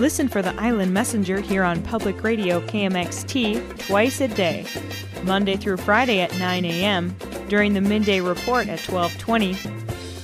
Listen 0.00 0.26
for 0.26 0.42
the 0.42 0.52
Island 0.60 0.92
Messenger 0.92 1.38
here 1.38 1.62
on 1.62 1.80
Public 1.80 2.24
Radio 2.24 2.60
KMXT 2.62 3.86
twice 3.86 4.20
a 4.20 4.26
day, 4.26 4.66
Monday 5.22 5.56
through 5.56 5.76
Friday 5.76 6.20
at 6.20 6.36
9 6.36 6.64
a.m., 6.64 7.16
during 7.48 7.74
the 7.74 7.80
midday 7.80 8.20
report 8.20 8.66
at 8.66 8.80
1220. 8.80 9.52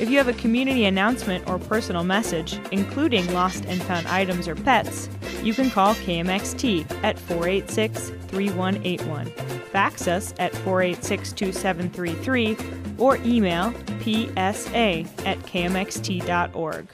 If 0.03 0.11
you 0.11 0.19
have 0.19 0.27
a 0.27 0.33
community 0.33 0.87
announcement 0.87 1.49
or 1.49 1.61
personal 1.61 2.03
message, 2.03 2.59
including 2.73 3.33
lost 3.33 3.65
and 3.67 3.81
found 3.83 4.09
items 4.09 4.49
or 4.49 4.57
pets, 4.57 5.09
you 5.41 5.55
can 5.55 5.71
call 5.71 5.95
KMXT 5.95 7.05
at 7.05 7.17
486 7.17 8.11
3181, 8.27 9.27
fax 9.71 10.09
us 10.09 10.35
at 10.41 10.53
486 10.53 11.33
2733, 11.33 12.57
or 12.99 13.19
email 13.19 13.73
psa 14.01 15.05
at 15.25 15.39
kmxt.org. 15.39 16.89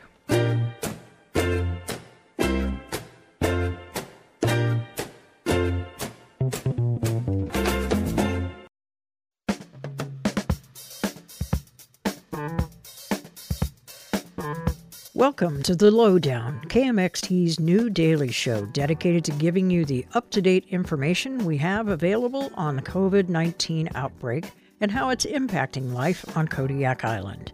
Welcome 15.27 15.65
to 15.65 15.75
The 15.75 15.91
Lowdown, 15.91 16.61
KMXT's 16.69 17.59
new 17.59 17.91
daily 17.91 18.31
show 18.31 18.65
dedicated 18.67 19.25
to 19.25 19.33
giving 19.33 19.69
you 19.69 19.85
the 19.85 20.07
up 20.15 20.31
to 20.31 20.41
date 20.41 20.67
information 20.69 21.45
we 21.45 21.57
have 21.57 21.89
available 21.89 22.53
on 22.55 22.77
the 22.77 22.83
COVID 22.83 23.29
19 23.29 23.89
outbreak 23.97 24.49
and 24.81 24.89
how 24.89 25.11
it's 25.11 25.27
impacting 25.27 25.93
life 25.93 26.25
on 26.37 26.47
Kodiak 26.47 27.05
Island. 27.05 27.51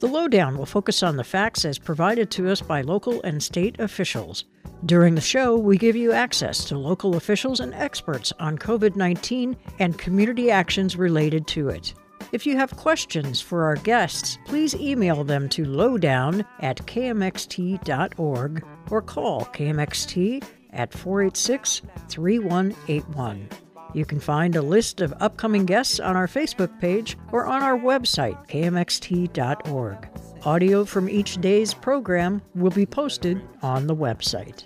The 0.00 0.08
Lowdown 0.08 0.58
will 0.58 0.66
focus 0.66 1.04
on 1.04 1.14
the 1.14 1.22
facts 1.22 1.64
as 1.64 1.78
provided 1.78 2.28
to 2.32 2.50
us 2.50 2.60
by 2.60 2.80
local 2.80 3.22
and 3.22 3.40
state 3.40 3.78
officials. 3.78 4.46
During 4.84 5.14
the 5.14 5.20
show, 5.20 5.56
we 5.56 5.78
give 5.78 5.94
you 5.94 6.10
access 6.10 6.64
to 6.64 6.76
local 6.76 7.14
officials 7.14 7.60
and 7.60 7.72
experts 7.72 8.32
on 8.40 8.58
COVID 8.58 8.96
19 8.96 9.56
and 9.78 9.96
community 9.96 10.50
actions 10.50 10.96
related 10.96 11.46
to 11.46 11.68
it. 11.68 11.94
If 12.32 12.46
you 12.46 12.56
have 12.56 12.74
questions 12.78 13.42
for 13.42 13.64
our 13.64 13.76
guests, 13.76 14.38
please 14.46 14.74
email 14.74 15.22
them 15.22 15.50
to 15.50 15.66
lowdown 15.66 16.46
at 16.60 16.78
kmxt.org 16.78 18.64
or 18.90 19.02
call 19.02 19.44
KMXT 19.44 20.42
at 20.70 20.94
486 20.94 21.82
3181. 22.08 23.48
You 23.92 24.06
can 24.06 24.18
find 24.18 24.56
a 24.56 24.62
list 24.62 25.02
of 25.02 25.12
upcoming 25.20 25.66
guests 25.66 26.00
on 26.00 26.16
our 26.16 26.26
Facebook 26.26 26.80
page 26.80 27.18
or 27.32 27.44
on 27.44 27.62
our 27.62 27.78
website, 27.78 28.48
kmxt.org. 28.48 30.08
Audio 30.46 30.86
from 30.86 31.10
each 31.10 31.38
day's 31.42 31.74
program 31.74 32.40
will 32.54 32.70
be 32.70 32.86
posted 32.86 33.42
on 33.60 33.86
the 33.86 33.94
website. 33.94 34.64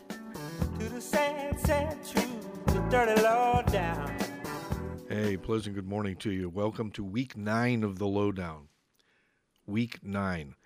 Hey, 5.18 5.38
pleasant 5.38 5.74
good 5.74 5.88
morning 5.88 6.16
to 6.16 6.30
you. 6.30 6.50
Welcome 6.50 6.90
to 6.90 7.02
week 7.02 7.38
nine 7.38 7.82
of 7.82 7.98
the 7.98 8.06
lowdown. 8.06 8.68
Week 9.66 9.98
nine. 10.02 10.56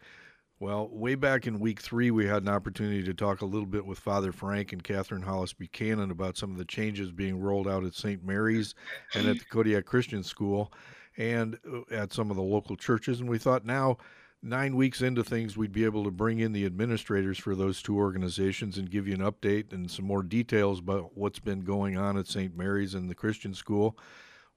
Well, 0.58 0.88
way 0.90 1.14
back 1.14 1.46
in 1.46 1.60
week 1.60 1.80
three, 1.80 2.10
we 2.10 2.26
had 2.26 2.42
an 2.42 2.48
opportunity 2.48 3.04
to 3.04 3.14
talk 3.14 3.42
a 3.42 3.46
little 3.46 3.64
bit 3.64 3.86
with 3.86 4.00
Father 4.00 4.32
Frank 4.32 4.72
and 4.72 4.82
Catherine 4.82 5.22
Hollis 5.22 5.52
Buchanan 5.52 6.10
about 6.10 6.36
some 6.36 6.50
of 6.50 6.58
the 6.58 6.64
changes 6.64 7.12
being 7.12 7.38
rolled 7.38 7.68
out 7.68 7.84
at 7.84 7.94
St. 7.94 8.24
Mary's 8.24 8.74
and 9.14 9.28
at 9.28 9.38
the 9.38 9.44
Kodiak 9.44 9.84
Christian 9.84 10.24
School 10.24 10.72
and 11.16 11.56
uh, 11.72 11.82
at 11.94 12.12
some 12.12 12.28
of 12.28 12.36
the 12.36 12.42
local 12.42 12.74
churches. 12.74 13.20
And 13.20 13.30
we 13.30 13.38
thought 13.38 13.64
now, 13.64 13.98
nine 14.42 14.74
weeks 14.74 15.00
into 15.00 15.22
things, 15.22 15.56
we'd 15.56 15.70
be 15.70 15.84
able 15.84 16.02
to 16.02 16.10
bring 16.10 16.40
in 16.40 16.50
the 16.52 16.66
administrators 16.66 17.38
for 17.38 17.54
those 17.54 17.80
two 17.80 17.96
organizations 17.96 18.78
and 18.78 18.90
give 18.90 19.06
you 19.06 19.14
an 19.14 19.20
update 19.20 19.72
and 19.72 19.88
some 19.88 20.06
more 20.06 20.24
details 20.24 20.80
about 20.80 21.16
what's 21.16 21.38
been 21.38 21.60
going 21.60 21.96
on 21.96 22.18
at 22.18 22.26
St. 22.26 22.56
Mary's 22.56 22.94
and 22.94 23.08
the 23.08 23.14
Christian 23.14 23.54
School 23.54 23.96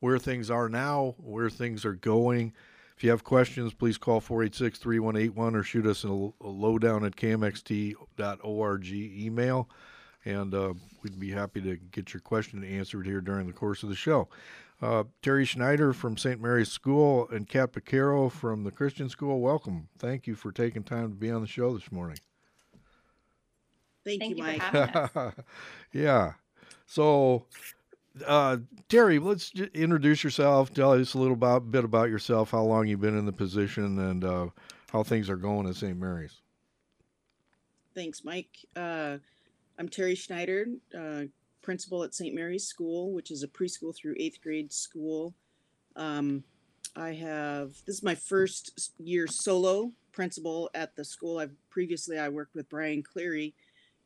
where 0.04 0.20
things 0.20 0.52
are 0.52 0.68
now, 0.68 1.16
where 1.18 1.50
things 1.50 1.86
are 1.86 1.94
going. 1.94 2.52
If 2.98 3.06
you 3.06 3.10
have 3.12 3.24
questions, 3.24 3.74
please 3.74 3.98
call 3.98 4.20
486 4.20 4.78
3181 4.78 5.56
or 5.56 5.64
shoot 5.64 5.86
us 5.86 6.04
a, 6.04 6.10
a 6.10 6.50
lowdown 6.50 7.06
at 7.06 7.16
kmxt.org 7.16 8.88
email, 8.92 9.70
and 10.26 10.54
uh, 10.54 10.74
we'd 11.02 11.18
be 11.18 11.32
happy 11.32 11.62
to 11.62 11.78
get 11.78 12.14
your 12.14 12.20
question 12.20 12.66
answered 12.66 13.06
here 13.06 13.22
during 13.22 13.48
the 13.48 13.54
course 13.54 13.82
of 13.82 13.88
the 13.88 13.96
show. 13.96 14.28
Uh, 14.82 15.06
Teri 15.22 15.48
Schneider 15.48 15.94
from 15.94 16.18
St. 16.18 16.42
Mary's 16.42 16.70
School 16.70 17.30
and 17.30 17.48
Kat 17.48 17.72
Baquero 17.72 18.30
from 18.30 18.66
the 18.66 18.72
Christian 18.72 19.08
School, 19.08 19.40
welcome. 19.40 19.88
Thank 19.98 20.28
you 20.28 20.36
for 20.36 20.52
taking 20.52 20.84
time 20.84 21.12
to 21.12 21.16
be 21.16 21.32
on 21.32 21.40
the 21.40 21.48
show 21.48 21.74
this 21.74 21.94
morning. 21.94 22.18
Thank, 24.04 24.20
Thank 24.20 24.38
you, 24.38 24.44
Mike. 24.44 25.34
yeah. 25.94 26.34
So, 26.88 27.46
uh, 28.26 28.58
Teri, 28.90 29.22
let's 29.22 29.52
introduce 29.74 30.24
yourself. 30.24 30.74
Tell 30.74 30.94
us 30.94 31.14
a 31.14 31.18
little 31.18 31.34
about, 31.34 31.72
bit 31.72 31.84
about 31.84 32.10
yourself, 32.10 32.52
how 32.52 32.64
long 32.64 32.88
you've 32.88 33.02
been 33.02 33.18
in 33.18 33.26
the 33.26 33.32
position, 33.34 34.00
and 34.00 34.24
uh, 34.24 34.48
how 34.92 35.04
things 35.04 35.30
are 35.30 35.36
going 35.36 35.68
at 35.68 35.76
St. 35.76 35.98
Mary's. 35.98 36.42
Thanks, 37.96 38.24
Mike. 38.24 38.58
Uh, 38.76 39.18
I'm 39.78 39.90
Teri 39.90 40.18
Schneider, 40.18 40.68
uh, 40.98 41.24
principal 41.62 42.04
at 42.04 42.14
St. 42.14 42.34
Mary's 42.34 42.66
School, 42.66 43.12
which 43.12 43.32
is 43.32 43.44
a 43.44 43.48
preschool 43.48 43.96
through 43.96 44.16
eighth 44.20 44.42
grade 44.42 44.72
school. 44.72 45.34
Um, 45.96 46.44
I 46.96 47.14
have 47.14 47.70
this 47.86 47.96
is 47.96 48.04
my 48.04 48.16
first 48.16 48.92
year 49.00 49.26
solo 49.28 49.92
principal 50.12 50.70
at 50.76 50.96
the 50.96 51.04
school. 51.04 51.40
I've 51.40 51.56
previously 51.72 52.20
I 52.20 52.30
worked 52.30 52.54
with 52.54 52.70
Brian 52.70 53.02
Cleary. 53.02 53.56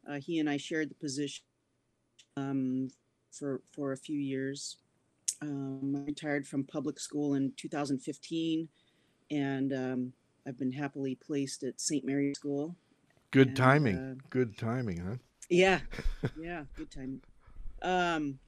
Uh, 0.09 0.15
he 0.15 0.39
and 0.39 0.49
I 0.49 0.55
shared 0.55 0.89
the 0.89 0.95
position 0.95 1.43
um, 2.37 2.89
for 3.37 3.61
for 3.71 3.91
a 3.91 3.97
few 3.97 4.19
years. 4.19 4.77
Um, 5.41 5.95
I 5.95 6.05
retired 6.05 6.47
from 6.47 6.63
public 6.63 6.99
school 6.99 7.35
in 7.35 7.53
2015, 7.57 8.67
and 9.29 9.73
um, 9.73 10.13
I've 10.47 10.57
been 10.57 10.71
happily 10.71 11.15
placed 11.15 11.63
at 11.63 11.79
St. 11.79 12.03
Mary's 12.03 12.37
School. 12.37 12.75
Good 13.31 13.49
and, 13.49 13.57
timing. 13.57 13.97
Uh, 13.97 14.15
good 14.29 14.57
timing, 14.57 14.97
huh? 14.97 15.15
Yeah, 15.49 15.79
yeah, 16.39 16.63
good 16.75 16.89
timing. 16.89 17.21
Um, 17.81 18.39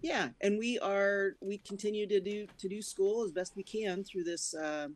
yeah, 0.00 0.28
and 0.40 0.58
we 0.58 0.78
are 0.78 1.36
we 1.40 1.58
continue 1.58 2.06
to 2.06 2.20
do 2.20 2.46
to 2.58 2.68
do 2.68 2.80
school 2.80 3.24
as 3.24 3.32
best 3.32 3.56
we 3.56 3.62
can 3.62 4.04
through 4.04 4.24
this, 4.24 4.54
uh, 4.54 4.88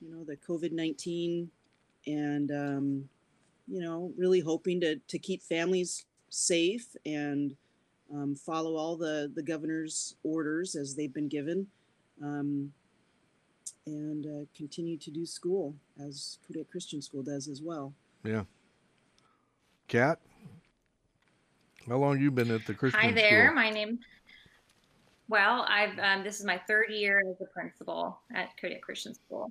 you 0.00 0.10
know, 0.10 0.24
the 0.24 0.36
COVID 0.36 0.72
nineteen, 0.72 1.50
and 2.06 2.50
um, 2.50 3.08
you 3.66 3.80
know, 3.80 4.12
really 4.16 4.40
hoping 4.40 4.80
to 4.80 4.96
to 4.96 5.18
keep 5.18 5.42
families 5.42 6.06
safe 6.30 6.96
and 7.06 7.54
um, 8.14 8.34
follow 8.34 8.76
all 8.76 8.96
the, 8.96 9.30
the 9.34 9.42
governor's 9.42 10.16
orders 10.22 10.76
as 10.76 10.94
they've 10.94 11.12
been 11.12 11.28
given, 11.28 11.66
um, 12.22 12.72
and 13.86 14.26
uh, 14.26 14.46
continue 14.56 14.96
to 14.98 15.10
do 15.10 15.26
school 15.26 15.74
as 16.06 16.38
Kodiak 16.46 16.70
Christian 16.70 17.02
School 17.02 17.22
does 17.22 17.48
as 17.48 17.60
well. 17.62 17.92
Yeah. 18.24 18.44
Kat, 19.88 20.20
how 21.88 21.96
long 21.96 22.20
you 22.20 22.30
been 22.30 22.50
at 22.50 22.64
the 22.66 22.74
Christian 22.74 23.00
School? 23.00 23.10
Hi 23.10 23.14
there, 23.14 23.46
school? 23.46 23.54
my 23.54 23.70
name. 23.70 23.98
Well, 25.28 25.66
I've 25.68 25.98
um, 25.98 26.24
this 26.24 26.38
is 26.38 26.46
my 26.46 26.60
third 26.66 26.90
year 26.90 27.22
as 27.30 27.40
a 27.40 27.46
principal 27.46 28.18
at 28.34 28.48
Kodiak 28.60 28.82
Christian 28.82 29.14
School. 29.14 29.50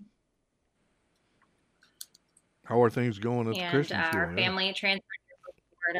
How 2.63 2.81
are 2.81 2.90
things 2.90 3.19
going 3.19 3.47
at 3.50 3.56
and, 3.56 3.66
the 3.66 3.69
Christian 3.69 4.00
uh, 4.00 4.09
school? 4.09 4.22
Our 4.22 4.35
family 4.35 4.74
transferred 4.74 5.01
to 5.01 5.53
Florida 5.75 6.00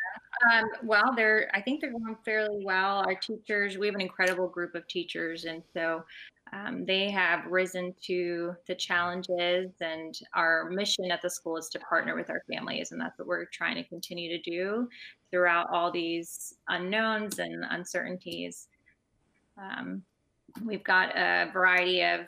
um, 0.52 0.66
well, 0.84 1.14
they're 1.16 1.50
I 1.54 1.62
think 1.62 1.82
they're 1.82 1.92
going 1.92 2.18
fairly 2.26 2.64
well. 2.64 3.04
Our 3.06 3.16
teachers, 3.16 3.78
we 3.78 3.88
have 3.88 3.96
an 3.96 4.02
incredible 4.02 4.48
group 4.48 4.76
of 4.76 4.88
teachers, 4.88 5.46
and 5.46 5.64
so 5.74 6.04
um, 6.52 6.86
they 6.86 7.10
have 7.10 7.46
risen 7.46 7.94
to 8.04 8.54
the 8.68 8.76
challenges. 8.76 9.72
And 9.82 10.18
our 10.36 10.70
mission 10.70 11.12
at 11.12 11.22
the 11.22 11.30
school 11.30 11.58
is 11.58 11.70
to 11.70 11.80
partner 11.80 12.16
with 12.16 12.30
our 12.30 12.42
families, 12.52 12.92
and 12.92 13.02
that's 13.02 13.18
what 13.18 13.28
we're 13.28 13.46
trying 13.46 13.76
to 13.76 13.84
continue 13.84 14.38
to 14.38 14.50
do 14.50 14.88
throughout 15.32 15.68
all 15.72 15.92
these 15.92 16.56
unknowns 16.68 17.40
and 17.40 17.64
uncertainties. 17.70 18.68
Um, 19.58 20.04
we've 20.66 20.84
got 20.84 21.16
a 21.18 21.50
variety 21.52 22.02
of 22.04 22.22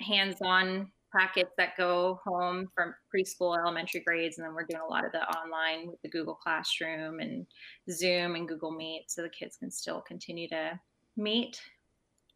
hands-on 0.00 0.90
packets 1.12 1.52
that 1.56 1.76
go 1.76 2.20
home 2.24 2.68
from 2.74 2.94
preschool, 3.14 3.58
elementary 3.58 4.02
grades, 4.06 4.38
and 4.38 4.46
then 4.46 4.54
we're 4.54 4.66
doing 4.66 4.82
a 4.82 4.90
lot 4.90 5.04
of 5.04 5.12
the 5.12 5.22
online 5.36 5.88
with 5.88 6.00
the 6.02 6.08
Google 6.08 6.34
Classroom 6.34 7.20
and 7.20 7.46
Zoom 7.90 8.34
and 8.34 8.48
Google 8.48 8.70
Meet, 8.70 9.04
so 9.08 9.22
the 9.22 9.28
kids 9.28 9.56
can 9.56 9.70
still 9.70 10.00
continue 10.00 10.48
to 10.48 10.78
meet 11.16 11.60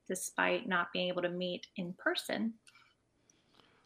despite 0.06 0.69
not 0.69 0.88
being 0.93 1.09
able 1.09 1.23
to 1.23 1.31
meet 1.31 1.67
in 1.76 1.94
person. 1.99 2.55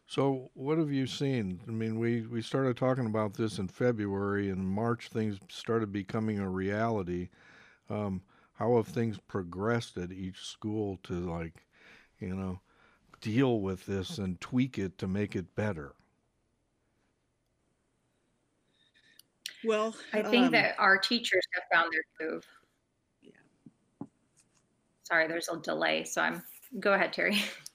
So, 0.07 0.49
what 0.55 0.79
have 0.79 0.91
you 0.91 1.05
seen? 1.05 1.61
I 1.67 1.71
mean, 1.71 1.99
we, 1.99 2.21
we 2.21 2.41
started 2.41 2.75
talking 2.75 3.05
about 3.05 3.35
this 3.35 3.59
in 3.59 3.67
February. 3.67 4.49
In 4.49 4.65
March, 4.65 5.09
things 5.09 5.37
started 5.49 5.91
becoming 5.91 6.39
a 6.39 6.49
reality. 6.49 7.29
Um, 7.91 8.23
how 8.53 8.75
have 8.77 8.87
things 8.87 9.19
progressed 9.27 9.97
at 9.97 10.11
each 10.11 10.39
school 10.39 10.99
to, 11.03 11.13
like, 11.13 11.63
you 12.19 12.35
know, 12.35 12.59
deal 13.21 13.59
with 13.59 13.85
this 13.85 14.17
and 14.17 14.39
tweak 14.39 14.77
it 14.77 14.97
to 14.99 15.07
make 15.07 15.35
it 15.35 15.55
better? 15.55 15.93
Well, 19.63 19.95
I 20.13 20.21
think 20.21 20.47
um, 20.47 20.51
that 20.53 20.75
our 20.77 20.97
teachers 20.97 21.43
have 21.53 21.63
found 21.71 21.91
their 21.93 22.03
groove. 22.17 22.45
Yeah. 23.21 23.31
Sorry, 25.03 25.27
there's 25.27 25.49
a 25.49 25.57
delay, 25.57 26.03
so 26.05 26.21
I'm. 26.21 26.43
Go 26.79 26.93
ahead, 26.93 27.13
Teri. 27.13 27.41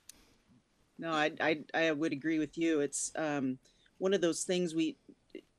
No, 0.96 1.10
I, 1.10 1.32
I, 1.40 1.58
I 1.74 1.90
would 1.90 2.12
agree 2.12 2.38
with 2.38 2.56
you. 2.56 2.80
It's 2.80 3.10
um, 3.16 3.58
one 3.98 4.14
of 4.14 4.20
those 4.20 4.44
things 4.44 4.74
we, 4.74 4.96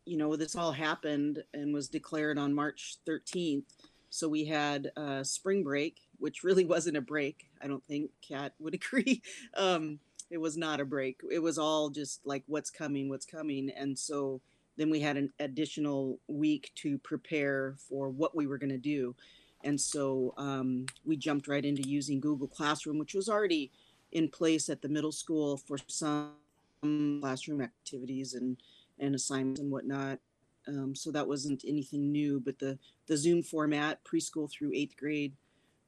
you 0.06 0.18
know, 0.18 0.36
this 0.36 0.56
all 0.56 0.72
happened 0.72 1.44
and 1.54 1.74
was 1.74 1.90
declared 1.90 2.38
on 2.38 2.54
March 2.54 2.96
13th. 3.06 3.66
So 4.10 4.30
we 4.30 4.46
had 4.46 4.92
uh, 4.96 5.24
spring 5.24 5.62
break, 5.62 6.00
which 6.20 6.44
really 6.44 6.66
wasn't 6.66 6.98
a 6.98 7.02
break. 7.02 7.50
I 7.62 7.68
don't 7.68 7.84
think 7.86 8.12
Kat 8.28 8.54
would 8.60 8.74
agree. 8.82 9.22
Um, 9.56 10.00
it 10.30 10.38
was 10.38 10.58
not 10.58 10.80
a 10.80 10.86
break. 10.86 11.22
It 11.32 11.40
was 11.40 11.58
all 11.58 11.90
just 11.90 12.26
like 12.26 12.44
what's 12.48 12.70
coming, 12.70 13.10
what's 13.10 13.26
coming. 13.26 13.70
And 13.70 13.98
so 13.98 14.42
then 14.78 14.90
we 14.90 15.00
had 15.00 15.18
an 15.18 15.32
additional 15.40 16.20
week 16.28 16.72
to 16.76 16.98
prepare 17.00 17.76
for 17.78 18.10
what 18.10 18.36
we 18.36 18.48
were 18.48 18.58
going 18.58 18.72
to 18.72 18.78
do. 18.78 19.16
And 19.64 19.80
so 19.80 20.34
um, 20.38 20.86
we 21.06 21.16
jumped 21.18 21.48
right 21.48 21.64
into 21.64 21.88
using 21.88 22.20
Google 22.20 22.48
Classroom, 22.48 23.00
which 23.00 23.14
was 23.14 23.30
already 23.30 23.72
in 24.12 24.30
place 24.30 24.70
at 24.70 24.82
the 24.82 24.90
middle 24.90 25.12
school 25.12 25.58
for 25.58 25.78
some 25.88 26.34
classroom 27.22 27.62
activities 27.62 28.34
and, 28.34 28.58
and 29.00 29.16
assignments 29.16 29.60
and 29.60 29.72
whatnot. 29.72 30.20
Um, 30.68 30.96
so 30.96 31.12
that 31.12 31.28
wasn't 31.28 31.64
anything 31.68 32.12
new, 32.12 32.40
but 32.40 32.60
the, 32.60 32.78
the 33.08 33.18
Zoom 33.18 33.44
format, 33.44 34.04
preschool 34.04 34.52
through 34.52 34.72
eighth 34.74 34.98
grade, 34.98 35.34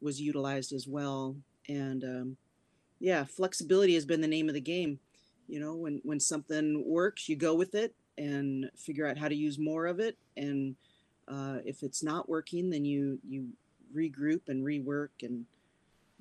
was 0.02 0.22
utilized 0.22 0.74
as 0.74 0.88
well. 0.88 1.36
And 1.68 2.04
um, 2.04 2.38
yeah, 3.00 3.24
flexibility 3.24 3.94
has 3.96 4.06
been 4.06 4.22
the 4.22 4.28
name 4.28 4.48
of 4.48 4.56
the 4.56 4.62
game. 4.62 5.00
You 5.48 5.60
know, 5.60 5.76
when, 5.76 6.02
when 6.04 6.20
something 6.20 6.84
works, 6.86 7.30
you 7.30 7.36
go 7.36 7.56
with 7.56 7.74
it 7.74 7.96
and 8.18 8.70
figure 8.76 9.08
out 9.08 9.18
how 9.18 9.28
to 9.28 9.36
use 9.36 9.58
more 9.58 9.86
of 9.86 10.00
it. 10.00 10.18
And 10.36 10.76
uh, 11.28 11.60
if 11.66 11.84
it's 11.84 12.04
not 12.04 12.28
working, 12.28 12.70
then 12.70 12.86
you, 12.86 13.20
you 13.28 13.50
regroup 13.96 14.50
and 14.50 14.66
rework 14.66 15.10
and 15.22 15.46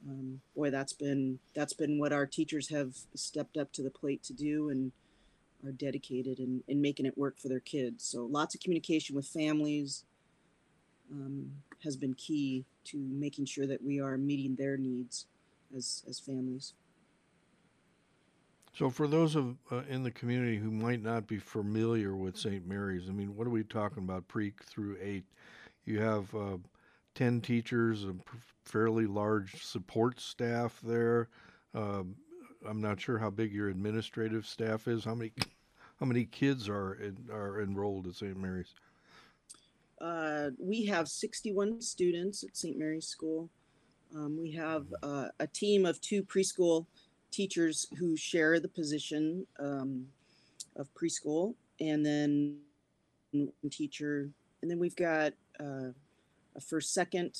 um, 0.08 0.40
boy, 0.54 0.70
that's 0.70 0.92
been 0.92 1.38
that's 1.54 1.72
been 1.72 1.98
what 1.98 2.12
our 2.12 2.26
teachers 2.26 2.68
have 2.68 2.94
stepped 3.14 3.56
up 3.56 3.72
to 3.72 3.82
the 3.82 3.90
plate 3.90 4.22
to 4.24 4.32
do 4.32 4.68
and 4.68 4.92
are 5.64 5.72
dedicated 5.72 6.38
in, 6.38 6.62
in 6.68 6.80
making 6.80 7.06
it 7.06 7.18
work 7.18 7.38
for 7.38 7.48
their 7.48 7.60
kids. 7.60 8.04
So 8.04 8.24
lots 8.24 8.54
of 8.54 8.60
communication 8.60 9.16
with 9.16 9.26
families 9.26 10.04
um, 11.10 11.50
has 11.84 11.96
been 11.96 12.14
key 12.14 12.64
to 12.84 12.98
making 12.98 13.46
sure 13.46 13.66
that 13.66 13.82
we 13.82 14.00
are 14.00 14.16
meeting 14.16 14.56
their 14.56 14.76
needs 14.76 15.26
as 15.76 16.04
as 16.08 16.18
families. 16.18 16.74
So, 18.76 18.90
for 18.90 19.08
those 19.08 19.36
of 19.36 19.56
uh, 19.72 19.82
in 19.88 20.02
the 20.02 20.10
community 20.10 20.58
who 20.58 20.70
might 20.70 21.02
not 21.02 21.26
be 21.26 21.38
familiar 21.38 22.14
with 22.14 22.36
St. 22.36 22.66
Mary's, 22.66 23.08
I 23.08 23.12
mean, 23.12 23.34
what 23.34 23.46
are 23.46 23.50
we 23.50 23.64
talking 23.64 24.02
about? 24.02 24.28
Pre 24.28 24.52
through 24.66 24.98
eight, 25.00 25.24
you 25.86 26.00
have 26.00 26.34
uh, 26.34 26.58
ten 27.14 27.40
teachers, 27.40 28.04
a 28.04 28.14
fairly 28.64 29.06
large 29.06 29.64
support 29.64 30.20
staff 30.20 30.78
there. 30.82 31.28
Um, 31.74 32.16
I'm 32.68 32.80
not 32.82 33.00
sure 33.00 33.18
how 33.18 33.30
big 33.30 33.52
your 33.52 33.68
administrative 33.68 34.46
staff 34.46 34.88
is. 34.88 35.04
How 35.04 35.14
many 35.14 35.32
how 36.00 36.04
many 36.04 36.26
kids 36.26 36.68
are 36.68 36.98
are 37.32 37.62
enrolled 37.62 38.06
at 38.06 38.14
St. 38.14 38.36
Mary's? 38.36 38.74
Uh, 40.00 40.50
we 40.58 40.84
have 40.84 41.08
61 41.08 41.80
students 41.80 42.44
at 42.44 42.56
St. 42.56 42.78
Mary's 42.78 43.06
School. 43.06 43.48
Um, 44.14 44.38
we 44.40 44.52
have 44.52 44.86
uh, 45.02 45.28
a 45.40 45.46
team 45.46 45.86
of 45.86 46.00
two 46.00 46.22
preschool 46.22 46.86
teachers 47.30 47.86
who 47.98 48.16
share 48.16 48.60
the 48.60 48.68
position 48.68 49.46
um, 49.58 50.06
of 50.76 50.88
preschool, 50.94 51.54
and 51.80 52.04
then 52.04 52.58
teacher, 53.70 54.30
and 54.62 54.70
then 54.70 54.78
we've 54.78 54.96
got 54.96 55.32
uh, 55.60 55.90
a 56.54 56.60
first, 56.60 56.94
second, 56.94 57.36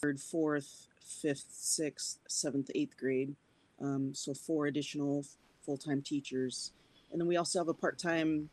third, 0.00 0.20
fourth, 0.20 0.86
fifth, 1.00 1.46
sixth, 1.50 2.18
seventh, 2.28 2.70
eighth 2.74 2.96
grade. 2.96 3.34
Um, 3.80 4.12
so 4.14 4.34
four 4.34 4.66
additional 4.66 5.24
full-time 5.64 6.02
teachers, 6.02 6.72
and 7.12 7.20
then 7.20 7.28
we 7.28 7.36
also 7.36 7.60
have 7.60 7.68
a 7.68 7.74
part-time 7.74 8.50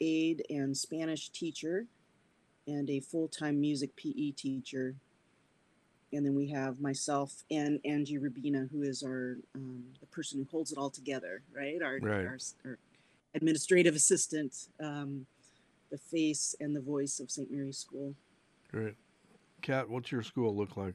aide 0.00 0.44
and 0.50 0.76
Spanish 0.76 1.28
teacher, 1.30 1.86
and 2.66 2.88
a 2.90 3.00
full-time 3.00 3.60
music 3.60 3.96
PE 3.96 4.32
teacher 4.32 4.94
and 6.12 6.26
then 6.26 6.34
we 6.34 6.48
have 6.48 6.80
myself 6.80 7.44
and 7.50 7.78
Angie 7.84 8.18
Rubina, 8.18 8.66
who 8.72 8.82
is 8.82 9.02
our 9.02 9.36
um, 9.54 9.84
the 10.00 10.06
person 10.06 10.38
who 10.38 10.46
holds 10.50 10.72
it 10.72 10.78
all 10.78 10.90
together, 10.90 11.42
right? 11.54 11.80
Our, 11.82 11.98
right. 12.00 12.26
our, 12.26 12.38
our 12.64 12.78
administrative 13.34 13.94
assistant, 13.94 14.68
um, 14.82 15.26
the 15.90 15.98
face 15.98 16.54
and 16.60 16.74
the 16.74 16.80
voice 16.80 17.20
of 17.20 17.30
St. 17.30 17.50
Mary's 17.50 17.78
School. 17.78 18.14
Great, 18.70 18.94
Kat. 19.62 19.88
What's 19.88 20.10
your 20.10 20.22
school 20.22 20.56
look 20.56 20.76
like? 20.76 20.94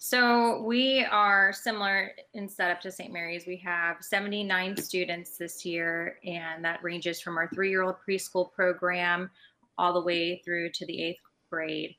So 0.00 0.62
we 0.62 1.04
are 1.10 1.52
similar 1.52 2.12
in 2.32 2.48
setup 2.48 2.80
to 2.82 2.92
St. 2.92 3.12
Mary's. 3.12 3.48
We 3.48 3.56
have 3.56 3.96
79 4.00 4.76
students 4.76 5.36
this 5.36 5.64
year, 5.64 6.20
and 6.24 6.64
that 6.64 6.80
ranges 6.84 7.20
from 7.20 7.36
our 7.36 7.48
three-year-old 7.52 7.96
preschool 8.08 8.52
program 8.52 9.28
all 9.76 9.92
the 9.92 10.00
way 10.00 10.40
through 10.44 10.70
to 10.74 10.86
the 10.86 11.02
eighth 11.02 11.20
grade. 11.50 11.96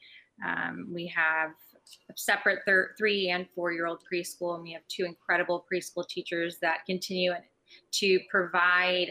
Um, 0.47 0.87
we 0.89 1.07
have 1.07 1.51
separate 2.15 2.59
thir- 2.65 2.95
three 2.97 3.31
and 3.31 3.45
four 3.53 3.73
year 3.73 3.85
old 3.85 3.99
preschool, 4.11 4.55
and 4.55 4.63
we 4.63 4.71
have 4.71 4.83
two 4.87 5.03
incredible 5.03 5.65
preschool 5.71 6.07
teachers 6.07 6.57
that 6.61 6.85
continue 6.85 7.33
to 7.91 8.19
provide. 8.31 9.09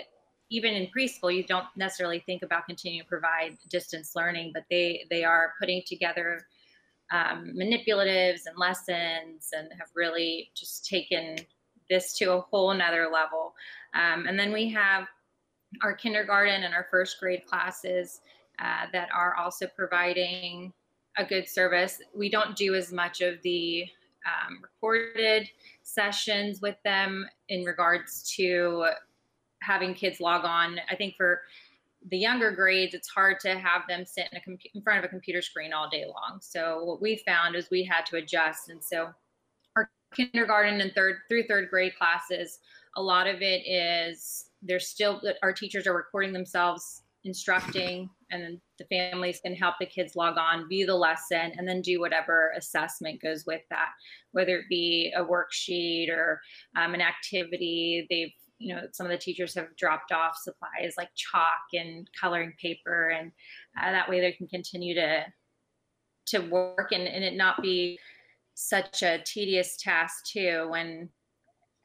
Even 0.48 0.72
in 0.72 0.88
preschool, 0.96 1.34
you 1.34 1.44
don't 1.44 1.66
necessarily 1.76 2.20
think 2.20 2.42
about 2.42 2.64
continuing 2.64 3.04
to 3.04 3.08
provide 3.08 3.58
distance 3.68 4.12
learning, 4.16 4.52
but 4.54 4.64
they 4.70 5.04
they 5.10 5.24
are 5.24 5.52
putting 5.60 5.82
together 5.86 6.46
um, 7.10 7.52
manipulatives 7.56 8.42
and 8.46 8.56
lessons, 8.56 9.50
and 9.52 9.68
have 9.78 9.88
really 9.94 10.50
just 10.54 10.86
taken 10.86 11.36
this 11.88 12.16
to 12.18 12.32
a 12.32 12.40
whole 12.40 12.72
nother 12.74 13.08
level. 13.12 13.54
Um, 13.94 14.26
and 14.26 14.38
then 14.38 14.52
we 14.52 14.68
have 14.70 15.06
our 15.82 15.94
kindergarten 15.94 16.64
and 16.64 16.74
our 16.74 16.86
first 16.90 17.18
grade 17.20 17.46
classes 17.46 18.20
uh, 18.58 18.86
that 18.92 19.08
are 19.14 19.34
also 19.36 19.66
providing 19.76 20.72
a 21.16 21.24
good 21.24 21.48
service. 21.48 22.00
We 22.14 22.28
don't 22.28 22.56
do 22.56 22.74
as 22.74 22.92
much 22.92 23.20
of 23.20 23.40
the 23.42 23.86
um, 24.26 24.58
recorded 24.62 25.48
sessions 25.82 26.60
with 26.60 26.76
them 26.84 27.26
in 27.48 27.64
regards 27.64 28.30
to 28.36 28.86
having 29.62 29.94
kids 29.94 30.20
log 30.20 30.44
on. 30.44 30.78
I 30.90 30.96
think 30.96 31.14
for 31.16 31.42
the 32.10 32.18
younger 32.18 32.50
grades, 32.50 32.94
it's 32.94 33.08
hard 33.08 33.40
to 33.40 33.58
have 33.58 33.82
them 33.88 34.04
sit 34.06 34.28
in, 34.32 34.38
a 34.38 34.58
in 34.74 34.82
front 34.82 34.98
of 34.98 35.04
a 35.04 35.08
computer 35.08 35.42
screen 35.42 35.72
all 35.72 35.88
day 35.88 36.04
long. 36.04 36.38
So 36.40 36.84
what 36.84 37.02
we 37.02 37.22
found 37.26 37.56
is 37.56 37.68
we 37.70 37.84
had 37.84 38.06
to 38.06 38.16
adjust, 38.16 38.68
and 38.68 38.82
so 38.82 39.10
our 39.76 39.90
kindergarten 40.14 40.80
and 40.80 40.92
third 40.94 41.16
through 41.28 41.44
third 41.44 41.68
grade 41.70 41.92
classes, 41.96 42.58
a 42.96 43.02
lot 43.02 43.26
of 43.26 43.42
it 43.42 43.66
is 43.66 44.46
they're 44.62 44.80
still 44.80 45.20
our 45.42 45.52
teachers 45.52 45.86
are 45.86 45.94
recording 45.94 46.32
themselves 46.32 47.02
instructing 47.24 48.08
and 48.30 48.42
then 48.42 48.60
the 48.78 48.84
families 48.86 49.40
can 49.44 49.54
help 49.54 49.74
the 49.80 49.86
kids 49.86 50.16
log 50.16 50.36
on 50.38 50.68
view 50.68 50.86
the 50.86 50.94
lesson 50.94 51.52
and 51.56 51.66
then 51.66 51.80
do 51.82 52.00
whatever 52.00 52.52
assessment 52.56 53.20
goes 53.20 53.44
with 53.46 53.60
that 53.70 53.90
whether 54.32 54.58
it 54.58 54.64
be 54.68 55.12
a 55.16 55.24
worksheet 55.24 56.08
or 56.10 56.40
um, 56.76 56.94
an 56.94 57.00
activity 57.00 58.06
they've 58.08 58.32
you 58.58 58.74
know 58.74 58.82
some 58.92 59.06
of 59.06 59.12
the 59.12 59.18
teachers 59.18 59.54
have 59.54 59.74
dropped 59.76 60.12
off 60.12 60.36
supplies 60.36 60.94
like 60.96 61.08
chalk 61.14 61.62
and 61.72 62.08
coloring 62.18 62.52
paper 62.60 63.10
and 63.10 63.30
uh, 63.80 63.90
that 63.90 64.08
way 64.08 64.20
they 64.20 64.32
can 64.32 64.46
continue 64.46 64.94
to 64.94 65.24
to 66.26 66.40
work 66.40 66.92
and, 66.92 67.08
and 67.08 67.24
it 67.24 67.34
not 67.34 67.62
be 67.62 67.98
such 68.54 69.02
a 69.02 69.22
tedious 69.24 69.76
task 69.76 70.24
too 70.26 70.66
when 70.70 71.08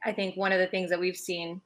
i 0.04 0.12
think 0.12 0.36
one 0.36 0.52
of 0.52 0.58
the 0.58 0.66
things 0.66 0.90
that 0.90 1.00
we've 1.00 1.16
seen 1.16 1.60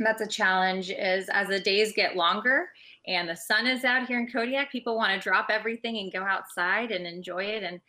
that's 0.00 0.22
a 0.22 0.26
challenge 0.26 0.90
is 0.90 1.28
as 1.32 1.48
the 1.48 1.60
days 1.60 1.92
get 1.92 2.16
longer 2.16 2.68
and 3.08 3.26
the 3.26 3.36
sun 3.36 3.66
is 3.66 3.84
out 3.84 4.06
here 4.06 4.18
in 4.18 4.30
Kodiak, 4.30 4.70
people 4.70 4.94
want 4.94 5.12
to 5.14 5.18
drop 5.18 5.46
everything 5.50 5.96
and 5.96 6.12
go 6.12 6.22
outside 6.22 6.90
and 6.90 7.06
enjoy 7.06 7.44
it. 7.44 7.62
And 7.62 7.80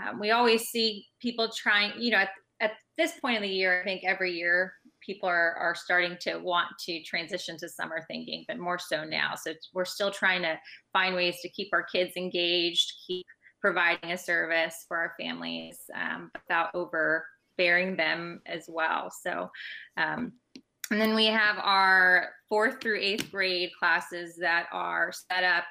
um, 0.00 0.20
we 0.20 0.30
always 0.30 0.68
see 0.68 1.08
people 1.20 1.50
trying, 1.50 1.92
you 1.98 2.12
know, 2.12 2.18
at, 2.18 2.30
at 2.60 2.72
this 2.96 3.12
point 3.20 3.36
of 3.36 3.42
the 3.42 3.48
year, 3.48 3.80
I 3.80 3.84
think 3.84 4.04
every 4.06 4.32
year 4.32 4.74
people 5.08 5.28
are, 5.28 5.54
are 5.54 5.74
starting 5.74 6.16
to 6.20 6.36
want 6.36 6.68
to 6.86 7.02
transition 7.02 7.56
to 7.58 7.68
summer 7.68 8.04
thinking, 8.06 8.44
but 8.46 8.58
more 8.58 8.78
so 8.78 9.04
now. 9.04 9.34
So 9.34 9.54
we're 9.72 9.86
still 9.86 10.10
trying 10.10 10.42
to 10.42 10.58
find 10.92 11.14
ways 11.14 11.38
to 11.42 11.48
keep 11.48 11.68
our 11.72 11.82
kids 11.82 12.12
engaged, 12.16 12.92
keep 13.06 13.24
providing 13.60 14.12
a 14.12 14.18
service 14.18 14.84
for 14.86 14.98
our 14.98 15.14
families 15.18 15.78
um, 15.94 16.30
without 16.34 16.68
overbearing 16.74 17.96
them 17.96 18.40
as 18.46 18.66
well. 18.68 19.10
So 19.10 19.50
um, 19.96 20.34
and 20.90 21.00
then 21.00 21.14
we 21.14 21.26
have 21.26 21.56
our 21.58 22.30
fourth 22.48 22.80
through 22.80 22.98
eighth 23.00 23.30
grade 23.30 23.70
classes 23.78 24.36
that 24.36 24.66
are 24.72 25.12
set 25.12 25.44
up 25.44 25.64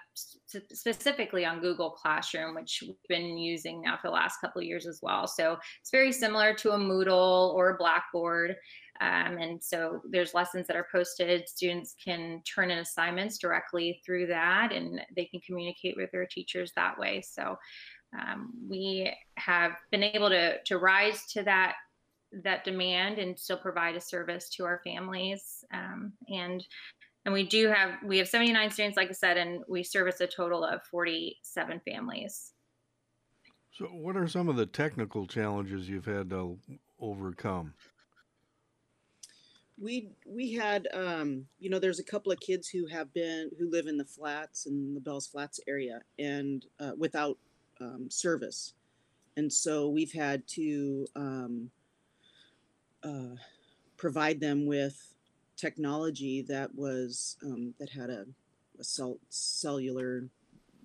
specifically 0.72 1.44
on 1.44 1.60
Google 1.60 1.90
Classroom, 1.90 2.54
which 2.54 2.84
we've 2.86 2.96
been 3.10 3.38
using 3.38 3.82
now 3.82 3.98
for 3.98 4.10
the 4.10 4.14
last 4.14 4.40
couple 4.40 4.62
of 4.62 4.68
years 4.68 4.86
as 4.86 5.00
well. 5.02 5.26
So 5.26 5.58
it's 5.82 5.90
very 5.90 6.12
similar 6.12 6.54
to 6.56 6.72
a 6.72 6.78
Moodle 6.78 7.54
or 7.56 7.72
a 7.72 7.78
Blackboard. 7.78 8.56
Um, 9.02 9.38
and 9.38 9.64
so 9.64 10.02
there's 10.10 10.34
lessons 10.34 10.68
that 10.68 10.76
are 10.76 10.88
posted. 10.92 11.48
Students 11.48 11.96
can 12.04 12.42
turn 12.44 12.72
in 12.72 12.80
assignments 12.80 13.38
directly 13.38 14.02
through 14.06 14.28
that 14.28 14.72
and 14.72 15.02
they 15.16 15.26
can 15.26 15.40
communicate 15.42 15.96
with 15.98 16.12
their 16.12 16.26
teachers 16.26 16.72
that 16.76 16.98
way. 16.98 17.22
So 17.22 17.58
um, 18.18 18.54
we 18.70 19.14
have 19.36 19.74
been 19.92 20.04
able 20.04 20.30
to, 20.30 20.62
to 20.64 20.78
rise 20.78 21.26
to 21.34 21.44
that 21.44 21.76
that 22.44 22.64
demand 22.64 23.20
and 23.20 23.38
still 23.40 23.58
provide 23.58 23.96
a 23.96 24.02
service 24.02 24.50
to 24.50 24.66
our 24.66 24.82
families 24.84 25.64
um, 25.74 26.12
and 26.28 26.66
and 27.26 27.34
we 27.34 27.44
do 27.44 27.68
have 27.68 27.92
we 28.04 28.18
have 28.18 28.28
79 28.28 28.72
students 28.72 28.98
like 28.98 29.10
i 29.10 29.14
said 29.14 29.38
and 29.38 29.64
we 29.68 29.82
service 29.82 30.20
a 30.22 30.28
total 30.28 30.64
of 30.64 30.84
47 30.92 31.82
families 31.90 32.52
so 33.72 33.86
what 33.86 34.18
are 34.18 34.28
some 34.28 34.50
of 34.50 34.56
the 34.56 34.66
technical 34.66 35.26
challenges 35.26 35.88
you've 35.88 36.06
had 36.06 36.30
to 36.32 36.58
overcome 37.00 37.74
we 39.80 40.10
we 40.26 40.54
had 40.54 40.88
um, 40.94 41.46
you 41.60 41.70
know 41.70 41.80
there's 41.80 42.00
a 42.00 42.04
couple 42.04 42.32
of 42.32 42.40
kids 42.40 42.68
who 42.68 42.88
have 42.88 43.14
been 43.14 43.52
who 43.60 43.70
live 43.70 43.88
in 43.88 43.98
the 43.98 44.06
flats 44.06 44.66
in 44.66 44.94
the 44.94 45.00
bells 45.00 45.28
flats 45.28 45.60
area 45.68 46.02
and 46.18 46.66
uh, 46.80 46.92
without 46.98 47.38
um, 47.80 48.08
service. 48.10 48.74
And 49.36 49.52
so 49.54 49.90
we've 49.90 50.12
had 50.12 50.48
to 50.50 51.06
um, 51.16 51.70
uh, 53.04 53.36
provide 53.96 54.40
them 54.40 54.66
with 54.66 55.14
technology 55.56 56.44
that 56.44 56.74
was 56.74 57.38
um, 57.44 57.74
that 57.80 57.90
had 57.90 58.10
a, 58.10 58.26
a 58.80 58.84
cell, 58.84 59.18
cellular 59.30 60.28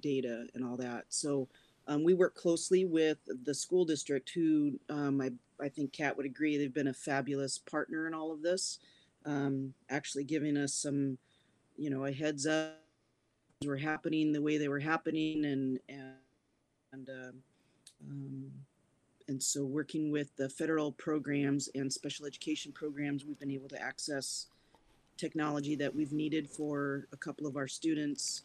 data 0.01 0.47
and 0.55 0.65
all 0.65 0.77
that. 0.77 1.05
So 1.09 1.49
um, 1.89 2.05
we 2.05 2.15
work 2.15 2.35
closely 2.35 2.85
with 2.85 3.19
the 3.45 3.55
school 3.55 3.85
district 3.85 4.31
who 4.35 4.79
um, 4.91 5.39
I 5.63 5.69
think 5.69 5.93
Kat 5.93 6.17
would 6.17 6.27
agree 6.27 6.57
they've 6.57 6.73
been 6.73 6.89
a 6.89 6.95
fabulous 6.95 7.59
partner 7.59 8.07
in 8.07 8.15
all 8.15 8.33
of 8.33 8.43
this, 8.43 8.79
um, 9.25 9.75
actually 9.89 10.25
giving 10.25 10.57
us 10.57 10.75
some, 10.75 11.19
you 11.77 11.91
know, 11.91 12.05
a 12.05 12.13
heads 12.13 12.47
up 12.47 12.79
were 13.67 13.77
happening 13.77 14.33
the 14.33 14.43
way 14.43 14.59
they 14.59 14.69
were 14.69 14.81
happening 14.81 15.45
and 15.45 15.79
and 15.89 16.15
and 16.93 17.09
uh, 17.09 17.33
um, 18.11 18.51
and 19.29 19.43
so 19.43 19.65
working 19.65 20.11
with 20.11 20.35
the 20.37 20.49
federal 20.49 20.93
programs 20.93 21.69
and 21.75 21.93
special 21.93 22.27
education 22.27 22.73
programs, 22.73 23.25
we've 23.25 23.39
been 23.39 23.51
able 23.51 23.69
to 23.69 23.81
access 23.81 24.47
technology 25.17 25.77
that 25.77 25.95
we've 25.95 26.13
needed 26.13 26.51
for 26.51 27.07
a 27.13 27.17
couple 27.17 27.47
of 27.47 27.57
our 27.57 27.69
students, 27.69 28.43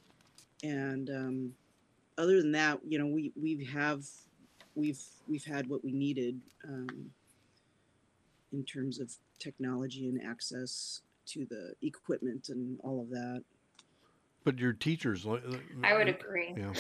and 0.64 1.10
um, 1.10 1.54
other 2.18 2.42
than 2.42 2.52
that, 2.52 2.80
you 2.88 3.00
know, 3.00 3.08
we 3.08 3.32
we 3.36 3.66
have 3.66 4.06
we've 4.78 5.02
we've 5.28 5.44
had 5.44 5.68
what 5.68 5.84
we 5.84 5.92
needed 5.92 6.40
um, 6.68 7.10
in 8.54 8.64
terms 8.64 9.00
of 9.00 9.12
technology 9.40 10.08
and 10.08 10.22
access 10.24 11.02
to 11.26 11.46
the 11.50 11.74
equipment 11.82 12.50
and 12.50 12.80
all 12.84 13.02
of 13.02 13.10
that. 13.10 13.44
But 14.46 14.60
your 14.60 14.72
teachers, 14.72 15.26
I 15.84 15.94
would 15.98 16.08
agree. 16.08 16.54
Yeah, 16.56 16.72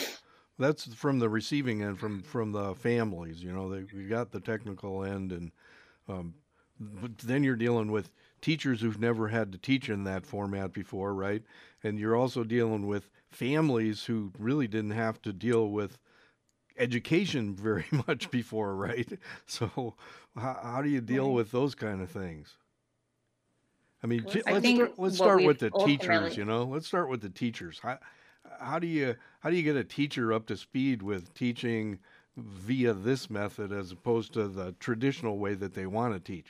that's 0.57 0.93
from 0.93 1.19
the 1.19 1.27
receiving 1.27 1.83
end, 1.83 1.99
from 1.99 2.21
from 2.21 2.53
the 2.53 2.75
families. 2.75 3.43
You 3.43 3.51
know, 3.51 3.69
they 3.69 3.83
we 3.93 4.05
got 4.05 4.31
the 4.31 4.39
technical 4.39 5.03
end, 5.03 5.33
and 5.33 5.51
um, 6.07 6.33
but 6.79 7.17
then 7.17 7.43
you're 7.43 7.57
dealing 7.57 7.91
with 7.91 8.11
teachers 8.39 8.79
who've 8.79 8.99
never 8.99 9.27
had 9.27 9.51
to 9.51 9.57
teach 9.57 9.89
in 9.89 10.03
that 10.05 10.25
format 10.25 10.71
before, 10.71 11.13
right? 11.13 11.43
And 11.83 11.99
you're 11.99 12.15
also 12.15 12.43
dealing 12.43 12.87
with 12.87 13.09
families 13.31 14.05
who 14.05 14.31
really 14.37 14.67
didn't 14.67 14.91
have 14.91 15.21
to 15.23 15.33
deal 15.33 15.69
with 15.69 15.97
education 16.77 17.55
very 17.59 17.85
much 18.07 18.29
before, 18.31 18.75
right? 18.75 19.07
So, 19.45 19.95
how, 20.35 20.59
how 20.61 20.81
do 20.81 20.89
you 20.89 21.01
deal 21.01 21.33
with 21.33 21.51
those 21.51 21.75
kind 21.75 22.01
of 22.01 22.09
things? 22.09 22.57
I 24.03 24.07
mean, 24.07 24.25
let's 24.45 24.69
start, 24.69 24.93
let's 24.97 25.15
start 25.15 25.43
with 25.43 25.59
the 25.59 25.71
teachers. 25.71 26.37
You 26.37 26.45
know, 26.45 26.63
let's 26.65 26.87
start 26.87 27.09
with 27.09 27.21
the 27.21 27.29
teachers. 27.29 27.79
How, 27.79 27.97
how 28.59 28.79
do 28.79 28.87
you 28.87 29.15
how 29.39 29.49
do 29.49 29.55
you 29.55 29.63
get 29.63 29.75
a 29.75 29.83
teacher 29.83 30.31
up 30.31 30.45
to 30.47 30.57
speed 30.57 31.01
with 31.01 31.33
teaching 31.33 31.99
via 32.37 32.93
this 32.93 33.29
method 33.29 33.71
as 33.71 33.91
opposed 33.91 34.33
to 34.33 34.47
the 34.47 34.73
traditional 34.79 35.39
way 35.39 35.55
that 35.55 35.73
they 35.73 35.87
want 35.87 36.13
to 36.13 36.19
teach? 36.19 36.47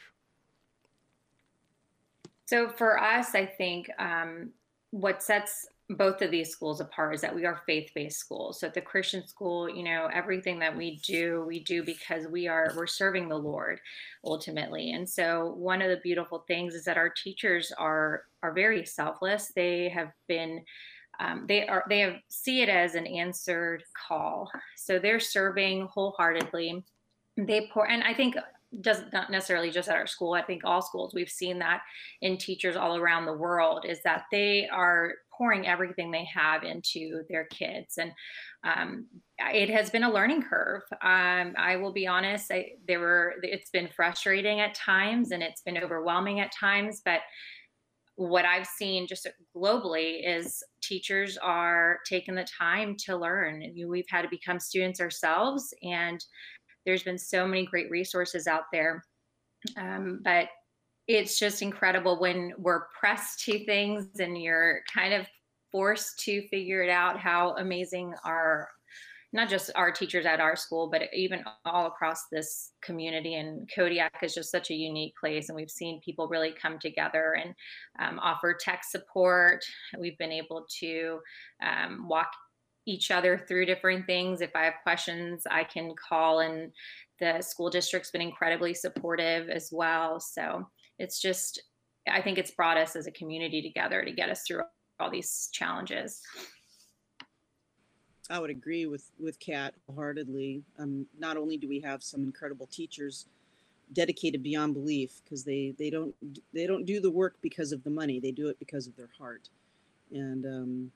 So 2.45 2.69
for 2.69 3.01
us, 3.01 3.35
I 3.35 3.45
think 3.45 3.89
um, 3.99 4.51
what 4.91 5.21
sets 5.21 5.67
both 5.91 6.21
of 6.21 6.31
these 6.31 6.49
schools 6.49 6.81
apart 6.81 7.15
is 7.15 7.21
that 7.21 7.33
we 7.33 7.45
are 7.45 7.61
faith-based 7.65 8.19
schools. 8.19 8.59
So 8.59 8.67
at 8.67 8.73
the 8.73 8.81
Christian 8.81 9.25
school, 9.25 9.69
you 9.69 9.83
know, 9.83 10.09
everything 10.13 10.59
that 10.59 10.75
we 10.75 10.97
do, 10.97 11.45
we 11.47 11.63
do 11.63 11.81
because 11.81 12.27
we 12.27 12.47
are 12.47 12.73
we're 12.75 12.87
serving 12.87 13.29
the 13.29 13.37
Lord 13.37 13.79
ultimately. 14.25 14.91
And 14.91 15.07
so 15.07 15.53
one 15.57 15.81
of 15.81 15.89
the 15.89 16.01
beautiful 16.03 16.43
things 16.45 16.75
is 16.75 16.83
that 16.85 16.97
our 16.97 17.09
teachers 17.09 17.71
are 17.77 18.23
are 18.43 18.51
very 18.51 18.85
selfless. 18.85 19.53
They 19.55 19.87
have 19.89 20.11
been 20.27 20.63
um, 21.21 21.45
they 21.47 21.65
are 21.67 21.85
they 21.87 21.99
have 22.01 22.15
see 22.27 22.61
it 22.61 22.69
as 22.69 22.95
an 22.95 23.07
answered 23.07 23.83
call. 24.07 24.51
So 24.75 24.99
they're 24.99 25.21
serving 25.21 25.87
wholeheartedly. 25.87 26.83
They 27.37 27.69
pour, 27.71 27.89
and 27.89 28.03
I 28.03 28.13
think 28.13 28.35
does 28.81 29.01
not 29.13 29.31
necessarily 29.31 29.71
just 29.71 29.87
at 29.87 29.95
our 29.95 30.07
school. 30.07 30.33
I 30.33 30.41
think 30.41 30.63
all 30.65 30.81
schools 30.81 31.13
we've 31.13 31.29
seen 31.29 31.59
that 31.59 31.81
in 32.21 32.37
teachers 32.37 32.75
all 32.75 32.97
around 32.97 33.25
the 33.25 33.33
world 33.33 33.85
is 33.87 34.01
that 34.03 34.25
they 34.31 34.67
are 34.67 35.13
pouring 35.37 35.67
everything 35.67 36.11
they 36.11 36.27
have 36.33 36.63
into 36.63 37.23
their 37.29 37.45
kids, 37.45 37.97
and 37.97 38.11
um, 38.63 39.05
it 39.39 39.69
has 39.69 39.89
been 39.89 40.03
a 40.03 40.11
learning 40.11 40.43
curve. 40.43 40.81
Um, 41.01 41.53
I 41.57 41.77
will 41.77 41.93
be 41.93 42.07
honest; 42.07 42.51
I, 42.51 42.71
there 42.87 42.99
were 42.99 43.35
it's 43.43 43.69
been 43.69 43.89
frustrating 43.95 44.59
at 44.59 44.75
times, 44.75 45.31
and 45.31 45.43
it's 45.43 45.61
been 45.61 45.77
overwhelming 45.77 46.39
at 46.39 46.51
times, 46.51 47.01
but 47.03 47.21
what 48.15 48.45
I've 48.45 48.65
seen 48.65 49.05
just 49.07 49.27
globally 49.55 50.21
is 50.27 50.63
teachers 50.81 51.37
are 51.37 51.99
taking 52.09 52.33
the 52.33 52.47
time 52.57 52.95
to 53.05 53.15
learn. 53.15 53.63
We've 53.87 54.09
had 54.09 54.23
to 54.23 54.27
become 54.27 54.59
students 54.59 54.99
ourselves, 54.99 55.71
and 55.83 56.19
there's 56.85 57.03
been 57.03 57.19
so 57.19 57.47
many 57.47 57.65
great 57.67 57.91
resources 57.91 58.47
out 58.47 58.63
there. 58.73 59.03
Um, 59.77 60.21
but 60.23 60.47
it's 61.07 61.39
just 61.39 61.61
incredible 61.61 62.19
when 62.19 62.53
we're 62.57 62.87
pressed 62.99 63.43
to 63.45 63.63
things 63.65 64.19
and 64.19 64.41
you're 64.41 64.81
kind 64.93 65.13
of 65.13 65.25
forced 65.71 66.19
to 66.19 66.47
figure 66.49 66.83
it 66.83 66.89
out 66.89 67.19
how 67.19 67.55
amazing 67.57 68.13
our 68.23 68.69
not 69.33 69.49
just 69.49 69.69
our 69.75 69.91
teachers 69.91 70.25
at 70.25 70.39
our 70.39 70.55
school, 70.55 70.89
but 70.89 71.03
even 71.13 71.43
all 71.65 71.87
across 71.87 72.27
this 72.31 72.71
community. 72.81 73.35
And 73.35 73.69
Kodiak 73.75 74.15
is 74.23 74.33
just 74.33 74.49
such 74.49 74.71
a 74.71 74.73
unique 74.73 75.13
place. 75.19 75.49
And 75.49 75.55
we've 75.55 75.69
seen 75.69 75.99
people 75.99 76.29
really 76.29 76.53
come 76.59 76.79
together 76.79 77.33
and 77.33 77.53
um, 77.99 78.19
offer 78.19 78.57
tech 78.57 78.85
support. 78.85 79.65
We've 79.99 80.17
been 80.17 80.31
able 80.31 80.65
to 80.79 81.19
um, 81.61 82.07
walk 82.07 82.31
each 82.85 83.11
other 83.11 83.37
through 83.37 83.65
different 83.65 84.05
things. 84.05 84.39
If 84.39 84.55
I 84.55 84.63
have 84.63 84.75
questions, 84.81 85.43
I 85.51 85.65
can 85.65 85.93
call, 85.95 86.39
and 86.39 86.71
the 87.19 87.41
school 87.41 87.69
district's 87.69 88.11
been 88.11 88.21
incredibly 88.21 88.73
supportive 88.73 89.49
as 89.49 89.69
well. 89.73 90.21
So 90.21 90.65
it's 90.99 91.21
just, 91.21 91.61
I 92.09 92.21
think 92.21 92.37
it's 92.37 92.51
brought 92.51 92.77
us 92.77 92.95
as 92.95 93.07
a 93.07 93.11
community 93.11 93.61
together 93.61 94.03
to 94.03 94.11
get 94.11 94.29
us 94.29 94.43
through 94.47 94.61
all 94.99 95.09
these 95.11 95.49
challenges. 95.51 96.21
I 98.29 98.39
would 98.39 98.49
agree 98.49 98.85
with 98.85 99.09
with 99.19 99.39
Kat 99.39 99.73
wholeheartedly. 99.87 100.61
Um, 100.77 101.05
not 101.17 101.37
only 101.37 101.57
do 101.57 101.67
we 101.69 101.79
have 101.81 102.03
some 102.03 102.23
incredible 102.23 102.67
teachers 102.67 103.25
dedicated 103.93 104.43
beyond 104.43 104.73
belief 104.73 105.21
because 105.23 105.43
they 105.43 105.73
they 105.77 105.89
don't 105.89 106.13
they 106.53 106.67
don't 106.67 106.85
do 106.85 106.99
the 106.99 107.11
work 107.11 107.35
because 107.41 107.71
of 107.71 107.83
the 107.83 107.89
money. 107.89 108.19
They 108.19 108.31
do 108.31 108.49
it 108.49 108.59
because 108.59 108.87
of 108.87 108.95
their 108.95 109.09
heart, 109.17 109.49
and 110.11 110.45
um, 110.45 110.91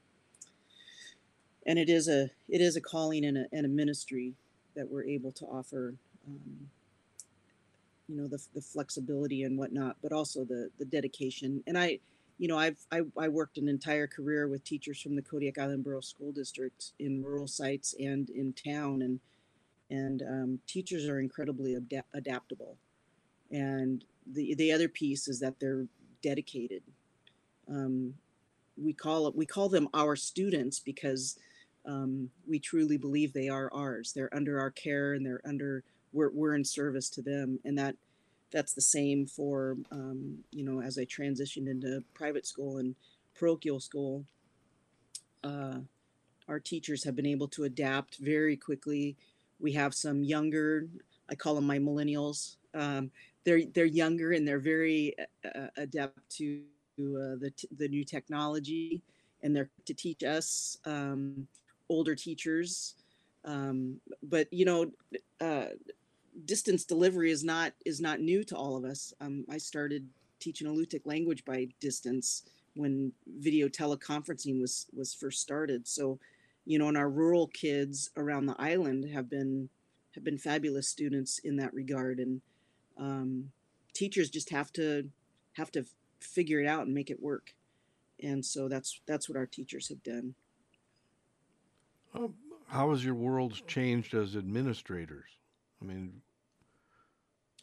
and 1.65 1.79
it 1.79 1.89
is 1.89 2.08
a 2.08 2.29
it 2.50 2.62
is 2.62 2.75
a 2.75 2.81
calling 2.81 3.24
and 3.25 3.38
a 3.38 3.46
and 3.53 3.65
a 3.65 3.70
ministry 3.70 4.34
that 4.75 4.89
we're 4.89 5.05
able 5.05 5.31
to 5.34 5.46
offer. 5.46 5.96
Um, 6.27 6.70
you 8.11 8.17
know 8.17 8.27
the 8.27 8.43
the 8.53 8.61
flexibility 8.61 9.43
and 9.43 9.57
whatnot, 9.57 9.95
but 10.01 10.11
also 10.11 10.43
the 10.43 10.69
the 10.77 10.85
dedication. 10.85 11.63
And 11.65 11.77
I 11.77 11.99
you 12.37 12.47
know, 12.47 12.57
I've 12.57 12.79
I, 12.91 13.01
I 13.17 13.27
worked 13.27 13.57
an 13.59 13.69
entire 13.69 14.07
career 14.07 14.47
with 14.47 14.63
teachers 14.63 14.99
from 14.99 15.15
the 15.15 15.21
Kodiak 15.21 15.59
Island 15.59 15.83
Borough 15.83 16.01
School 16.01 16.31
District 16.31 16.91
in 16.99 17.23
rural 17.23 17.47
sites 17.47 17.93
and 17.99 18.29
in 18.31 18.53
town, 18.53 19.01
and 19.03 19.19
and 19.89 20.23
um, 20.23 20.59
teachers 20.67 21.07
are 21.07 21.19
incredibly 21.19 21.75
adap- 21.75 22.03
adaptable. 22.13 22.77
And 23.51 24.03
the 24.25 24.55
the 24.55 24.71
other 24.71 24.89
piece 24.89 25.27
is 25.27 25.39
that 25.39 25.59
they're 25.59 25.85
dedicated. 26.23 26.81
Um, 27.69 28.15
we 28.75 28.93
call 28.93 29.27
it 29.27 29.35
we 29.35 29.45
call 29.45 29.69
them 29.69 29.87
our 29.93 30.15
students 30.15 30.79
because 30.79 31.37
um, 31.85 32.31
we 32.47 32.59
truly 32.59 32.97
believe 32.97 33.33
they 33.33 33.49
are 33.49 33.71
ours. 33.71 34.13
They're 34.13 34.33
under 34.35 34.59
our 34.59 34.71
care 34.71 35.13
and 35.13 35.23
they're 35.23 35.41
under 35.45 35.83
we're 36.13 36.31
we're 36.31 36.55
in 36.55 36.65
service 36.65 37.09
to 37.11 37.21
them, 37.21 37.59
and 37.65 37.77
that 37.77 37.95
that's 38.51 38.73
the 38.73 38.81
same 38.81 39.25
for 39.25 39.77
um, 39.91 40.37
you 40.51 40.63
know 40.63 40.81
as 40.81 40.97
I 40.97 41.05
transitioned 41.05 41.69
into 41.69 42.03
private 42.13 42.45
school 42.45 42.77
and 42.77 42.95
parochial 43.33 43.79
school. 43.79 44.25
Uh, 45.43 45.79
our 46.47 46.59
teachers 46.59 47.03
have 47.03 47.15
been 47.15 47.25
able 47.25 47.47
to 47.47 47.63
adapt 47.63 48.17
very 48.17 48.57
quickly. 48.57 49.15
We 49.59 49.71
have 49.73 49.93
some 49.93 50.23
younger, 50.23 50.87
I 51.29 51.35
call 51.35 51.55
them 51.55 51.65
my 51.65 51.79
millennials. 51.79 52.57
Um, 52.73 53.11
they're 53.43 53.61
they're 53.73 53.85
younger 53.85 54.33
and 54.33 54.47
they're 54.47 54.59
very 54.59 55.15
uh, 55.45 55.67
adept 55.77 56.17
to 56.37 56.61
uh, 56.99 57.39
the 57.39 57.51
the 57.77 57.87
new 57.87 58.03
technology, 58.03 59.01
and 59.41 59.55
they're 59.55 59.69
to 59.85 59.93
teach 59.93 60.23
us 60.23 60.77
um, 60.85 61.47
older 61.89 62.15
teachers. 62.15 62.95
Um, 63.45 63.99
but 64.21 64.51
you 64.51 64.65
know, 64.65 64.91
uh, 65.39 65.67
distance 66.45 66.85
delivery 66.85 67.31
is 67.31 67.43
not 67.43 67.73
is 67.85 68.00
not 68.01 68.19
new 68.19 68.43
to 68.45 68.55
all 68.55 68.77
of 68.77 68.85
us. 68.85 69.13
Um, 69.21 69.45
I 69.50 69.57
started 69.57 70.07
teaching 70.39 70.67
Alutiiq 70.67 71.05
language 71.05 71.45
by 71.45 71.67
distance 71.79 72.43
when 72.75 73.11
video 73.27 73.67
teleconferencing 73.67 74.59
was 74.59 74.88
was 74.93 75.13
first 75.13 75.41
started. 75.41 75.88
So, 75.88 76.19
you 76.65 76.79
know, 76.79 76.88
and 76.88 76.97
our 76.97 77.09
rural 77.09 77.47
kids 77.47 78.09
around 78.17 78.45
the 78.45 78.55
island 78.59 79.09
have 79.13 79.29
been 79.29 79.69
have 80.15 80.23
been 80.23 80.38
fabulous 80.38 80.88
students 80.88 81.39
in 81.39 81.55
that 81.57 81.73
regard, 81.73 82.19
and 82.19 82.41
um, 82.97 83.51
teachers 83.93 84.29
just 84.29 84.50
have 84.50 84.71
to 84.73 85.09
have 85.53 85.71
to 85.71 85.85
figure 86.19 86.61
it 86.61 86.67
out 86.67 86.85
and 86.85 86.93
make 86.93 87.09
it 87.09 87.21
work. 87.21 87.53
And 88.23 88.45
so 88.45 88.67
that's 88.67 89.01
that's 89.05 89.27
what 89.27 89.38
our 89.38 89.45
teachers 89.45 89.89
have 89.89 90.03
done. 90.03 90.35
Um, 92.13 92.33
how 92.67 92.91
has 92.91 93.03
your 93.03 93.15
world 93.15 93.61
changed 93.67 94.13
as 94.13 94.35
administrators? 94.35 95.25
I 95.81 95.85
mean, 95.85 96.21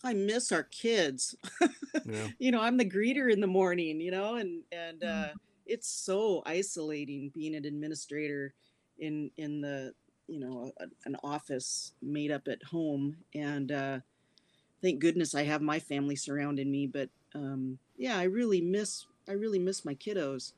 I 0.02 0.14
miss 0.14 0.52
our 0.52 0.62
kids. 0.64 1.34
yeah. 2.04 2.28
you 2.38 2.50
know, 2.50 2.60
I'm 2.60 2.76
the 2.76 2.88
greeter 2.88 3.32
in 3.32 3.40
the 3.40 3.46
morning, 3.46 4.00
you 4.00 4.10
know, 4.10 4.36
and 4.36 4.62
and 4.72 5.02
uh, 5.04 5.28
Mm. 5.28 5.38
it's 5.66 5.88
so 5.88 6.42
isolating 6.46 7.30
being 7.34 7.54
an 7.54 7.64
administrator 7.64 8.54
in 8.98 9.30
in 9.36 9.60
the 9.60 9.92
you 10.28 10.40
know 10.40 10.72
a, 10.78 10.86
an 11.04 11.16
office 11.22 11.92
made 12.02 12.30
up 12.30 12.48
at 12.48 12.62
home. 12.64 13.16
And 13.34 13.72
uh, 13.72 13.98
thank 14.82 15.00
goodness 15.00 15.34
I 15.34 15.44
have 15.44 15.62
my 15.62 15.78
family 15.78 16.16
surrounding 16.16 16.70
me. 16.70 16.86
But 16.86 17.10
um, 17.34 17.78
yeah, 17.96 18.18
I 18.18 18.24
really 18.24 18.60
miss 18.60 19.06
I 19.28 19.32
really 19.32 19.58
miss 19.58 19.84
my 19.84 19.94
kiddos. 19.94 20.52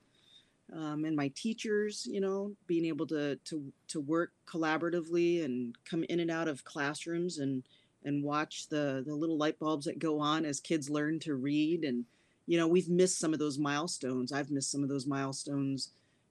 Um, 0.73 1.05
and 1.05 1.17
my 1.17 1.33
teachers, 1.35 2.07
you 2.09 2.21
know, 2.21 2.53
being 2.67 2.85
able 2.85 3.07
to 3.09 3.37
to 3.37 3.73
to 3.89 4.01
work 4.01 4.33
collaboratively 4.47 5.45
and 5.45 5.75
come 5.89 6.05
in 6.05 6.21
and 6.21 6.31
out 6.31 6.49
of 6.49 6.65
classrooms 6.65 7.39
and 7.39 7.63
and 8.05 8.23
watch 8.23 8.69
the 8.69 9.03
the 9.07 9.15
little 9.15 9.37
light 9.37 9.59
bulbs 9.59 9.87
that 9.87 9.99
go 9.99 10.21
on 10.21 10.45
as 10.45 10.61
kids 10.61 10.89
learn 10.89 11.19
to 11.21 11.35
read. 11.35 11.85
And 11.85 12.05
you 12.47 12.59
know 12.59 12.69
we've 12.69 12.89
missed 12.89 13.19
some 13.19 13.33
of 13.33 13.39
those 13.39 13.59
milestones. 13.59 14.33
I've 14.33 14.51
missed 14.51 14.71
some 14.71 14.83
of 14.83 14.89
those 14.89 15.07
milestones 15.07 15.91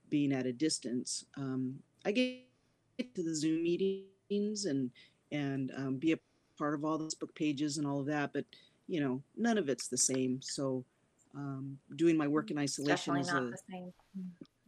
being 0.10 0.32
at 0.32 0.46
a 0.46 0.54
distance. 0.54 1.26
Um, 1.38 1.80
i 2.06 2.12
get 2.12 2.46
to 3.16 3.24
the 3.24 3.36
zoom 3.36 3.64
meetings 3.64 4.66
and 4.66 4.90
and 5.32 5.72
um, 5.78 5.98
be 5.98 6.14
a 6.14 6.20
part 6.58 6.74
of 6.74 6.84
all 6.84 6.98
those 6.98 7.16
book 7.16 7.34
pages 7.36 7.78
and 7.78 7.88
all 7.88 8.00
of 8.00 8.06
that 8.06 8.34
but 8.34 8.44
you 8.88 9.00
know 9.00 9.22
none 9.38 9.58
of 9.58 9.70
it's 9.70 9.88
the 9.88 9.98
same. 9.98 10.42
So 10.42 10.84
um, 11.36 11.78
doing 11.96 12.18
my 12.18 12.28
work 12.28 12.52
in 12.52 12.58
isolation 12.58 13.16
is 13.18 13.28
not 13.28 13.44
a 13.44 13.50
the 13.52 13.58
same. 13.72 13.92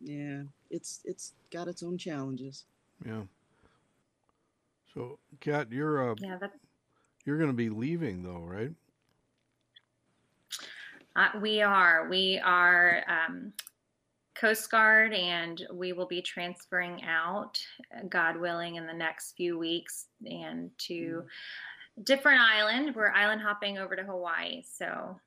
yeah 0.02 0.42
it's 0.70 1.02
it's 1.06 1.34
got 1.52 1.68
its 1.68 1.84
own 1.84 1.98
challenges 1.98 2.66
Yeah. 3.06 3.24
So, 4.94 5.20
Kat, 5.40 5.72
you're 5.72 6.12
uh, 6.12 6.16
Yeah, 6.20 6.38
that 6.38 6.52
you're 7.26 7.38
going 7.38 7.50
to 7.50 7.56
be 7.56 7.70
leaving 7.70 8.24
though, 8.24 8.42
right? 8.42 8.72
Uh, 11.16 11.30
we 11.42 11.62
are. 11.62 12.08
We 12.10 12.42
are 12.44 13.04
um, 13.08 13.54
Coast 14.36 14.72
Guard, 14.72 15.14
and 15.14 15.66
we 15.74 15.94
will 15.94 16.08
be 16.08 16.22
transferring 16.22 17.04
out, 17.04 17.62
uh, 17.96 18.04
God 18.10 18.38
willing, 18.38 18.76
in 18.76 18.88
the 18.88 18.94
next 18.94 19.36
few 19.36 19.58
weeks, 19.58 20.08
and 20.26 20.72
to 20.80 21.24
different 22.04 22.40
island. 22.40 22.96
We're 22.96 23.12
island 23.12 23.42
hopping 23.42 23.78
over 23.78 23.96
to 23.96 24.04
Hawaii, 24.04 24.64
so 24.66 25.20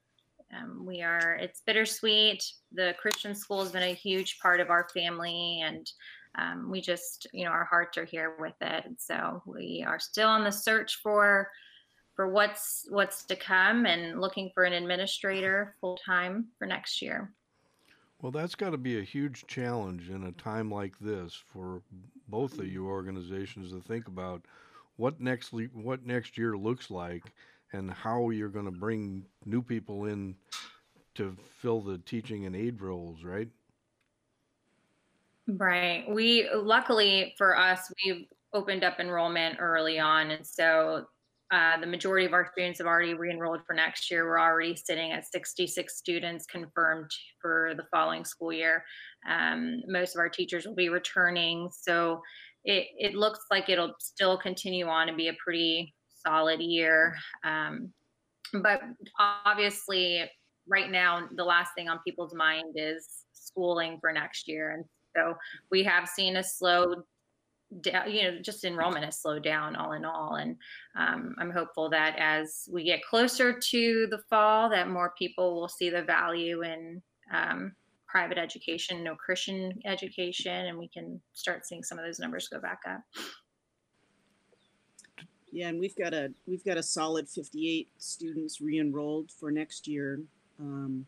um, 0.56 0.84
we 0.84 1.02
are. 1.02 1.36
It's 1.40 1.62
bittersweet. 1.66 2.44
The 2.72 2.94
Christian 2.98 3.34
school 3.34 3.62
has 3.62 3.72
been 3.72 3.82
a 3.82 3.94
huge 3.94 4.38
part 4.38 4.60
of 4.60 4.70
our 4.70 4.88
family, 4.94 5.62
and 5.64 5.90
um, 6.36 6.70
we 6.70 6.80
just, 6.80 7.26
you 7.32 7.44
know, 7.44 7.50
our 7.50 7.64
hearts 7.64 7.96
are 7.98 8.04
here 8.04 8.34
with 8.38 8.54
it. 8.60 8.84
And 8.84 8.96
so 8.98 9.42
we 9.46 9.84
are 9.86 9.98
still 9.98 10.28
on 10.28 10.44
the 10.44 10.50
search 10.50 11.00
for 11.02 11.48
for 12.14 12.28
what's 12.28 12.86
what's 12.90 13.24
to 13.24 13.36
come 13.36 13.86
and 13.86 14.20
looking 14.20 14.50
for 14.54 14.64
an 14.64 14.72
administrator 14.72 15.74
full 15.80 15.96
time 15.96 16.46
for 16.58 16.66
next 16.66 17.02
year. 17.02 17.32
Well, 18.22 18.32
that's 18.32 18.54
got 18.54 18.70
to 18.70 18.78
be 18.78 18.98
a 18.98 19.02
huge 19.02 19.46
challenge 19.46 20.08
in 20.08 20.24
a 20.24 20.32
time 20.32 20.70
like 20.70 20.98
this 20.98 21.34
for 21.52 21.82
both 22.28 22.58
of 22.58 22.66
you 22.66 22.86
organizations 22.86 23.72
to 23.72 23.80
think 23.80 24.08
about 24.08 24.42
what 24.96 25.20
next 25.20 25.52
what 25.52 26.06
next 26.06 26.38
year 26.38 26.56
looks 26.56 26.90
like 26.90 27.32
and 27.74 27.90
how 27.90 28.30
you're 28.30 28.48
going 28.48 28.64
to 28.64 28.70
bring 28.70 29.24
new 29.44 29.60
people 29.60 30.06
in 30.06 30.36
to 31.16 31.36
fill 31.58 31.80
the 31.80 31.98
teaching 31.98 32.46
and 32.46 32.54
aid 32.54 32.80
roles, 32.80 33.24
right? 33.24 33.48
Right. 35.46 36.04
We 36.08 36.48
luckily 36.54 37.34
for 37.36 37.56
us, 37.58 37.92
we've 38.04 38.26
opened 38.52 38.84
up 38.84 39.00
enrollment 39.00 39.56
early 39.60 39.98
on, 39.98 40.30
and 40.30 40.46
so 40.46 41.04
uh, 41.50 41.78
the 41.78 41.86
majority 41.86 42.24
of 42.24 42.32
our 42.32 42.48
students 42.52 42.78
have 42.78 42.86
already 42.86 43.14
re-enrolled 43.14 43.60
for 43.66 43.74
next 43.74 44.10
year. 44.10 44.24
We're 44.24 44.40
already 44.40 44.74
sitting 44.74 45.12
at 45.12 45.30
66 45.30 45.96
students 45.96 46.46
confirmed 46.46 47.10
for 47.40 47.74
the 47.76 47.84
following 47.92 48.24
school 48.24 48.52
year. 48.52 48.84
Um, 49.28 49.82
most 49.86 50.14
of 50.14 50.20
our 50.20 50.28
teachers 50.28 50.66
will 50.66 50.74
be 50.74 50.88
returning, 50.88 51.68
so 51.72 52.22
it, 52.64 52.86
it 52.96 53.14
looks 53.14 53.40
like 53.50 53.68
it'll 53.68 53.94
still 53.98 54.38
continue 54.38 54.86
on 54.86 55.08
and 55.08 55.16
be 55.18 55.28
a 55.28 55.36
pretty 55.44 55.94
solid 56.26 56.60
year. 56.60 57.16
Um, 57.44 57.92
but 58.52 58.80
obviously, 59.18 60.24
right 60.68 60.90
now, 60.90 61.28
the 61.34 61.44
last 61.44 61.70
thing 61.76 61.88
on 61.88 61.98
people's 62.06 62.34
mind 62.34 62.74
is 62.76 63.24
schooling 63.32 63.98
for 64.00 64.12
next 64.12 64.48
year, 64.48 64.70
and 64.72 64.84
so 65.16 65.34
we 65.70 65.82
have 65.84 66.08
seen 66.08 66.36
a 66.36 66.44
slow 66.44 67.04
down, 67.80 68.10
you 68.10 68.22
know, 68.22 68.38
just 68.40 68.64
enrollment 68.64 69.04
has 69.04 69.20
slowed 69.20 69.42
down 69.42 69.76
all 69.76 69.92
in 69.92 70.04
all. 70.04 70.36
And 70.36 70.56
um, 70.98 71.34
I'm 71.38 71.50
hopeful 71.50 71.90
that 71.90 72.16
as 72.18 72.68
we 72.70 72.84
get 72.84 73.04
closer 73.04 73.58
to 73.58 74.06
the 74.10 74.20
fall, 74.30 74.68
that 74.70 74.88
more 74.88 75.14
people 75.18 75.54
will 75.54 75.68
see 75.68 75.90
the 75.90 76.02
value 76.02 76.62
in 76.62 77.02
um, 77.32 77.72
private 78.06 78.38
education, 78.38 79.02
no 79.02 79.16
Christian 79.16 79.72
education, 79.84 80.66
and 80.66 80.78
we 80.78 80.88
can 80.88 81.20
start 81.32 81.66
seeing 81.66 81.82
some 81.82 81.98
of 81.98 82.04
those 82.04 82.20
numbers 82.20 82.48
go 82.48 82.60
back 82.60 82.80
up. 82.88 83.00
Yeah, 85.54 85.68
and 85.68 85.78
we've 85.78 85.94
got 85.94 86.12
a 86.12 86.32
we've 86.48 86.64
got 86.64 86.78
a 86.78 86.82
solid 86.82 87.28
58 87.28 87.88
students 87.98 88.60
re-enrolled 88.60 89.30
for 89.30 89.52
next 89.52 89.86
year, 89.86 90.20
um, 90.58 91.06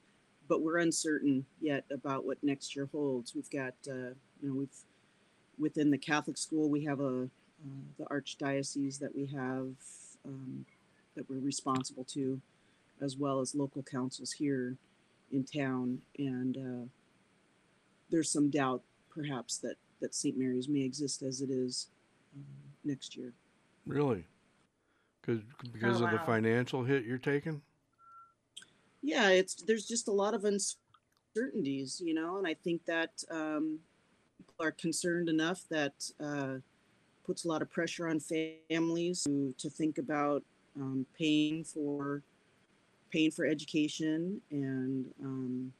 but 0.48 0.62
we're 0.62 0.78
uncertain 0.78 1.44
yet 1.60 1.84
about 1.90 2.24
what 2.24 2.38
next 2.44 2.76
year 2.76 2.88
holds. 2.92 3.34
We've 3.34 3.50
got 3.50 3.74
uh, 3.90 4.14
you 4.40 4.48
know 4.48 4.54
we've 4.54 4.84
within 5.58 5.90
the 5.90 5.98
Catholic 5.98 6.38
school 6.38 6.70
we 6.70 6.84
have 6.84 7.00
a 7.00 7.24
uh, 7.24 7.82
the 7.98 8.04
archdiocese 8.04 9.00
that 9.00 9.16
we 9.16 9.26
have 9.26 9.66
um, 10.24 10.64
that 11.16 11.28
we're 11.28 11.40
responsible 11.40 12.04
to, 12.04 12.40
as 13.02 13.16
well 13.16 13.40
as 13.40 13.52
local 13.52 13.82
councils 13.82 14.30
here 14.30 14.76
in 15.32 15.42
town, 15.42 15.98
and 16.18 16.56
uh, 16.56 16.86
there's 18.12 18.30
some 18.30 18.48
doubt 18.48 18.82
perhaps 19.12 19.58
that 19.58 19.74
that 20.00 20.14
St. 20.14 20.38
Mary's 20.38 20.68
may 20.68 20.82
exist 20.82 21.24
as 21.24 21.40
it 21.40 21.50
is 21.50 21.88
um, 22.36 22.44
next 22.84 23.16
year. 23.16 23.32
Really? 23.88 24.24
Cause, 25.26 25.40
because 25.72 26.00
of 26.00 26.10
the 26.12 26.20
financial 26.20 26.84
hit 26.84 27.04
you're 27.04 27.18
taking? 27.18 27.60
yeah 29.06 29.28
it's 29.28 29.54
there's 29.54 29.86
just 29.86 30.08
a 30.08 30.12
lot 30.12 30.34
of 30.34 30.44
uncertainties 30.44 32.02
you 32.04 32.12
know 32.12 32.38
and 32.38 32.46
i 32.46 32.54
think 32.54 32.84
that 32.86 33.10
um, 33.30 33.78
people 34.36 34.66
are 34.66 34.72
concerned 34.72 35.28
enough 35.28 35.62
that 35.70 35.94
uh, 36.20 36.54
puts 37.24 37.44
a 37.44 37.48
lot 37.48 37.62
of 37.62 37.70
pressure 37.70 38.08
on 38.08 38.20
families 38.68 39.22
to, 39.22 39.54
to 39.58 39.70
think 39.70 39.98
about 39.98 40.42
um, 40.76 41.06
paying 41.16 41.62
for 41.62 42.22
paying 43.12 43.30
for 43.30 43.46
education 43.46 44.40
and 44.50 45.06
um, 45.22 45.72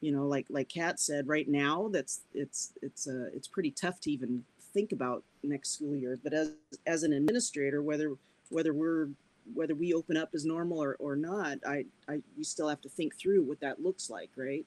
you 0.00 0.10
know 0.10 0.26
like 0.26 0.46
like 0.50 0.68
kat 0.68 0.98
said 0.98 1.28
right 1.28 1.48
now 1.48 1.88
that's 1.92 2.22
it's 2.34 2.72
it's 2.82 3.06
uh, 3.06 3.28
it's 3.32 3.46
pretty 3.46 3.70
tough 3.70 4.00
to 4.00 4.10
even 4.10 4.44
think 4.74 4.90
about 4.90 5.22
next 5.44 5.74
school 5.74 5.94
year 5.94 6.18
but 6.24 6.32
as 6.32 6.52
as 6.86 7.04
an 7.04 7.12
administrator 7.12 7.82
whether 7.82 8.16
whether 8.50 8.72
we're 8.72 9.08
whether 9.54 9.74
we 9.74 9.94
open 9.94 10.16
up 10.16 10.30
as 10.34 10.44
normal 10.44 10.82
or, 10.82 10.96
or 10.98 11.14
not, 11.14 11.58
I, 11.66 11.84
I 12.08 12.18
we 12.36 12.44
still 12.44 12.68
have 12.68 12.80
to 12.82 12.88
think 12.88 13.16
through 13.16 13.42
what 13.42 13.60
that 13.60 13.82
looks 13.82 14.10
like, 14.10 14.30
right? 14.36 14.66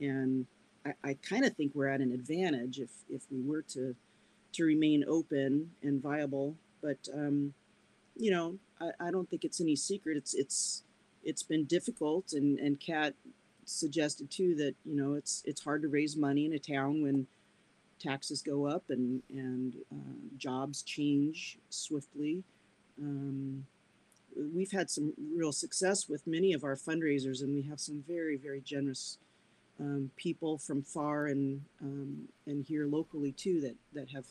And 0.00 0.46
I, 0.84 0.92
I 1.04 1.14
kind 1.14 1.44
of 1.44 1.56
think 1.56 1.72
we're 1.74 1.88
at 1.88 2.00
an 2.00 2.12
advantage 2.12 2.78
if 2.78 2.90
if 3.08 3.22
we 3.30 3.40
were 3.40 3.62
to 3.72 3.94
to 4.52 4.64
remain 4.64 5.04
open 5.08 5.70
and 5.82 6.02
viable. 6.02 6.56
But 6.82 6.98
um, 7.12 7.54
you 8.16 8.30
know, 8.30 8.58
I, 8.80 9.08
I 9.08 9.10
don't 9.10 9.28
think 9.28 9.44
it's 9.44 9.60
any 9.60 9.76
secret. 9.76 10.16
It's 10.16 10.34
it's 10.34 10.82
it's 11.24 11.42
been 11.42 11.64
difficult, 11.64 12.32
and 12.32 12.58
and 12.58 12.78
Kat 12.78 13.14
suggested 13.64 14.30
too 14.30 14.54
that 14.56 14.74
you 14.84 14.96
know 14.96 15.14
it's 15.14 15.42
it's 15.46 15.62
hard 15.62 15.82
to 15.82 15.88
raise 15.88 16.16
money 16.16 16.46
in 16.46 16.52
a 16.52 16.58
town 16.58 17.02
when 17.02 17.26
taxes 17.98 18.42
go 18.42 18.66
up 18.66 18.84
and 18.90 19.22
and 19.30 19.74
uh, 19.92 20.36
jobs 20.36 20.82
change 20.82 21.58
swiftly. 21.70 22.42
Um, 23.00 23.66
we've 24.54 24.72
had 24.72 24.90
some 24.90 25.12
real 25.34 25.52
success 25.52 26.08
with 26.08 26.26
many 26.26 26.52
of 26.52 26.64
our 26.64 26.76
fundraisers, 26.76 27.42
and 27.42 27.54
we 27.54 27.62
have 27.62 27.80
some 27.80 28.02
very, 28.06 28.36
very 28.36 28.60
generous 28.60 29.18
um, 29.80 30.10
people 30.16 30.58
from 30.58 30.82
far 30.82 31.26
and 31.26 31.62
um, 31.80 32.28
and 32.46 32.64
here 32.64 32.86
locally 32.86 33.32
too 33.32 33.60
that 33.60 33.74
that 33.94 34.10
have 34.10 34.26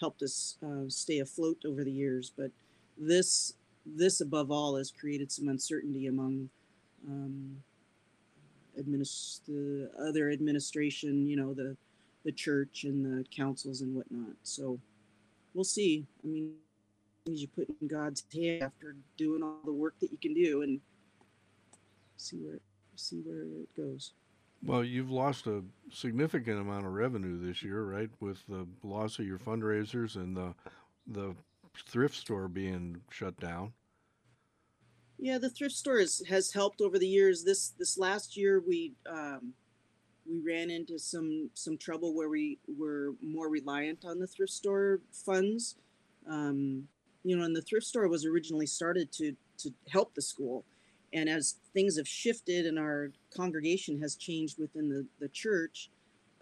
helped 0.00 0.22
us 0.22 0.56
uh, 0.64 0.88
stay 0.88 1.18
afloat 1.18 1.62
over 1.66 1.84
the 1.84 1.92
years. 1.92 2.32
But 2.36 2.50
this 2.98 3.54
this 3.84 4.20
above 4.20 4.50
all 4.50 4.76
has 4.76 4.90
created 4.90 5.30
some 5.30 5.48
uncertainty 5.48 6.06
among 6.06 6.48
um, 7.06 7.62
administ- 8.78 9.40
the 9.46 9.90
other 9.98 10.30
administration, 10.30 11.26
you 11.26 11.36
know, 11.36 11.54
the 11.54 11.76
the 12.24 12.32
church 12.32 12.84
and 12.84 13.04
the 13.04 13.24
councils 13.30 13.80
and 13.80 13.94
whatnot. 13.94 14.36
So 14.42 14.78
we'll 15.54 15.64
see. 15.64 16.06
I 16.24 16.26
mean, 16.26 16.54
you 17.26 17.48
put 17.48 17.68
in 17.80 17.88
God's 17.88 18.24
hand 18.32 18.62
after 18.62 18.96
doing 19.16 19.42
all 19.42 19.60
the 19.64 19.72
work 19.72 19.94
that 20.00 20.10
you 20.10 20.18
can 20.18 20.34
do 20.34 20.62
and 20.62 20.80
see 22.16 22.36
where 22.38 22.60
see 22.96 23.20
where 23.24 23.42
it 23.42 23.76
goes. 23.76 24.12
Well, 24.62 24.84
you've 24.84 25.10
lost 25.10 25.46
a 25.46 25.62
significant 25.90 26.60
amount 26.60 26.84
of 26.84 26.92
revenue 26.92 27.38
this 27.38 27.62
year, 27.62 27.82
right? 27.82 28.10
With 28.20 28.46
the 28.46 28.66
loss 28.82 29.18
of 29.18 29.26
your 29.26 29.38
fundraisers 29.38 30.16
and 30.16 30.36
the 30.36 30.54
the 31.06 31.34
thrift 31.86 32.16
store 32.16 32.48
being 32.48 33.00
shut 33.10 33.38
down. 33.40 33.72
Yeah, 35.18 35.38
the 35.38 35.50
thrift 35.50 35.74
store 35.74 35.98
is, 35.98 36.22
has 36.28 36.52
helped 36.52 36.80
over 36.80 36.98
the 36.98 37.08
years. 37.08 37.44
This 37.44 37.70
this 37.78 37.98
last 37.98 38.36
year, 38.36 38.62
we 38.66 38.92
um, 39.10 39.54
we 40.28 40.40
ran 40.40 40.70
into 40.70 40.98
some 40.98 41.50
some 41.54 41.76
trouble 41.76 42.14
where 42.14 42.28
we 42.28 42.58
were 42.78 43.14
more 43.22 43.48
reliant 43.48 44.04
on 44.04 44.18
the 44.18 44.26
thrift 44.26 44.52
store 44.52 45.00
funds. 45.12 45.76
Um, 46.28 46.88
you 47.24 47.36
know, 47.36 47.44
and 47.44 47.54
the 47.54 47.62
thrift 47.62 47.86
store 47.86 48.08
was 48.08 48.24
originally 48.24 48.66
started 48.66 49.12
to 49.12 49.34
to 49.58 49.72
help 49.88 50.14
the 50.14 50.22
school, 50.22 50.64
and 51.12 51.28
as 51.28 51.56
things 51.74 51.96
have 51.96 52.08
shifted 52.08 52.66
and 52.66 52.78
our 52.78 53.10
congregation 53.34 54.00
has 54.00 54.16
changed 54.16 54.58
within 54.58 54.88
the 54.88 55.06
the 55.20 55.28
church, 55.28 55.90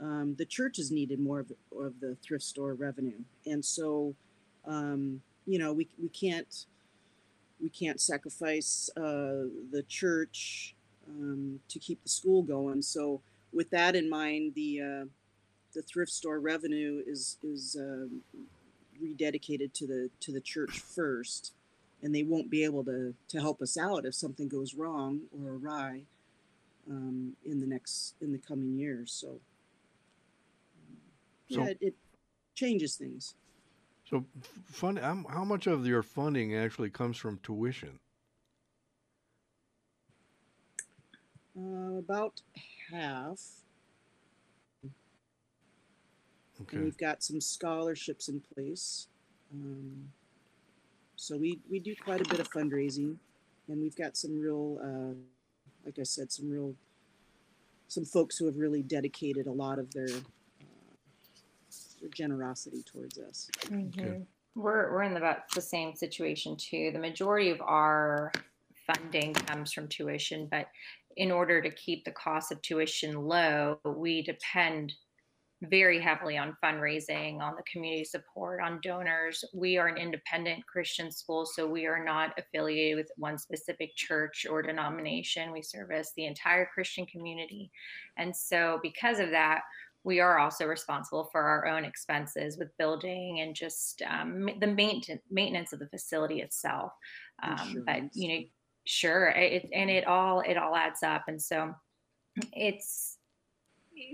um, 0.00 0.34
the 0.38 0.46
church 0.46 0.76
has 0.76 0.90
needed 0.90 1.18
more 1.18 1.40
of, 1.40 1.52
of 1.78 1.98
the 2.00 2.16
thrift 2.22 2.44
store 2.44 2.74
revenue, 2.74 3.20
and 3.46 3.64
so 3.64 4.14
um, 4.66 5.20
you 5.46 5.58
know 5.58 5.72
we 5.72 5.88
we 6.00 6.08
can't 6.08 6.66
we 7.60 7.68
can't 7.68 8.00
sacrifice 8.00 8.88
uh, 8.96 9.46
the 9.72 9.84
church 9.88 10.74
um, 11.08 11.60
to 11.68 11.78
keep 11.78 12.02
the 12.02 12.08
school 12.08 12.42
going. 12.42 12.82
So 12.82 13.20
with 13.52 13.70
that 13.70 13.96
in 13.96 14.08
mind, 14.08 14.54
the 14.54 14.80
uh, 14.80 15.04
the 15.74 15.82
thrift 15.82 16.12
store 16.12 16.40
revenue 16.40 17.02
is 17.06 17.38
is 17.42 17.76
uh, 17.76 18.06
rededicated 19.02 19.72
to 19.74 19.86
the 19.86 20.10
to 20.20 20.32
the 20.32 20.40
church 20.40 20.80
first, 20.80 21.52
and 22.02 22.14
they 22.14 22.22
won't 22.22 22.50
be 22.50 22.64
able 22.64 22.84
to 22.84 23.14
to 23.28 23.40
help 23.40 23.60
us 23.62 23.76
out 23.76 24.04
if 24.04 24.14
something 24.14 24.48
goes 24.48 24.74
wrong 24.74 25.20
or 25.32 25.52
awry 25.54 26.02
um, 26.90 27.34
in 27.44 27.60
the 27.60 27.66
next 27.66 28.14
in 28.20 28.32
the 28.32 28.38
coming 28.38 28.78
years. 28.78 29.12
So, 29.12 29.40
So- 31.50 31.60
yeah, 31.62 31.66
it, 31.70 31.78
it 31.80 31.94
changes 32.54 32.96
things. 32.96 33.34
So, 34.08 34.24
fun. 34.66 34.96
How 34.96 35.22
how 35.28 35.44
much 35.44 35.66
of 35.66 35.86
your 35.86 36.02
funding 36.02 36.54
actually 36.54 36.90
comes 36.90 37.16
from 37.18 37.38
tuition? 37.42 37.98
Uh, 41.56 41.98
about 41.98 42.40
half. 42.92 43.40
And 46.72 46.84
we've 46.84 46.98
got 46.98 47.22
some 47.22 47.40
scholarships 47.40 48.28
in 48.28 48.42
place. 48.54 49.08
Um, 49.52 50.08
so 51.16 51.36
we, 51.36 51.60
we 51.70 51.78
do 51.78 51.94
quite 51.96 52.20
a 52.20 52.28
bit 52.28 52.40
of 52.40 52.50
fundraising 52.50 53.16
and 53.68 53.80
we've 53.80 53.96
got 53.96 54.16
some 54.16 54.38
real, 54.38 54.78
uh, 54.82 55.14
like 55.84 55.98
I 55.98 56.02
said, 56.02 56.32
some 56.32 56.50
real, 56.50 56.74
some 57.88 58.04
folks 58.04 58.36
who 58.36 58.46
have 58.46 58.56
really 58.56 58.82
dedicated 58.82 59.46
a 59.46 59.52
lot 59.52 59.78
of 59.78 59.90
their, 59.92 60.08
uh, 60.08 60.64
their 62.00 62.10
generosity 62.10 62.82
towards 62.82 63.18
us. 63.18 63.50
Mhm. 63.66 64.26
We're, 64.54 64.92
we're 64.92 65.02
in 65.02 65.16
about 65.16 65.50
the 65.54 65.60
same 65.60 65.94
situation 65.94 66.56
too. 66.56 66.90
The 66.92 66.98
majority 66.98 67.50
of 67.50 67.60
our 67.60 68.32
funding 68.86 69.34
comes 69.34 69.72
from 69.72 69.88
tuition, 69.88 70.48
but 70.50 70.66
in 71.16 71.30
order 71.30 71.60
to 71.60 71.70
keep 71.70 72.04
the 72.04 72.12
cost 72.12 72.52
of 72.52 72.62
tuition 72.62 73.26
low, 73.26 73.78
we 73.84 74.22
depend 74.22 74.94
very 75.62 76.00
heavily 76.00 76.38
on 76.38 76.56
fundraising, 76.62 77.40
on 77.40 77.56
the 77.56 77.62
community 77.70 78.04
support, 78.04 78.60
on 78.60 78.80
donors. 78.82 79.44
We 79.52 79.76
are 79.76 79.88
an 79.88 79.96
independent 79.96 80.64
Christian 80.66 81.10
school, 81.10 81.46
so 81.46 81.66
we 81.66 81.86
are 81.86 82.02
not 82.02 82.38
affiliated 82.38 82.96
with 82.96 83.10
one 83.16 83.38
specific 83.38 83.96
church 83.96 84.46
or 84.48 84.62
denomination. 84.62 85.52
We 85.52 85.62
service 85.62 86.12
the 86.16 86.26
entire 86.26 86.68
Christian 86.72 87.06
community. 87.06 87.70
And 88.16 88.34
so, 88.34 88.78
because 88.82 89.18
of 89.18 89.30
that, 89.30 89.62
we 90.04 90.20
are 90.20 90.38
also 90.38 90.64
responsible 90.64 91.28
for 91.32 91.42
our 91.42 91.66
own 91.66 91.84
expenses 91.84 92.56
with 92.56 92.76
building 92.78 93.40
and 93.40 93.54
just 93.54 94.00
um, 94.08 94.48
the 94.60 94.66
maintenance 94.66 95.22
maintenance 95.30 95.72
of 95.72 95.80
the 95.80 95.88
facility 95.88 96.40
itself. 96.40 96.92
Um, 97.42 97.82
but 97.84 98.02
you 98.14 98.28
know, 98.28 98.44
sure, 98.86 99.28
it, 99.30 99.68
and 99.74 99.90
it 99.90 100.06
all 100.06 100.40
it 100.40 100.56
all 100.56 100.76
adds 100.76 101.02
up, 101.02 101.24
and 101.26 101.42
so 101.42 101.74
it's 102.52 103.17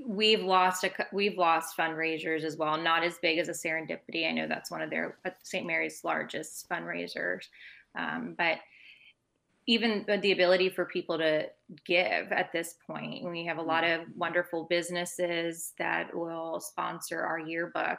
we've 0.06 0.42
lost 0.42 0.84
a 0.84 0.90
we've 1.12 1.38
lost 1.38 1.76
fundraisers 1.76 2.44
as 2.44 2.56
well. 2.56 2.76
Not 2.76 3.04
as 3.04 3.18
big 3.18 3.38
as 3.38 3.48
a 3.48 3.52
Serendipity. 3.52 4.28
I 4.28 4.32
know 4.32 4.46
that's 4.48 4.70
one 4.70 4.82
of 4.82 4.90
their 4.90 5.18
uh, 5.24 5.30
St. 5.42 5.66
Mary's 5.66 6.04
largest 6.04 6.68
fundraisers, 6.68 7.46
um, 7.98 8.34
but 8.36 8.58
even 9.66 10.04
the 10.20 10.32
ability 10.32 10.68
for 10.68 10.84
people 10.84 11.16
to 11.18 11.46
give 11.86 12.32
at 12.32 12.52
this 12.52 12.74
point. 12.86 13.24
We 13.24 13.46
have 13.46 13.58
a 13.58 13.62
lot 13.62 13.84
of 13.84 14.02
wonderful 14.14 14.64
businesses 14.64 15.72
that 15.78 16.14
will 16.14 16.60
sponsor 16.60 17.22
our 17.22 17.38
yearbook. 17.38 17.98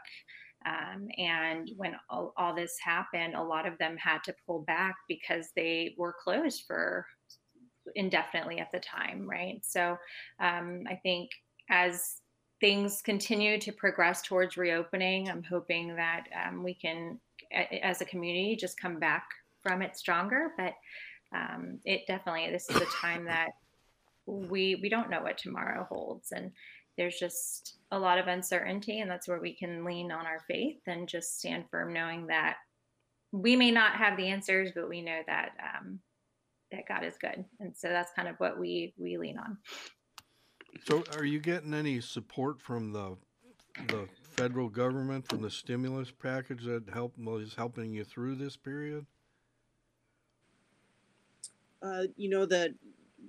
Um, 0.65 1.07
and 1.17 1.71
when 1.77 1.95
all, 2.09 2.33
all 2.37 2.53
this 2.55 2.77
happened, 2.83 3.35
a 3.35 3.43
lot 3.43 3.67
of 3.67 3.77
them 3.77 3.97
had 3.97 4.23
to 4.25 4.35
pull 4.45 4.61
back 4.61 4.95
because 5.07 5.49
they 5.55 5.95
were 5.97 6.15
closed 6.23 6.63
for 6.67 7.05
indefinitely 7.95 8.59
at 8.59 8.71
the 8.71 8.79
time, 8.79 9.29
right? 9.29 9.59
So 9.63 9.97
um, 10.39 10.83
I 10.89 10.95
think 11.03 11.29
as 11.69 12.21
things 12.59 13.01
continue 13.01 13.59
to 13.59 13.71
progress 13.71 14.21
towards 14.21 14.57
reopening, 14.57 15.29
I'm 15.29 15.43
hoping 15.43 15.95
that 15.95 16.23
um, 16.47 16.63
we 16.63 16.73
can, 16.73 17.19
a- 17.51 17.85
as 17.85 18.01
a 18.01 18.05
community, 18.05 18.55
just 18.55 18.79
come 18.79 18.99
back 18.99 19.27
from 19.61 19.81
it 19.81 19.97
stronger. 19.97 20.51
But 20.57 20.73
um, 21.33 21.79
it 21.85 22.07
definitely 22.07 22.49
this 22.51 22.69
is 22.69 22.77
a 22.77 22.85
time 22.85 23.25
that 23.25 23.51
we 24.25 24.75
we 24.81 24.89
don't 24.89 25.09
know 25.09 25.21
what 25.21 25.37
tomorrow 25.37 25.85
holds. 25.89 26.31
And 26.31 26.51
there's 26.97 27.19
just 27.19 27.77
a 27.91 27.99
lot 27.99 28.17
of 28.17 28.27
uncertainty 28.27 29.01
and 29.01 29.11
that's 29.11 29.27
where 29.27 29.39
we 29.39 29.53
can 29.53 29.83
lean 29.83 30.11
on 30.11 30.25
our 30.25 30.39
faith 30.47 30.79
and 30.87 31.07
just 31.07 31.39
stand 31.39 31.65
firm 31.69 31.93
knowing 31.93 32.27
that 32.27 32.55
we 33.31 33.55
may 33.55 33.69
not 33.69 33.97
have 33.97 34.15
the 34.15 34.27
answers 34.27 34.71
but 34.73 34.87
we 34.87 35.01
know 35.01 35.19
that 35.27 35.51
um, 35.61 35.99
that 36.71 36.87
god 36.87 37.03
is 37.03 37.15
good. 37.19 37.43
And 37.59 37.75
so 37.75 37.89
that's 37.89 38.11
kind 38.15 38.27
of 38.27 38.35
what 38.37 38.59
we 38.59 38.93
we 38.97 39.17
lean 39.17 39.37
on 39.37 39.57
So, 40.83 41.03
are 41.15 41.25
you 41.25 41.39
getting 41.39 41.73
any 41.73 42.01
support 42.01 42.61
from 42.61 42.91
the 42.91 43.17
the 43.87 44.07
federal 44.21 44.69
government 44.69 45.27
from 45.27 45.41
the 45.41 45.49
stimulus 45.49 46.11
package 46.11 46.63
that 46.65 46.89
help 46.89 47.13
is 47.17 47.55
helping 47.55 47.93
you 47.93 48.03
through 48.03 48.35
this 48.35 48.55
period? 48.55 49.05
uh, 51.85 52.03
you 52.17 52.29
know 52.29 52.45
that 52.45 52.71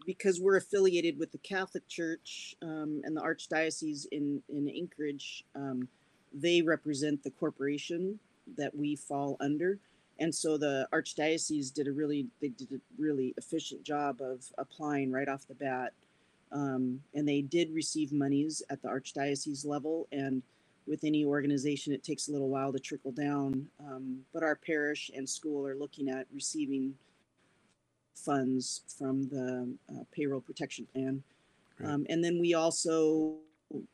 because 0.04 0.40
we're 0.40 0.56
affiliated 0.56 1.18
with 1.18 1.32
the 1.32 1.38
Catholic 1.38 1.87
Church 1.88 2.54
um, 2.62 3.00
and 3.04 3.16
the 3.16 3.20
Archdiocese 3.20 4.06
in 4.12 4.42
in 4.48 4.68
Anchorage, 4.68 5.44
um, 5.54 5.88
they 6.32 6.62
represent 6.62 7.22
the 7.22 7.30
corporation 7.30 8.18
that 8.56 8.74
we 8.74 8.96
fall 8.96 9.37
under, 9.40 9.78
and 10.18 10.35
so 10.35 10.56
the 10.56 10.88
Archdiocese 10.92 11.72
did 11.72 11.88
a 11.88 11.92
really 11.92 12.28
they 12.40 12.48
did 12.48 12.72
a 12.72 12.80
really 12.98 13.35
efficient 13.37 13.82
job 13.82 14.20
of 14.20 14.44
applying 14.59 15.11
right 15.11 15.28
off 15.28 15.46
the 15.46 15.54
bat, 15.54 15.92
um, 16.52 17.00
and 17.14 17.28
they 17.28 17.42
did 17.42 17.74
receive 17.74 18.12
monies 18.12 18.62
at 18.70 18.82
the 18.82 18.88
Archdiocese 18.88 19.66
level 19.66 20.09
and. 20.12 20.42
With 20.88 21.02
any 21.02 21.24
organization, 21.24 21.92
it 21.92 22.04
takes 22.04 22.28
a 22.28 22.30
little 22.30 22.48
while 22.48 22.72
to 22.72 22.78
trickle 22.78 23.11
down, 23.11 23.66
um, 23.80 24.20
but 24.32 24.44
our 24.44 24.54
parish 24.54 25.11
and 25.16 25.28
school 25.28 25.66
are 25.66 25.74
looking 25.74 26.09
at 26.09 26.28
receiving 26.32 26.94
funds 28.14 28.82
from 28.96 29.28
the 29.28 29.68
uh, 29.90 30.04
payroll 30.12 30.40
protection 30.40 30.87
plan. 30.92 31.24
Um, 31.85 32.06
and 32.09 32.22
then 32.22 32.38
we 32.38 32.54
also, 32.54 33.35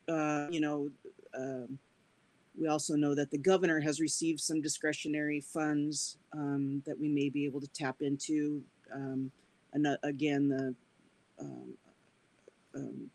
uh, 0.07 0.45
you 0.51 0.61
know, 0.61 0.89
um, 1.35 1.79
we 2.59 2.67
also 2.67 2.95
know 2.95 3.15
that 3.15 3.31
the 3.31 3.37
governor 3.39 3.79
has 3.79 3.99
received 3.99 4.39
some 4.39 4.61
discretionary 4.61 5.41
funds 5.41 6.17
um, 6.33 6.83
that 6.85 6.99
we 6.99 7.09
may 7.09 7.29
be 7.29 7.45
able 7.45 7.59
to 7.59 7.67
tap 7.69 7.97
into. 8.01 8.61
Um, 8.93 9.31
and 9.73 9.87
uh, 9.87 9.97
again, 10.03 10.49
the 10.49 10.75
um, 11.39 11.73
um, 12.75 13.09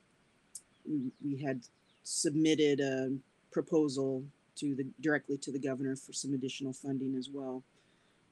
we, 1.24 1.42
had 1.42 1.62
submitted 2.04 2.80
a 2.80 3.12
proposal 3.50 4.24
to 4.56 4.74
the 4.74 4.86
directly 5.00 5.36
to 5.36 5.52
the 5.52 5.58
governor 5.58 5.94
for 5.94 6.12
some 6.12 6.34
additional 6.34 6.72
funding 6.72 7.14
as 7.16 7.28
well. 7.32 7.62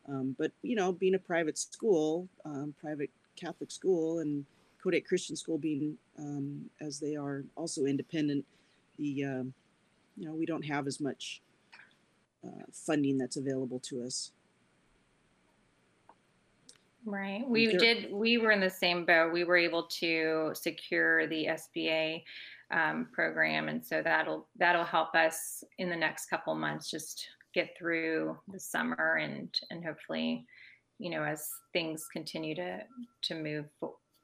Um, 0.08 0.34
but 0.38 0.52
you 0.62 0.76
know, 0.76 0.92
being 0.92 1.14
a 1.14 1.18
private 1.18 1.58
school, 1.58 2.28
um, 2.44 2.74
private 2.80 3.10
Catholic 3.36 3.70
school, 3.70 4.20
and 4.20 4.44
Kodiak 4.82 5.06
Christian 5.06 5.36
School 5.36 5.58
being 5.58 5.96
um, 6.18 6.70
as 6.80 7.00
they 7.00 7.16
are 7.16 7.44
also 7.56 7.84
independent, 7.84 8.44
the 8.98 9.24
um, 9.24 9.54
you 10.16 10.26
know 10.26 10.34
we 10.34 10.46
don't 10.46 10.64
have 10.64 10.86
as 10.86 11.00
much 11.00 11.42
uh, 12.44 12.64
funding 12.72 13.18
that's 13.18 13.36
available 13.36 13.80
to 13.80 14.02
us. 14.02 14.30
Right. 17.06 17.48
We 17.48 17.68
there, 17.68 17.78
did. 17.78 18.12
We 18.12 18.36
were 18.36 18.50
in 18.50 18.58
the 18.58 18.68
same 18.68 19.06
boat. 19.06 19.32
We 19.32 19.44
were 19.44 19.56
able 19.56 19.84
to 20.00 20.50
secure 20.54 21.28
the 21.28 21.46
SBA 21.46 22.24
um, 22.72 23.08
program, 23.12 23.68
and 23.68 23.84
so 23.84 24.02
that'll 24.02 24.48
that'll 24.58 24.84
help 24.84 25.14
us 25.14 25.62
in 25.78 25.88
the 25.88 25.96
next 25.96 26.26
couple 26.26 26.52
months 26.56 26.90
just 26.90 27.28
get 27.54 27.70
through 27.78 28.36
the 28.48 28.58
summer 28.58 29.20
and 29.22 29.56
and 29.70 29.84
hopefully, 29.84 30.44
you 30.98 31.10
know, 31.10 31.22
as 31.22 31.48
things 31.72 32.08
continue 32.12 32.56
to 32.56 32.80
to 33.22 33.34
move 33.36 33.66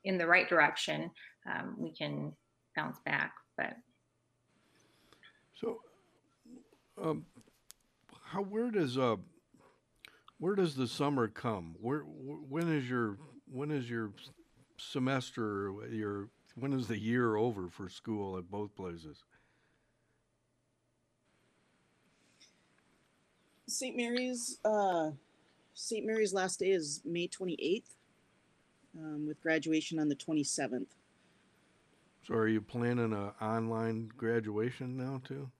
in 0.02 0.18
the 0.18 0.26
right 0.26 0.48
direction, 0.48 1.08
um, 1.48 1.76
we 1.78 1.92
can 1.92 2.32
bounce 2.74 2.98
back. 3.06 3.32
But 3.56 3.76
so, 5.54 5.78
um, 7.00 7.24
how 8.24 8.42
where 8.42 8.72
does 8.72 8.98
uh 8.98 9.16
where 10.42 10.56
does 10.56 10.74
the 10.74 10.88
summer 10.88 11.28
come? 11.28 11.76
Where 11.80 12.00
when 12.00 12.66
is 12.66 12.90
your 12.90 13.16
when 13.48 13.70
is 13.70 13.88
your 13.88 14.10
semester 14.76 15.72
your 15.88 16.30
when 16.56 16.72
is 16.72 16.88
the 16.88 16.98
year 16.98 17.36
over 17.36 17.68
for 17.68 17.88
school 17.88 18.36
at 18.36 18.50
both 18.50 18.74
places? 18.74 19.22
St. 23.68 23.96
Mary's 23.96 24.58
uh, 24.64 25.12
St. 25.74 26.04
Mary's 26.04 26.34
last 26.34 26.58
day 26.58 26.72
is 26.72 27.00
May 27.04 27.28
28th, 27.28 27.82
um, 28.98 29.28
with 29.28 29.40
graduation 29.40 30.00
on 30.00 30.08
the 30.08 30.16
27th. 30.16 30.88
So, 32.26 32.34
are 32.34 32.48
you 32.48 32.60
planning 32.60 33.12
an 33.12 33.30
online 33.40 34.10
graduation 34.16 34.96
now 34.96 35.22
too? 35.24 35.52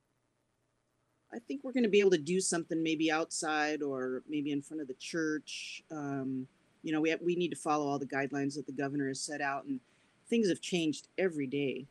I 1.35 1.39
think 1.39 1.63
we're 1.63 1.73
going 1.73 1.85
to 1.85 1.89
be 1.89 2.01
able 2.01 2.11
to 2.11 2.19
do 2.19 2.41
something 2.41 2.83
maybe 2.83 3.11
outside 3.11 3.83
or 3.83 4.23
maybe 4.29 4.53
in 4.53 4.63
front 4.63 4.81
of 4.81 4.89
the 4.89 4.95
church. 4.95 5.83
Um, 5.91 6.47
you 6.83 6.93
know, 6.93 7.01
we 7.01 7.11
have, 7.11 7.21
we 7.23 7.37
need 7.37 7.51
to 7.51 7.57
follow 7.57 7.87
all 7.87 7.99
the 7.99 8.07
guidelines 8.07 8.55
that 8.57 8.67
the 8.67 8.73
governor 8.73 9.09
has 9.09 9.21
set 9.21 9.41
out, 9.41 9.65
and 9.65 9.81
things 10.29 10.49
have 10.49 10.61
changed 10.61 11.09
every 11.17 11.47
day. 11.47 11.87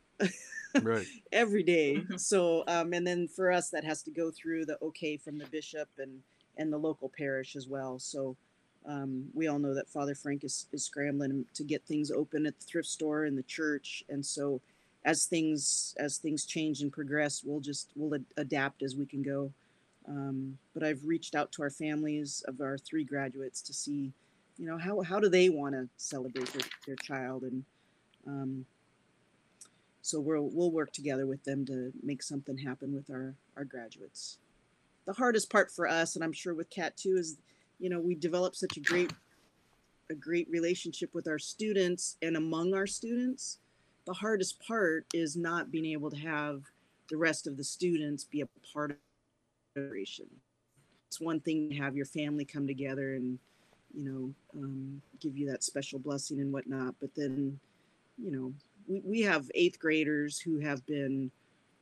right. 0.82 1.06
every 1.32 1.62
day. 1.62 1.96
Mm-hmm. 1.96 2.16
So, 2.16 2.64
um, 2.68 2.92
and 2.92 3.06
then 3.06 3.26
for 3.26 3.50
us, 3.50 3.70
that 3.70 3.84
has 3.84 4.02
to 4.02 4.10
go 4.10 4.30
through 4.30 4.66
the 4.66 4.78
okay 4.82 5.16
from 5.16 5.38
the 5.38 5.46
bishop 5.46 5.88
and 5.98 6.20
and 6.58 6.70
the 6.70 6.78
local 6.78 7.10
parish 7.16 7.56
as 7.56 7.66
well. 7.66 7.98
So, 7.98 8.36
um, 8.86 9.24
we 9.32 9.48
all 9.48 9.58
know 9.58 9.74
that 9.74 9.88
Father 9.88 10.14
Frank 10.14 10.44
is, 10.44 10.66
is 10.72 10.84
scrambling 10.84 11.46
to 11.54 11.64
get 11.64 11.82
things 11.84 12.10
open 12.10 12.46
at 12.46 12.58
the 12.60 12.66
thrift 12.66 12.88
store 12.88 13.24
and 13.24 13.36
the 13.36 13.42
church, 13.44 14.04
and 14.08 14.24
so 14.24 14.60
as 15.04 15.26
things 15.26 15.94
as 15.98 16.18
things 16.18 16.44
change 16.44 16.80
and 16.80 16.92
progress, 16.92 17.42
we'll 17.44 17.60
just 17.60 17.90
we'll 17.96 18.14
ad- 18.14 18.24
adapt 18.36 18.82
as 18.82 18.96
we 18.96 19.06
can 19.06 19.22
go. 19.22 19.52
Um, 20.08 20.58
but 20.74 20.82
I've 20.82 21.04
reached 21.04 21.34
out 21.34 21.52
to 21.52 21.62
our 21.62 21.70
families 21.70 22.44
of 22.48 22.60
our 22.60 22.76
three 22.78 23.04
graduates 23.04 23.62
to 23.62 23.72
see, 23.72 24.12
you 24.58 24.66
know, 24.66 24.78
how 24.78 25.00
how 25.00 25.20
do 25.20 25.28
they 25.28 25.48
want 25.48 25.74
to 25.74 25.88
celebrate 25.96 26.52
their, 26.52 26.68
their 26.86 26.96
child, 26.96 27.42
and 27.42 27.64
um, 28.26 28.66
so 30.02 30.20
we'll 30.20 30.50
we'll 30.52 30.70
work 30.70 30.92
together 30.92 31.26
with 31.26 31.42
them 31.44 31.64
to 31.66 31.92
make 32.02 32.22
something 32.22 32.58
happen 32.58 32.94
with 32.94 33.10
our 33.10 33.34
our 33.56 33.64
graduates. 33.64 34.38
The 35.04 35.12
hardest 35.12 35.50
part 35.50 35.70
for 35.72 35.88
us, 35.88 36.14
and 36.14 36.24
I'm 36.24 36.32
sure 36.32 36.54
with 36.54 36.70
Kat 36.70 36.96
too, 36.96 37.16
is, 37.16 37.36
you 37.80 37.90
know, 37.90 37.98
we 37.98 38.14
develop 38.14 38.54
such 38.54 38.76
a 38.76 38.80
great 38.80 39.12
a 40.10 40.14
great 40.14 40.48
relationship 40.50 41.14
with 41.14 41.26
our 41.26 41.38
students 41.38 42.16
and 42.22 42.36
among 42.36 42.74
our 42.74 42.86
students 42.86 43.58
the 44.04 44.12
hardest 44.12 44.60
part 44.66 45.06
is 45.14 45.36
not 45.36 45.70
being 45.70 45.86
able 45.86 46.10
to 46.10 46.16
have 46.16 46.62
the 47.08 47.16
rest 47.16 47.46
of 47.46 47.56
the 47.56 47.64
students 47.64 48.24
be 48.24 48.40
a 48.40 48.48
part 48.72 48.90
of 48.90 48.96
the 48.96 49.80
celebration. 49.80 50.26
It's 51.08 51.20
one 51.20 51.40
thing 51.40 51.68
to 51.70 51.76
have 51.76 51.94
your 51.94 52.06
family 52.06 52.44
come 52.44 52.66
together 52.66 53.14
and, 53.14 53.38
you 53.94 54.04
know, 54.04 54.34
um, 54.60 55.02
give 55.20 55.36
you 55.36 55.50
that 55.50 55.62
special 55.62 55.98
blessing 55.98 56.40
and 56.40 56.52
whatnot. 56.52 56.94
But 57.00 57.14
then, 57.14 57.58
you 58.16 58.30
know, 58.30 58.52
we, 58.88 59.02
we 59.04 59.20
have 59.22 59.50
eighth 59.54 59.78
graders 59.78 60.40
who 60.40 60.58
have 60.58 60.84
been 60.86 61.30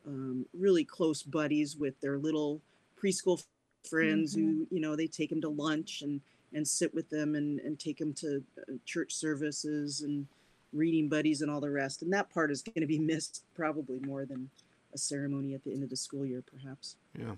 um, 0.07 0.47
really 0.53 0.85
close 0.85 1.23
buddies 1.23 1.77
with 1.77 1.99
their 2.01 2.19
little 2.19 2.61
preschool 3.03 3.43
friends 3.89 4.35
mm-hmm. 4.35 4.47
who, 4.47 4.67
you 4.71 4.81
know, 4.81 4.97
they 4.97 5.07
take 5.07 5.31
them 5.31 5.41
to 5.43 5.49
lunch 5.49 6.03
and, 6.03 6.21
and 6.53 6.67
sit 6.67 6.93
with 6.93 7.09
them 7.09 7.35
and, 7.35 7.61
and 7.61 7.79
take 7.79 7.99
them 7.99 8.13
to 8.15 8.43
uh, 8.59 8.73
church 8.85 9.15
services 9.15 10.03
and, 10.03 10.27
reading 10.73 11.09
buddies 11.09 11.43
and 11.43 11.51
all 11.51 11.61
the 11.61 11.71
rest. 11.71 12.03
And 12.03 12.13
that 12.13 12.31
part 12.31 12.51
is 12.51 12.63
going 12.63 12.81
to 12.81 12.87
be 12.87 12.99
missed 13.13 13.45
probably 13.55 13.99
more 14.01 14.25
than 14.25 14.51
a 14.93 14.99
ceremony 14.99 15.55
at 15.55 15.65
the 15.65 15.73
end 15.73 15.83
of 15.83 15.91
the 15.91 15.97
school 15.97 16.27
year, 16.27 16.43
perhaps. 16.43 16.97
Yeah. 17.19 17.35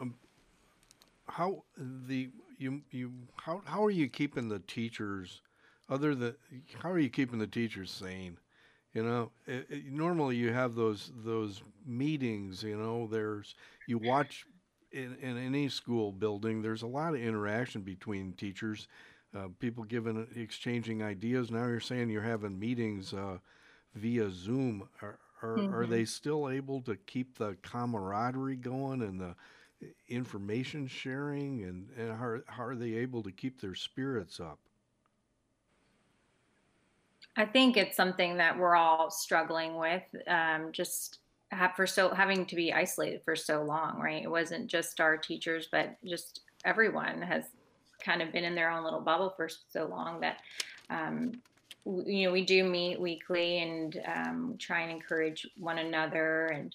Um, 0.00 0.14
how 1.26 1.64
the 1.76 2.30
you 2.58 2.82
you 2.90 3.12
how 3.36 3.62
how 3.64 3.84
are 3.84 3.90
you 3.90 4.08
keeping 4.08 4.48
the 4.48 4.60
teachers 4.60 5.40
other 5.88 6.14
than 6.14 6.34
how 6.82 6.90
are 6.90 6.98
you 6.98 7.08
keeping 7.08 7.38
the 7.38 7.46
teachers 7.46 7.90
sane? 7.90 8.38
You 8.94 9.02
know, 9.02 9.30
it, 9.46 9.66
it, 9.68 9.92
normally 9.92 10.36
you 10.36 10.52
have 10.52 10.74
those 10.74 11.12
those 11.24 11.62
meetings. 11.86 12.62
You 12.62 12.76
know, 12.76 13.06
there's 13.10 13.54
you 13.86 13.98
watch 13.98 14.44
in, 14.92 15.16
in 15.20 15.36
any 15.36 15.68
school 15.68 16.12
building. 16.12 16.62
There's 16.62 16.82
a 16.82 16.86
lot 16.86 17.14
of 17.14 17.20
interaction 17.20 17.82
between 17.82 18.32
teachers 18.32 18.88
uh, 19.36 19.48
people 19.58 19.84
giving 19.84 20.26
exchanging 20.36 21.02
ideas. 21.02 21.50
Now 21.50 21.66
you're 21.66 21.80
saying 21.80 22.10
you're 22.10 22.22
having 22.22 22.58
meetings 22.58 23.12
uh, 23.12 23.38
via 23.94 24.30
Zoom. 24.30 24.88
Are 25.02 25.18
are, 25.42 25.56
mm-hmm. 25.56 25.74
are 25.74 25.86
they 25.86 26.04
still 26.04 26.48
able 26.48 26.80
to 26.82 26.96
keep 26.96 27.38
the 27.38 27.56
camaraderie 27.62 28.56
going 28.56 29.02
and 29.02 29.20
the 29.20 29.34
information 30.08 30.86
sharing 30.86 31.62
and, 31.64 31.88
and 31.96 32.18
how, 32.18 32.38
how 32.46 32.64
are 32.64 32.74
they 32.74 32.94
able 32.94 33.22
to 33.22 33.30
keep 33.30 33.60
their 33.60 33.74
spirits 33.74 34.40
up? 34.40 34.58
I 37.36 37.44
think 37.44 37.76
it's 37.76 37.96
something 37.96 38.36
that 38.38 38.58
we're 38.58 38.74
all 38.74 39.10
struggling 39.10 39.76
with. 39.76 40.02
Um, 40.26 40.72
just 40.72 41.18
for 41.76 41.86
so 41.86 42.10
having 42.10 42.44
to 42.46 42.56
be 42.56 42.72
isolated 42.72 43.22
for 43.24 43.36
so 43.36 43.62
long, 43.62 44.00
right? 44.00 44.22
It 44.22 44.30
wasn't 44.30 44.66
just 44.66 45.00
our 45.00 45.16
teachers, 45.16 45.68
but 45.70 45.96
just 46.04 46.40
everyone 46.64 47.22
has 47.22 47.44
kind 48.02 48.22
of 48.22 48.32
been 48.32 48.44
in 48.44 48.54
their 48.54 48.70
own 48.70 48.84
little 48.84 49.00
bubble 49.00 49.30
for 49.36 49.48
so 49.48 49.86
long 49.86 50.20
that 50.20 50.38
um, 50.90 51.32
you 51.84 52.26
know 52.26 52.32
we 52.32 52.44
do 52.44 52.64
meet 52.64 53.00
weekly 53.00 53.62
and 53.62 54.00
um, 54.06 54.54
try 54.58 54.80
and 54.80 54.90
encourage 54.90 55.46
one 55.58 55.78
another 55.78 56.46
and 56.46 56.74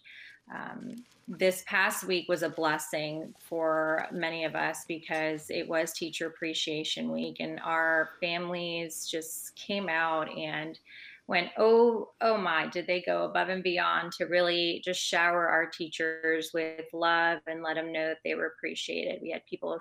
um, 0.54 0.96
this 1.28 1.64
past 1.68 2.04
week 2.04 2.28
was 2.28 2.44
a 2.44 2.50
blessing 2.50 3.34
for 3.40 4.08
many 4.12 4.44
of 4.44 4.56
us 4.56 4.84
because 4.88 5.50
it 5.50 5.68
was 5.68 5.94
teacher 5.94 6.28
appreciation 6.28 7.12
week 7.12 7.38
and 7.40 7.60
our 7.64 8.10
families 8.20 9.08
just 9.08 9.56
came 9.56 9.88
out 9.88 10.30
and 10.38 10.80
went 11.28 11.50
oh 11.58 12.10
oh 12.20 12.38
my 12.38 12.68
did 12.68 12.86
they 12.86 13.02
go 13.02 13.24
above 13.24 13.48
and 13.48 13.64
beyond 13.64 14.12
to 14.12 14.26
really 14.26 14.82
just 14.84 15.00
shower 15.00 15.48
our 15.48 15.66
teachers 15.66 16.52
with 16.54 16.86
love 16.92 17.40
and 17.48 17.64
let 17.64 17.76
them 17.76 17.94
know 17.94 18.10
that 18.10 18.18
they 18.26 18.36
were 18.36 18.54
appreciated. 18.58 19.22
We 19.22 19.32
had 19.32 19.46
people 19.46 19.80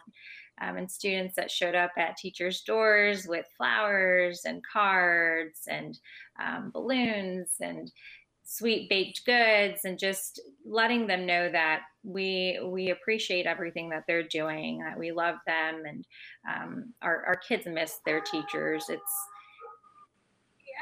um, 0.62 0.76
and 0.76 0.90
students 0.90 1.34
that 1.36 1.50
showed 1.50 1.74
up 1.74 1.90
at 1.96 2.16
teachers' 2.16 2.62
doors 2.62 3.26
with 3.26 3.46
flowers 3.56 4.42
and 4.44 4.62
cards 4.70 5.62
and 5.68 5.98
um, 6.42 6.70
balloons 6.72 7.50
and 7.60 7.90
sweet 8.44 8.88
baked 8.88 9.24
goods 9.24 9.84
and 9.84 9.98
just 9.98 10.40
letting 10.66 11.06
them 11.06 11.24
know 11.26 11.50
that 11.50 11.82
we 12.02 12.58
we 12.64 12.90
appreciate 12.90 13.46
everything 13.46 13.88
that 13.88 14.04
they're 14.06 14.24
doing 14.24 14.78
that 14.78 14.98
we 14.98 15.12
love 15.12 15.36
them 15.46 15.82
and 15.86 16.06
um, 16.48 16.92
our, 17.02 17.24
our 17.26 17.36
kids 17.36 17.66
miss 17.66 17.98
their 18.04 18.20
teachers. 18.20 18.86
It's 18.88 19.12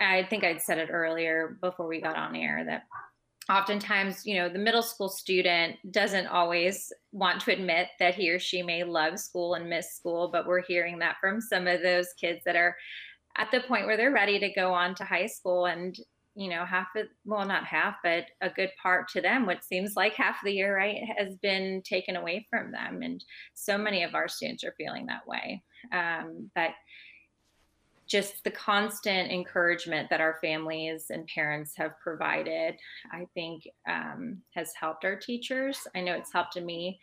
i 0.01 0.27
think 0.31 0.45
i'd 0.45 0.62
said 0.62 0.79
it 0.79 0.88
earlier 0.90 1.59
before 1.61 1.87
we 1.87 2.01
got 2.01 2.16
on 2.16 2.35
air 2.35 2.64
that 2.64 2.85
oftentimes, 3.51 4.25
you 4.25 4.37
know, 4.37 4.49
the 4.49 4.59
middle 4.59 4.83
school 4.83 5.09
student 5.09 5.77
doesn't 5.91 6.29
always 6.29 6.93
want 7.13 7.41
to 7.43 7.53
admit 7.53 7.89
that 7.99 8.15
he 8.15 8.31
or 8.31 8.39
she 8.39 8.63
may 8.63 8.85
love 8.85 9.19
school 9.19 9.55
and 9.55 9.69
miss 9.69 9.97
school, 9.97 10.31
but 10.33 10.47
we're 10.47 10.63
hearing 10.63 10.99
that 11.01 11.17
from 11.21 11.41
some 11.41 11.67
of 11.67 11.83
those 11.83 12.13
kids 12.21 12.41
that 12.47 12.57
are 12.57 12.77
at 13.37 13.51
the 13.51 13.61
point 13.61 13.87
where 13.87 13.97
they're 13.97 14.13
ready 14.13 14.39
to 14.39 14.53
go 14.53 14.73
on 14.73 14.95
to 14.95 15.05
high 15.05 15.27
school 15.27 15.67
and 15.67 15.97
you 16.37 16.49
know 16.49 16.65
half 16.65 16.87
of 16.97 17.07
well 17.25 17.45
not 17.45 17.65
half 17.65 17.97
but 18.05 18.25
a 18.41 18.49
good 18.49 18.71
part 18.81 19.09
to 19.09 19.21
them 19.21 19.47
what 19.47 19.65
seems 19.65 19.95
like 19.97 20.15
half 20.15 20.37
of 20.37 20.45
the 20.45 20.53
year 20.53 20.77
right 20.77 21.01
has 21.19 21.35
been 21.37 21.83
taken 21.85 22.17
away 22.17 22.47
from 22.49 22.71
them. 22.71 23.03
And 23.03 23.23
so 23.55 23.77
many 23.77 24.05
of 24.05 24.15
our 24.15 24.29
students 24.29 24.63
are 24.65 24.75
feeling 24.79 25.07
that 25.07 25.27
way. 25.27 25.63
Um, 25.93 26.51
but 26.55 26.71
just 28.11 28.42
the 28.42 28.51
constant 28.51 29.31
encouragement 29.31 30.11
that 30.11 30.20
our 30.20 30.38
families 30.42 31.07
and 31.11 31.29
parents 31.33 31.75
have 31.77 31.92
provided, 32.03 32.75
I 33.12 33.27
think, 33.35 33.62
um, 33.88 34.42
has 34.55 34.73
helped 34.79 35.05
our 35.05 35.16
teachers. 35.16 35.79
I 35.94 36.01
know 36.01 36.14
it's 36.14 36.33
helped 36.33 36.61
me 36.61 36.99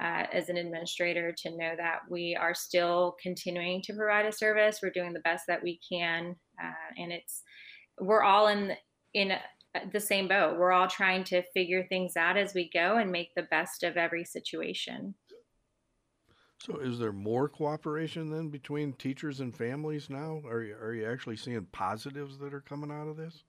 uh, 0.00 0.24
as 0.32 0.48
an 0.48 0.56
administrator 0.56 1.34
to 1.38 1.50
know 1.50 1.72
that 1.76 2.00
we 2.08 2.36
are 2.40 2.54
still 2.54 3.16
continuing 3.20 3.82
to 3.82 3.94
provide 3.94 4.26
a 4.26 4.32
service. 4.32 4.78
We're 4.82 4.90
doing 4.90 5.12
the 5.12 5.20
best 5.20 5.44
that 5.48 5.62
we 5.62 5.80
can, 5.90 6.36
uh, 6.62 6.72
and 6.96 7.12
it's 7.12 7.42
we're 8.00 8.22
all 8.22 8.48
in 8.48 8.72
in 9.14 9.32
the 9.92 10.00
same 10.00 10.28
boat. 10.28 10.58
We're 10.58 10.72
all 10.72 10.88
trying 10.88 11.24
to 11.24 11.42
figure 11.54 11.86
things 11.88 12.16
out 12.16 12.36
as 12.36 12.54
we 12.54 12.70
go 12.72 12.98
and 12.98 13.10
make 13.10 13.34
the 13.34 13.48
best 13.50 13.82
of 13.82 13.96
every 13.96 14.24
situation. 14.24 15.14
So, 16.64 16.76
is 16.76 17.00
there 17.00 17.10
more 17.10 17.48
cooperation 17.48 18.30
then 18.30 18.48
between 18.48 18.92
teachers 18.92 19.40
and 19.40 19.52
families 19.52 20.08
now? 20.08 20.40
Are 20.46 20.62
you, 20.62 20.76
are 20.80 20.94
you 20.94 21.10
actually 21.10 21.36
seeing 21.36 21.66
positives 21.72 22.38
that 22.38 22.54
are 22.54 22.60
coming 22.60 22.92
out 22.92 23.08
of 23.08 23.16
this? 23.16 23.42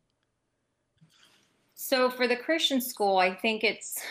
So, 1.76 2.10
for 2.10 2.28
the 2.28 2.36
Christian 2.36 2.82
school, 2.82 3.20
I 3.20 3.36
think 3.36 3.64
it's 3.64 4.02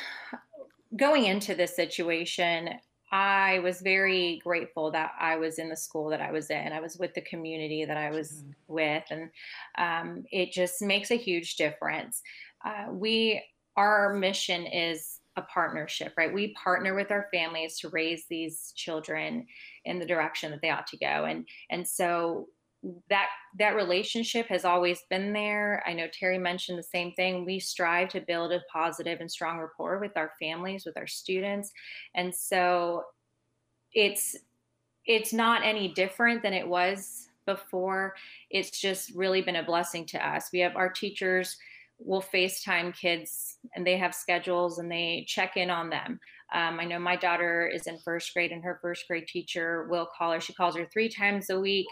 going 0.96 1.24
into 1.24 1.56
this 1.56 1.74
situation. 1.74 2.78
I 3.10 3.58
was 3.58 3.80
very 3.80 4.40
grateful 4.44 4.92
that 4.92 5.10
I 5.18 5.34
was 5.34 5.58
in 5.58 5.68
the 5.68 5.76
school 5.76 6.08
that 6.10 6.20
I 6.20 6.30
was 6.30 6.50
in. 6.50 6.72
I 6.72 6.78
was 6.78 6.96
with 6.96 7.12
the 7.14 7.22
community 7.22 7.84
that 7.84 7.96
I 7.96 8.10
was 8.10 8.30
mm-hmm. 8.30 8.50
with, 8.68 9.04
and 9.10 9.30
um, 9.78 10.24
it 10.30 10.52
just 10.52 10.80
makes 10.80 11.10
a 11.10 11.16
huge 11.16 11.56
difference. 11.56 12.22
Uh, 12.64 12.92
we, 12.92 13.42
our 13.76 14.14
mission 14.14 14.64
is 14.64 15.18
a 15.36 15.42
partnership, 15.42 16.12
right? 16.16 16.32
We 16.32 16.54
partner 16.62 16.94
with 16.94 17.10
our 17.10 17.28
families 17.32 17.78
to 17.80 17.88
raise 17.88 18.24
these 18.28 18.72
children 18.76 19.46
in 19.84 19.98
the 19.98 20.06
direction 20.06 20.50
that 20.50 20.60
they 20.60 20.70
ought 20.70 20.86
to 20.88 20.98
go, 20.98 21.24
and 21.24 21.46
and 21.70 21.86
so 21.86 22.48
that 23.08 23.28
that 23.58 23.76
relationship 23.76 24.46
has 24.48 24.64
always 24.64 25.02
been 25.08 25.32
there. 25.32 25.82
I 25.86 25.92
know 25.92 26.08
Teri 26.08 26.40
mentioned 26.40 26.78
the 26.78 26.82
same 26.82 27.12
thing. 27.12 27.44
We 27.44 27.60
strive 27.60 28.08
to 28.10 28.20
build 28.20 28.52
a 28.52 28.60
positive 28.72 29.20
and 29.20 29.30
strong 29.30 29.58
rapport 29.58 30.00
with 30.00 30.16
our 30.16 30.32
families, 30.40 30.84
with 30.84 30.96
our 30.96 31.06
students. 31.06 31.70
And 32.14 32.34
so 32.34 33.04
it's 33.94 34.36
it's 35.06 35.32
not 35.32 35.64
any 35.64 35.92
different 35.94 36.42
than 36.42 36.52
it 36.52 36.66
was 36.66 37.28
before. 37.46 38.14
It's 38.50 38.80
just 38.80 39.14
really 39.14 39.42
been 39.42 39.56
a 39.56 39.62
blessing 39.64 40.06
to 40.06 40.26
us. 40.28 40.50
We 40.52 40.60
have 40.60 40.76
our 40.76 40.88
teachers 40.88 41.56
will 42.04 42.22
FaceTime 42.22 42.94
kids 42.96 43.58
and 43.74 43.86
they 43.86 43.96
have 43.96 44.14
schedules 44.14 44.78
and 44.78 44.90
they 44.90 45.24
check 45.28 45.56
in 45.56 45.70
on 45.70 45.90
them. 45.90 46.20
Um, 46.52 46.78
I 46.80 46.84
know 46.84 46.98
my 46.98 47.16
daughter 47.16 47.66
is 47.66 47.86
in 47.86 47.98
first 47.98 48.32
grade 48.34 48.52
and 48.52 48.62
her 48.62 48.78
first 48.82 49.06
grade 49.08 49.26
teacher 49.26 49.86
will 49.88 50.06
call 50.06 50.32
her. 50.32 50.40
She 50.40 50.52
calls 50.52 50.76
her 50.76 50.86
three 50.86 51.08
times 51.08 51.50
a 51.50 51.58
week 51.58 51.86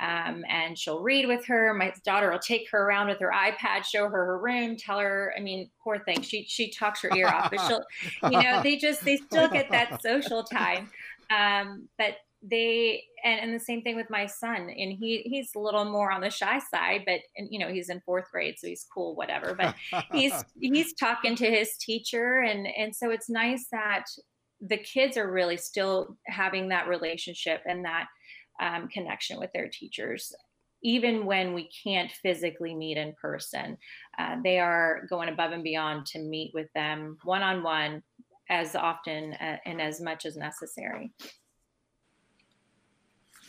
um, 0.00 0.44
and 0.48 0.78
she'll 0.78 1.02
read 1.02 1.28
with 1.28 1.44
her. 1.46 1.74
My 1.74 1.92
daughter 2.04 2.30
will 2.30 2.38
take 2.38 2.70
her 2.70 2.78
around 2.86 3.08
with 3.08 3.20
her 3.20 3.30
iPad, 3.30 3.84
show 3.84 4.04
her 4.08 4.24
her 4.24 4.38
room, 4.38 4.76
tell 4.76 4.98
her. 4.98 5.34
I 5.36 5.40
mean, 5.40 5.68
poor 5.82 5.98
thing, 5.98 6.22
she 6.22 6.44
she 6.48 6.70
talks 6.70 7.02
her 7.02 7.14
ear 7.14 7.28
off, 7.28 7.50
but 7.50 7.60
she'll, 7.66 7.84
you 8.30 8.42
know, 8.42 8.60
they 8.62 8.76
just 8.76 9.04
they 9.04 9.18
still 9.18 9.48
get 9.48 9.70
that 9.70 10.00
social 10.00 10.42
time. 10.42 10.90
Um, 11.30 11.88
but 11.98 12.16
they 12.42 13.04
and, 13.22 13.40
and 13.40 13.54
the 13.54 13.62
same 13.62 13.82
thing 13.82 13.96
with 13.96 14.08
my 14.08 14.24
son 14.24 14.70
and 14.70 14.92
he 14.92 15.22
he's 15.26 15.50
a 15.54 15.58
little 15.58 15.84
more 15.84 16.10
on 16.10 16.22
the 16.22 16.30
shy 16.30 16.58
side 16.58 17.02
but 17.04 17.20
and 17.36 17.48
you 17.50 17.58
know 17.58 17.68
he's 17.68 17.90
in 17.90 18.00
fourth 18.00 18.30
grade 18.32 18.54
so 18.58 18.66
he's 18.66 18.86
cool 18.92 19.14
whatever 19.14 19.54
but 19.54 19.74
he's 20.10 20.32
he's 20.60 20.94
talking 20.94 21.36
to 21.36 21.50
his 21.50 21.76
teacher 21.76 22.40
and 22.40 22.66
and 22.78 22.94
so 22.96 23.10
it's 23.10 23.28
nice 23.28 23.66
that 23.70 24.04
the 24.62 24.78
kids 24.78 25.16
are 25.16 25.30
really 25.30 25.56
still 25.56 26.16
having 26.26 26.68
that 26.68 26.88
relationship 26.88 27.60
and 27.66 27.84
that 27.84 28.06
um, 28.60 28.88
connection 28.88 29.38
with 29.38 29.50
their 29.52 29.68
teachers 29.68 30.32
even 30.82 31.26
when 31.26 31.52
we 31.52 31.68
can't 31.84 32.10
physically 32.10 32.74
meet 32.74 32.96
in 32.96 33.14
person. 33.20 33.76
Uh, 34.18 34.36
they 34.42 34.58
are 34.58 35.02
going 35.10 35.28
above 35.28 35.52
and 35.52 35.62
beyond 35.62 36.06
to 36.06 36.18
meet 36.18 36.52
with 36.54 36.68
them 36.74 37.18
one-on-one 37.22 38.02
as 38.48 38.74
often 38.74 39.34
uh, 39.34 39.56
and 39.66 39.80
as 39.80 40.00
much 40.00 40.24
as 40.24 40.36
necessary 40.36 41.12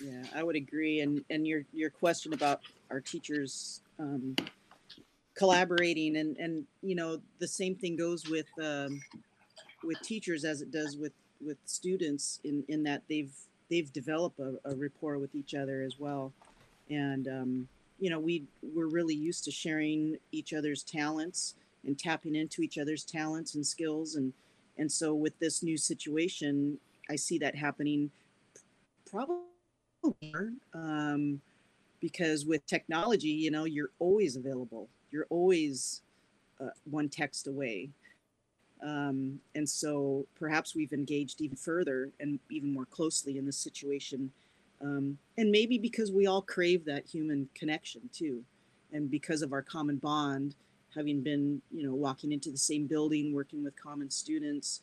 yeah 0.03 0.23
i 0.35 0.43
would 0.43 0.55
agree 0.55 1.01
and 1.01 1.23
and 1.29 1.45
your 1.45 1.63
your 1.73 1.89
question 1.89 2.33
about 2.33 2.61
our 2.89 2.99
teachers 2.99 3.81
um, 3.99 4.35
collaborating 5.35 6.17
and 6.17 6.37
and 6.37 6.65
you 6.81 6.95
know 6.95 7.19
the 7.39 7.47
same 7.47 7.75
thing 7.75 7.95
goes 7.95 8.27
with 8.27 8.47
um, 8.61 9.01
with 9.83 10.01
teachers 10.01 10.45
as 10.45 10.61
it 10.61 10.71
does 10.71 10.97
with 10.97 11.13
with 11.45 11.57
students 11.65 12.39
in 12.43 12.63
in 12.67 12.83
that 12.83 13.01
they've 13.09 13.33
they've 13.69 13.91
developed 13.93 14.39
a, 14.39 14.55
a 14.65 14.75
rapport 14.75 15.17
with 15.17 15.33
each 15.33 15.55
other 15.55 15.81
as 15.81 15.97
well. 15.97 16.33
And 16.89 17.27
um, 17.27 17.67
you 17.99 18.09
know, 18.09 18.19
we 18.19 18.43
we're 18.61 18.87
really 18.87 19.15
used 19.15 19.43
to 19.45 19.51
sharing 19.51 20.17
each 20.31 20.53
other's 20.53 20.83
talents 20.83 21.55
and 21.85 21.97
tapping 21.97 22.35
into 22.35 22.61
each 22.61 22.77
other's 22.77 23.03
talents 23.03 23.55
and 23.55 23.65
skills 23.65 24.15
and 24.15 24.33
and 24.77 24.91
so 24.91 25.13
with 25.13 25.37
this 25.39 25.61
new 25.61 25.77
situation, 25.77 26.79
I 27.09 27.15
see 27.15 27.37
that 27.39 27.55
happening 27.55 28.09
probably 29.09 29.50
um, 30.73 31.41
because 31.99 32.45
with 32.45 32.65
technology, 32.65 33.29
you 33.29 33.51
know, 33.51 33.65
you're 33.65 33.91
always 33.99 34.35
available. 34.35 34.89
You're 35.11 35.27
always 35.29 36.01
uh, 36.59 36.69
one 36.89 37.09
text 37.09 37.47
away. 37.47 37.89
Um, 38.83 39.39
and 39.53 39.67
so 39.69 40.25
perhaps 40.35 40.75
we've 40.75 40.93
engaged 40.93 41.41
even 41.41 41.55
further 41.55 42.09
and 42.19 42.39
even 42.49 42.73
more 42.73 42.85
closely 42.85 43.37
in 43.37 43.45
this 43.45 43.57
situation. 43.57 44.31
Um, 44.81 45.17
and 45.37 45.51
maybe 45.51 45.77
because 45.77 46.11
we 46.11 46.25
all 46.25 46.41
crave 46.41 46.85
that 46.85 47.05
human 47.05 47.47
connection 47.53 48.01
too. 48.11 48.43
And 48.91 49.09
because 49.09 49.41
of 49.43 49.53
our 49.53 49.61
common 49.61 49.97
bond, 49.97 50.55
having 50.95 51.21
been, 51.21 51.61
you 51.71 51.85
know, 51.87 51.93
walking 51.93 52.31
into 52.31 52.51
the 52.51 52.57
same 52.57 52.87
building, 52.87 53.33
working 53.33 53.63
with 53.63 53.81
common 53.81 54.09
students, 54.09 54.81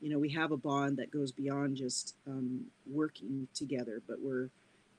you 0.00 0.10
know, 0.10 0.18
we 0.18 0.28
have 0.30 0.52
a 0.52 0.56
bond 0.56 0.96
that 0.98 1.10
goes 1.10 1.32
beyond 1.32 1.76
just 1.76 2.14
um, 2.26 2.64
working 2.86 3.48
together, 3.54 4.00
but 4.06 4.20
we're, 4.20 4.48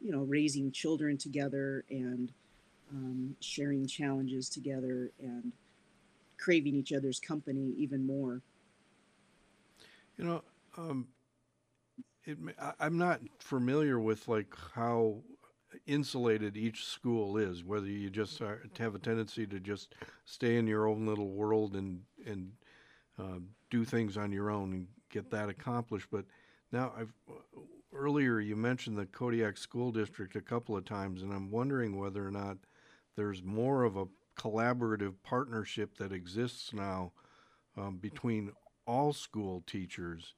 you 0.01 0.11
know, 0.11 0.23
raising 0.23 0.71
children 0.71 1.17
together 1.17 1.83
and 1.89 2.31
um, 2.91 3.35
sharing 3.39 3.87
challenges 3.87 4.49
together 4.49 5.11
and 5.19 5.51
craving 6.37 6.75
each 6.75 6.93
other's 6.93 7.19
company 7.19 7.73
even 7.77 8.05
more. 8.05 8.41
You 10.17 10.25
know, 10.25 10.43
um, 10.77 11.07
it, 12.25 12.37
I, 12.61 12.85
am 12.85 12.97
not 12.97 13.21
familiar 13.39 13.99
with 13.99 14.27
like 14.27 14.53
how 14.75 15.19
insulated 15.85 16.57
each 16.57 16.85
school 16.85 17.37
is. 17.37 17.63
Whether 17.63 17.87
you 17.87 18.09
just 18.09 18.41
are, 18.41 18.63
have 18.77 18.95
a 18.95 18.99
tendency 18.99 19.47
to 19.47 19.59
just 19.59 19.95
stay 20.25 20.57
in 20.57 20.67
your 20.67 20.87
own 20.87 21.05
little 21.05 21.29
world 21.29 21.75
and 21.75 22.01
and 22.25 22.51
uh, 23.17 23.39
do 23.69 23.85
things 23.85 24.17
on 24.17 24.31
your 24.31 24.49
own 24.49 24.71
and 24.71 24.87
get 25.09 25.29
that 25.31 25.49
accomplished. 25.49 26.07
But 26.11 26.25
now, 26.71 26.93
I've 26.97 27.13
earlier 27.93 28.39
you 28.39 28.55
mentioned 28.55 28.97
the 28.97 29.05
Kodiak 29.05 29.57
School 29.57 29.91
District 29.91 30.35
a 30.35 30.41
couple 30.41 30.77
of 30.77 30.85
times, 30.85 31.21
and 31.21 31.33
I'm 31.33 31.51
wondering 31.51 31.97
whether 31.97 32.25
or 32.25 32.31
not 32.31 32.57
there's 33.15 33.43
more 33.43 33.83
of 33.83 33.97
a 33.97 34.07
collaborative 34.37 35.15
partnership 35.23 35.97
that 35.97 36.13
exists 36.13 36.73
now 36.73 37.11
um, 37.77 37.97
between 37.97 38.51
all 38.85 39.13
school 39.13 39.63
teachers. 39.67 40.33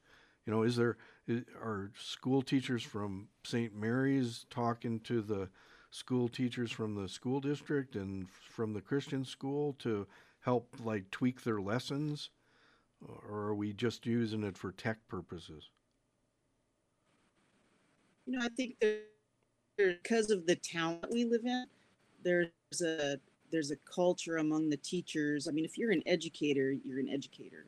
You 0.46 0.54
know, 0.54 0.64
is 0.64 0.76
there 0.76 0.98
is, 1.28 1.44
are 1.62 1.92
school 1.98 2.42
teachers 2.42 2.84
from 2.84 3.28
St. 3.44 3.76
Mary's 3.76 4.46
talking 4.50 5.00
to 5.02 5.22
the 5.22 5.50
school 5.92 6.30
teachers 6.30 6.72
from 6.72 6.96
the 6.96 7.08
school 7.08 7.40
district 7.40 7.96
and 7.96 8.28
from 8.30 8.74
the 8.74 8.82
Christian 8.82 9.26
school 9.26 9.74
to 9.80 10.08
help 10.40 10.76
like 10.84 11.12
tweak 11.12 11.44
their 11.44 11.62
lessons, 11.62 12.30
or 13.08 13.38
are 13.38 13.56
we 13.56 13.74
just 13.74 14.06
using 14.06 14.44
it 14.44 14.58
for 14.58 14.72
tech 14.72 14.98
purposes? 15.08 15.70
You 18.26 18.38
know, 18.38 18.46
I 18.46 18.50
think 18.50 18.76
because 19.78 20.30
of 20.30 20.46
the 20.46 20.56
town 20.56 21.00
we 21.12 21.26
live 21.26 21.46
in, 21.46 21.66
there's 22.24 22.50
a 22.82 23.18
there's 23.52 23.72
a 23.72 23.76
culture 23.78 24.38
among 24.38 24.70
the 24.70 24.78
teachers. 24.78 25.48
I 25.48 25.52
mean, 25.52 25.66
if 25.66 25.78
you're 25.78 25.92
an 25.92 26.04
educator, 26.06 26.72
you're 26.86 27.00
an 27.00 27.10
educator. 27.10 27.66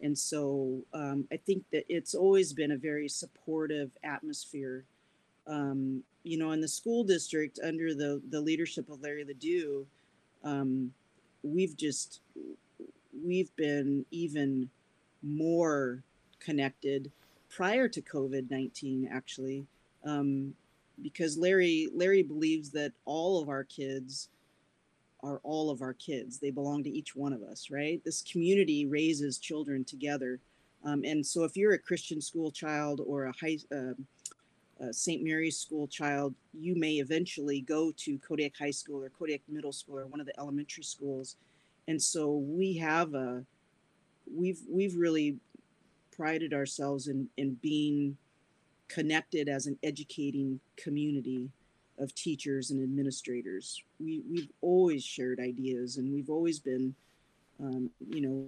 And 0.00 0.16
so 0.16 0.82
um, 0.92 1.26
I 1.32 1.36
think 1.36 1.64
that 1.72 1.84
it's 1.88 2.14
always 2.14 2.52
been 2.52 2.72
a 2.72 2.76
very 2.76 3.08
supportive 3.08 3.90
atmosphere. 4.04 4.84
Um, 5.46 6.02
you 6.22 6.38
know, 6.38 6.52
in 6.52 6.60
the 6.60 6.68
school 6.68 7.04
district 7.04 7.60
under 7.62 7.94
the, 7.94 8.20
the 8.30 8.40
leadership 8.40 8.90
of 8.90 9.02
Larry 9.02 9.24
Ledoux, 9.24 9.86
um, 10.42 10.92
we've 11.42 11.76
just, 11.76 12.20
we've 13.24 13.54
been 13.56 14.04
even 14.10 14.70
more 15.22 16.02
connected 16.40 17.10
prior 17.48 17.88
to 17.88 18.02
COVID-19 18.02 19.10
actually, 19.10 19.66
um, 20.04 20.54
because 21.02 21.36
Larry, 21.36 21.88
Larry 21.94 22.22
believes 22.22 22.70
that 22.70 22.92
all 23.04 23.42
of 23.42 23.48
our 23.48 23.64
kids 23.64 24.28
are 25.22 25.40
all 25.42 25.70
of 25.70 25.82
our 25.82 25.94
kids. 25.94 26.38
They 26.38 26.50
belong 26.50 26.84
to 26.84 26.90
each 26.90 27.16
one 27.16 27.32
of 27.32 27.42
us, 27.42 27.70
right? 27.70 28.02
This 28.04 28.22
community 28.22 28.86
raises 28.86 29.38
children 29.38 29.84
together. 29.84 30.40
Um, 30.84 31.02
and 31.04 31.24
so 31.24 31.44
if 31.44 31.56
you're 31.56 31.72
a 31.72 31.78
Christian 31.78 32.20
school 32.20 32.50
child 32.50 33.00
or 33.04 33.24
a 33.24 33.32
high, 33.32 33.58
uh, 33.72 33.94
uh, 34.82 34.92
St. 34.92 35.22
Mary's 35.24 35.58
school 35.58 35.88
child, 35.88 36.34
you 36.52 36.76
may 36.76 36.94
eventually 36.94 37.60
go 37.60 37.92
to 37.96 38.18
Kodiak 38.18 38.56
High 38.58 38.70
School 38.70 39.02
or 39.02 39.08
Kodiak 39.08 39.40
Middle 39.48 39.72
School 39.72 39.98
or 39.98 40.06
one 40.06 40.20
of 40.20 40.26
the 40.26 40.38
elementary 40.38 40.84
schools. 40.84 41.36
And 41.88 42.00
so 42.00 42.36
we 42.36 42.74
have 42.78 43.14
a, 43.14 43.44
we've, 44.32 44.60
we've 44.68 44.96
really 44.96 45.38
prided 46.16 46.54
ourselves 46.54 47.08
in 47.08 47.28
in 47.36 47.54
being 47.62 48.16
connected 48.88 49.48
as 49.48 49.66
an 49.66 49.78
educating 49.82 50.60
community 50.76 51.50
of 51.98 52.14
teachers 52.14 52.70
and 52.70 52.82
administrators. 52.82 53.82
We 54.00 54.22
we've 54.30 54.50
always 54.60 55.04
shared 55.04 55.40
ideas, 55.40 55.96
and 55.96 56.12
we've 56.12 56.30
always 56.30 56.58
been, 56.58 56.94
um, 57.60 57.90
you 58.10 58.20
know, 58.20 58.46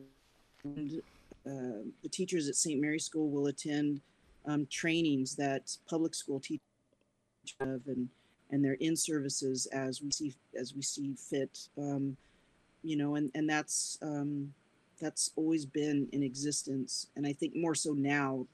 and, 0.64 1.02
uh, 1.46 1.82
the 2.02 2.08
teachers 2.10 2.48
at 2.48 2.56
St. 2.56 2.80
Mary's 2.80 3.04
School 3.04 3.30
will 3.30 3.46
attend 3.46 4.00
um, 4.46 4.66
trainings 4.70 5.34
that 5.36 5.76
public 5.88 6.14
school 6.14 6.40
teachers 6.40 6.60
have, 7.60 7.80
and 7.86 8.08
and 8.50 8.64
their 8.64 8.74
in 8.74 8.96
services 8.96 9.66
as 9.66 10.02
we 10.02 10.10
see 10.10 10.34
as 10.58 10.74
we 10.74 10.82
see 10.82 11.14
fit. 11.14 11.68
Um, 11.76 12.16
you 12.82 12.96
know, 12.96 13.16
and 13.16 13.30
and 13.34 13.48
that's 13.48 13.98
um, 14.02 14.52
that's 15.00 15.30
always 15.36 15.64
been 15.64 16.08
in 16.12 16.22
existence, 16.22 17.08
and 17.16 17.26
I 17.26 17.32
think 17.32 17.54
more 17.56 17.74
so 17.74 17.92
now 17.92 18.46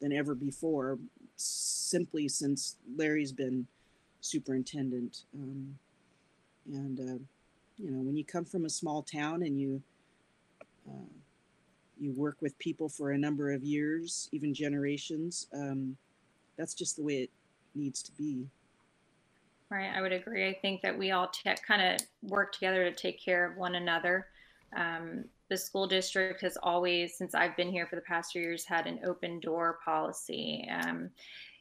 than 0.00 0.12
ever 0.12 0.34
before, 0.34 0.98
simply 1.36 2.28
since 2.28 2.76
Larry's 2.96 3.32
been 3.32 3.66
superintendent. 4.20 5.24
Um, 5.34 5.78
and 6.66 7.00
uh, 7.00 7.18
you 7.76 7.90
know, 7.90 8.00
when 8.00 8.16
you 8.16 8.24
come 8.24 8.44
from 8.44 8.64
a 8.64 8.70
small 8.70 9.02
town 9.02 9.42
and 9.42 9.60
you 9.60 9.82
uh, 10.88 11.12
you 12.00 12.12
work 12.12 12.36
with 12.40 12.58
people 12.58 12.88
for 12.88 13.10
a 13.10 13.18
number 13.18 13.52
of 13.52 13.62
years, 13.62 14.28
even 14.32 14.54
generations, 14.54 15.48
um, 15.52 15.96
that's 16.56 16.74
just 16.74 16.96
the 16.96 17.02
way 17.02 17.22
it 17.22 17.30
needs 17.74 18.02
to 18.02 18.12
be. 18.12 18.46
Right, 19.70 19.90
I 19.94 20.00
would 20.00 20.12
agree. 20.12 20.48
I 20.48 20.54
think 20.62 20.80
that 20.80 20.96
we 20.96 21.10
all 21.10 21.28
te- 21.28 21.54
kind 21.66 21.82
of 21.82 22.00
work 22.22 22.52
together 22.52 22.88
to 22.88 22.96
take 22.96 23.22
care 23.22 23.50
of 23.50 23.58
one 23.58 23.74
another. 23.74 24.28
Um, 24.74 25.24
the 25.50 25.58
school 25.58 25.86
district 25.86 26.40
has 26.40 26.56
always, 26.62 27.18
since 27.18 27.34
I've 27.34 27.56
been 27.56 27.70
here 27.70 27.86
for 27.86 27.96
the 27.96 28.02
past 28.02 28.32
few 28.32 28.40
years, 28.40 28.64
had 28.64 28.86
an 28.86 29.00
open 29.06 29.40
door 29.40 29.78
policy. 29.84 30.66
Um, 30.70 31.10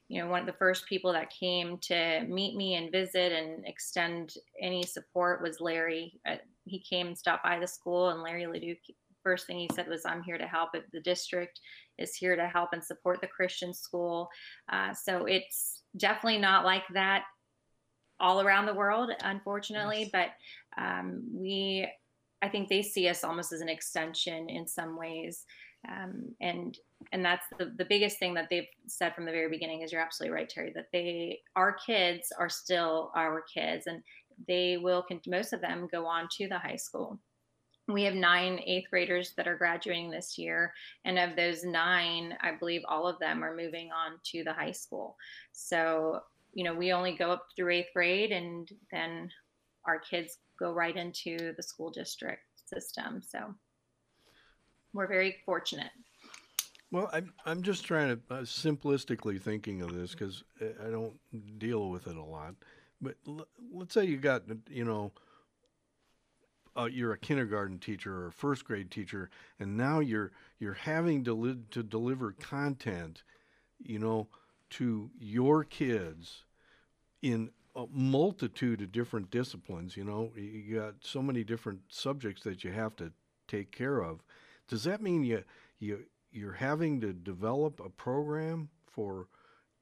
you 0.07 0.21
know, 0.21 0.29
one 0.29 0.39
of 0.39 0.45
the 0.45 0.53
first 0.53 0.85
people 0.87 1.11
that 1.11 1.29
came 1.31 1.77
to 1.79 2.23
meet 2.29 2.55
me 2.55 2.75
and 2.75 2.91
visit 2.91 3.33
and 3.33 3.65
extend 3.67 4.35
any 4.61 4.83
support 4.83 5.41
was 5.41 5.59
Larry. 5.59 6.17
Uh, 6.25 6.37
he 6.63 6.79
came 6.79 7.07
and 7.07 7.17
stopped 7.17 7.43
by 7.43 7.59
the 7.59 7.67
school, 7.67 8.09
and 8.09 8.21
Larry 8.21 8.47
Ledoux, 8.47 8.75
first 9.21 9.47
thing 9.47 9.59
he 9.59 9.69
said 9.73 9.89
was, 9.89 10.05
I'm 10.05 10.23
here 10.23 10.37
to 10.37 10.47
help. 10.47 10.69
The 10.93 11.01
district 11.01 11.59
is 11.97 12.15
here 12.15 12.37
to 12.37 12.47
help 12.47 12.69
and 12.71 12.81
support 12.81 13.19
the 13.19 13.27
Christian 13.27 13.73
school. 13.73 14.29
Uh, 14.71 14.93
so 14.93 15.25
it's 15.25 15.81
definitely 15.97 16.39
not 16.39 16.63
like 16.63 16.83
that 16.93 17.23
all 18.19 18.41
around 18.41 18.65
the 18.65 18.73
world, 18.73 19.11
unfortunately, 19.23 20.01
yes. 20.01 20.09
but 20.11 20.81
um, 20.81 21.23
we, 21.31 21.87
I 22.41 22.49
think 22.49 22.69
they 22.69 22.81
see 22.81 23.07
us 23.07 23.23
almost 23.23 23.51
as 23.51 23.61
an 23.61 23.69
extension 23.69 24.49
in 24.49 24.67
some 24.67 24.97
ways. 24.97 25.45
Um, 25.87 26.35
and 26.41 26.77
and 27.11 27.23
that's 27.23 27.45
the, 27.57 27.73
the 27.77 27.85
biggest 27.85 28.17
thing 28.19 28.33
that 28.33 28.47
they've 28.49 28.67
said 28.87 29.13
from 29.13 29.25
the 29.25 29.31
very 29.31 29.49
beginning 29.49 29.81
is 29.81 29.91
you're 29.91 30.01
absolutely 30.01 30.35
right 30.35 30.51
teri 30.53 30.73
that 30.73 30.87
they 30.91 31.39
our 31.55 31.71
kids 31.71 32.33
are 32.37 32.49
still 32.49 33.11
our 33.15 33.41
kids 33.41 33.87
and 33.87 34.01
they 34.47 34.77
will 34.77 35.05
most 35.27 35.53
of 35.53 35.61
them 35.61 35.87
go 35.91 36.05
on 36.05 36.27
to 36.31 36.47
the 36.47 36.57
high 36.57 36.75
school 36.75 37.19
we 37.87 38.03
have 38.03 38.15
nine 38.15 38.59
eighth 38.65 38.89
graders 38.89 39.33
that 39.37 39.47
are 39.47 39.55
graduating 39.55 40.09
this 40.09 40.37
year 40.37 40.73
and 41.05 41.17
of 41.17 41.35
those 41.35 41.63
nine 41.63 42.35
i 42.41 42.51
believe 42.51 42.81
all 42.87 43.07
of 43.07 43.19
them 43.19 43.43
are 43.43 43.55
moving 43.55 43.89
on 43.91 44.17
to 44.23 44.43
the 44.43 44.53
high 44.53 44.71
school 44.71 45.15
so 45.51 46.19
you 46.57 46.63
know 46.63 46.73
we 46.73 46.91
only 46.91 47.15
go 47.15 47.31
up 47.31 47.45
through 47.55 47.71
eighth 47.71 47.93
grade 47.93 48.31
and 48.31 48.67
then 48.91 49.29
our 49.85 49.99
kids 49.99 50.39
go 50.59 50.73
right 50.73 50.97
into 50.97 51.53
the 51.55 51.63
school 51.63 51.91
district 51.91 52.41
system 52.65 53.21
so 53.21 53.53
we're 54.93 55.07
very 55.07 55.35
fortunate. 55.45 55.91
Well, 56.91 57.09
I'm 57.13 57.31
I'm 57.45 57.61
just 57.61 57.85
trying 57.85 58.17
to 58.17 58.33
uh, 58.33 58.41
simplistically 58.41 59.39
thinking 59.39 59.81
of 59.81 59.93
this 59.93 60.11
because 60.11 60.43
I 60.61 60.89
don't 60.89 61.13
deal 61.59 61.89
with 61.89 62.07
it 62.07 62.15
a 62.15 62.23
lot. 62.23 62.55
But 62.99 63.15
l- 63.27 63.47
let's 63.71 63.93
say 63.93 64.05
you 64.05 64.17
got 64.17 64.43
you 64.69 64.85
know 64.85 65.11
uh, 66.75 66.85
you're 66.85 67.11
a 67.11 67.17
kindergarten 67.17 67.77
teacher 67.77 68.23
or 68.23 68.27
a 68.27 68.31
first 68.31 68.65
grade 68.65 68.89
teacher, 68.89 69.29
and 69.59 69.77
now 69.77 69.99
you're 69.99 70.31
you're 70.59 70.73
having 70.73 71.23
to 71.25 71.33
li- 71.33 71.59
to 71.71 71.83
deliver 71.83 72.31
content, 72.31 73.21
you 73.77 73.99
know, 73.99 74.29
to 74.71 75.11
your 75.19 75.63
kids 75.63 76.45
in 77.21 77.49
a 77.75 77.85
multitude 77.91 78.81
of 78.81 78.91
different 78.91 79.29
disciplines. 79.29 79.95
You 79.95 80.03
know, 80.03 80.31
you 80.35 80.79
got 80.79 80.95
so 81.01 81.21
many 81.21 81.43
different 81.43 81.81
subjects 81.89 82.43
that 82.43 82.63
you 82.63 82.71
have 82.71 82.95
to 82.97 83.11
take 83.47 83.71
care 83.71 83.99
of 83.99 84.21
does 84.67 84.83
that 84.83 85.01
mean 85.01 85.23
you 85.23 85.43
you 85.79 86.05
you're 86.31 86.53
having 86.53 87.01
to 87.01 87.13
develop 87.13 87.79
a 87.79 87.89
program 87.89 88.69
for 88.85 89.27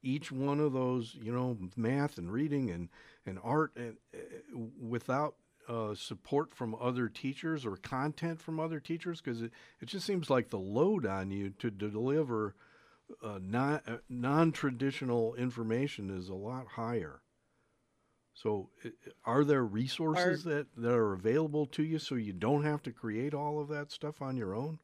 each 0.03 0.31
one 0.31 0.59
of 0.59 0.73
those, 0.73 1.17
you 1.19 1.33
know, 1.33 1.57
math 1.75 2.17
and 2.17 2.31
reading 2.31 2.69
and 2.69 2.89
and 3.25 3.39
art, 3.43 3.71
and 3.75 3.97
uh, 4.13 4.59
without 4.79 5.35
uh, 5.67 5.95
support 5.95 6.53
from 6.53 6.75
other 6.79 7.09
teachers 7.09 7.65
or 7.65 7.75
content 7.77 8.39
from 8.39 8.59
other 8.59 8.79
teachers? 8.79 9.19
Because 9.19 9.41
it, 9.41 9.51
it 9.81 9.87
just 9.87 10.05
seems 10.05 10.29
like 10.29 10.49
the 10.49 10.59
load 10.59 11.05
on 11.05 11.31
you 11.31 11.49
to 11.57 11.71
deliver 11.71 12.55
uh, 13.23 13.39
non 13.41 13.81
uh, 13.87 13.97
non 14.09 14.51
traditional 14.51 15.35
information 15.35 16.09
is 16.09 16.29
a 16.29 16.35
lot 16.35 16.67
higher. 16.67 17.21
So, 18.33 18.69
are 19.23 19.45
there 19.45 19.63
resources 19.63 20.45
are, 20.45 20.49
that, 20.49 20.67
that 20.75 20.91
are 20.91 21.13
available 21.13 21.67
to 21.67 21.83
you 21.83 21.99
so 21.99 22.15
you 22.15 22.33
don't 22.33 22.63
have 22.63 22.83
to 22.83 22.91
create 22.91 23.33
all 23.33 23.61
of 23.61 23.69
that 23.69 23.91
stuff 23.91 24.21
on 24.21 24.35
your 24.35 24.53
own? 24.53 24.79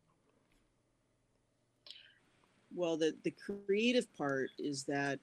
Well, 2.74 2.96
the, 2.96 3.14
the 3.24 3.32
creative 3.32 4.08
part 4.18 4.52
is 4.58 4.84
that 4.86 5.20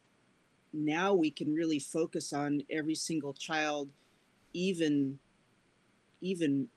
now 0.75 1.15
we 1.15 1.31
can 1.31 1.55
really 1.55 1.79
focus 1.79 2.35
on 2.35 2.63
every 2.71 2.95
single 2.95 3.33
child, 3.33 3.89
even 4.53 5.19
even 6.21 6.69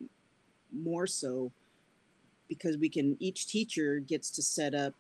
more 0.72 1.08
so 1.08 1.52
because 2.48 2.78
we 2.78 2.90
can 2.90 3.18
each 3.20 3.48
teacher 3.48 4.00
gets 4.00 4.30
to 4.30 4.42
set 4.42 4.74
up 4.76 4.94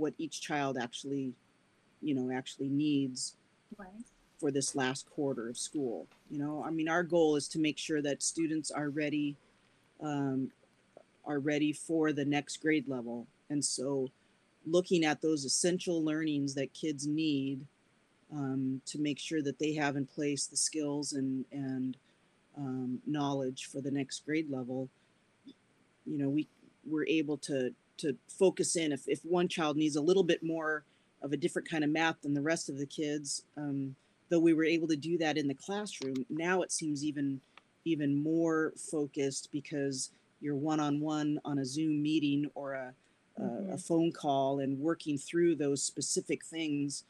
what 0.00 0.14
each 0.18 0.40
child 0.40 0.78
actually 0.80 1.32
you 2.02 2.14
know 2.14 2.34
actually 2.34 2.68
needs 2.68 3.36
right 3.78 3.88
for 4.40 4.50
this 4.50 4.74
last 4.74 5.08
quarter 5.10 5.48
of 5.48 5.58
school. 5.58 6.06
You 6.30 6.38
know, 6.38 6.64
I 6.66 6.70
mean, 6.70 6.88
our 6.88 7.02
goal 7.02 7.36
is 7.36 7.46
to 7.48 7.58
make 7.58 7.76
sure 7.76 8.00
that 8.00 8.22
students 8.22 8.70
are 8.70 8.88
ready, 8.88 9.36
um, 10.02 10.50
are 11.26 11.38
ready 11.38 11.72
for 11.72 12.12
the 12.12 12.24
next 12.24 12.56
grade 12.56 12.88
level. 12.88 13.26
And 13.50 13.62
so, 13.62 14.10
looking 14.66 15.04
at 15.04 15.20
those 15.20 15.44
essential 15.44 16.02
learnings 16.02 16.54
that 16.54 16.72
kids 16.72 17.06
need 17.06 17.66
um, 18.32 18.80
to 18.86 18.98
make 18.98 19.18
sure 19.18 19.42
that 19.42 19.58
they 19.58 19.74
have 19.74 19.96
in 19.96 20.06
place 20.06 20.46
the 20.46 20.56
skills 20.56 21.12
and 21.12 21.44
and 21.52 21.96
um, 22.56 23.00
knowledge 23.06 23.66
for 23.66 23.80
the 23.80 23.90
next 23.90 24.24
grade 24.24 24.50
level. 24.50 24.88
You 26.06 26.18
know, 26.18 26.30
we 26.30 26.48
we're 26.86 27.06
able 27.06 27.36
to 27.36 27.74
to 28.00 28.16
focus 28.28 28.76
in 28.76 28.92
if 28.92 29.02
if 29.06 29.20
one 29.24 29.48
child 29.48 29.76
needs 29.76 29.96
a 29.96 30.00
little 30.00 30.24
bit 30.24 30.42
more 30.42 30.84
of 31.22 31.32
a 31.32 31.36
different 31.36 31.68
kind 31.68 31.84
of 31.84 31.90
math 31.90 32.20
than 32.22 32.34
the 32.34 32.42
rest 32.42 32.68
of 32.68 32.78
the 32.78 32.86
kids. 32.86 33.44
Um, 33.56 33.94
though 34.30 34.40
we 34.40 34.54
were 34.54 34.64
able 34.64 34.88
to 34.88 34.96
do 34.96 35.18
that 35.18 35.36
in 35.36 35.48
the 35.48 35.54
classroom, 35.54 36.24
now 36.28 36.62
it 36.62 36.72
seems 36.72 37.04
even 37.04 37.40
even 37.84 38.22
more 38.22 38.72
focused 38.76 39.48
because 39.52 40.10
you're 40.40 40.56
one 40.56 40.80
on 40.80 41.00
one 41.00 41.40
on 41.44 41.58
a 41.58 41.64
Zoom 41.64 42.02
meeting 42.02 42.50
or 42.54 42.74
a, 42.74 42.92
mm-hmm. 43.38 43.72
a, 43.72 43.78
phone 43.78 44.12
call 44.12 44.60
and 44.60 44.78
working 44.78 45.16
through 45.16 45.54
those 45.54 45.82
specific 45.82 46.44
things 46.44 47.04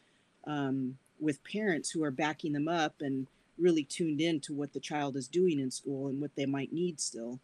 um, 0.46 0.96
with 1.18 1.42
parents 1.44 1.90
who 1.90 2.02
are 2.04 2.10
backing 2.10 2.52
them 2.52 2.68
up 2.68 2.94
and 3.00 3.26
really 3.58 3.84
tuned 3.84 4.20
in 4.20 4.40
to 4.40 4.54
what 4.54 4.72
the 4.72 4.80
child 4.80 5.16
is 5.16 5.28
doing 5.28 5.58
in 5.60 5.70
school 5.70 6.08
and 6.08 6.20
what 6.20 6.34
they 6.36 6.46
might 6.46 6.72
need 6.72 7.00
still. 7.00 7.38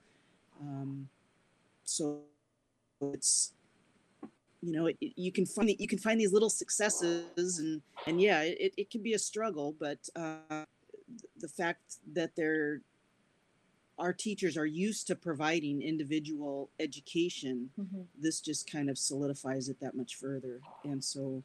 Um, 0.61 1.09
so 1.85 2.21
it's 3.01 3.53
you 4.63 4.73
know 4.73 4.87
it, 4.87 4.97
you 5.01 5.31
can 5.31 5.47
find 5.47 5.71
you 5.79 5.89
can 5.89 5.99
find 5.99 6.21
these 6.21 6.33
little 6.33 6.51
successes 6.51 7.59
and 7.59 7.83
and 8.07 8.21
yeah 8.21 8.43
it, 8.43 8.73
it 8.77 8.91
can 8.91 9.03
be 9.03 9.15
a 9.15 9.19
struggle 9.19 9.75
but 9.79 9.99
uh, 10.17 10.65
the 11.39 11.49
fact 11.49 11.97
that 12.13 12.35
they're 12.37 12.81
our 13.99 14.13
teachers 14.13 14.59
are 14.59 14.67
used 14.67 15.07
to 15.07 15.15
providing 15.15 15.81
individual 15.83 16.71
education 16.81 17.71
mm-hmm. 17.81 18.03
this 18.21 18.41
just 18.41 18.71
kind 18.71 18.91
of 18.91 18.99
solidifies 18.99 19.69
it 19.69 19.79
that 19.81 19.95
much 19.95 20.17
further 20.17 20.61
and 20.85 21.03
so 21.03 21.43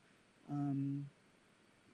um, 0.49 1.05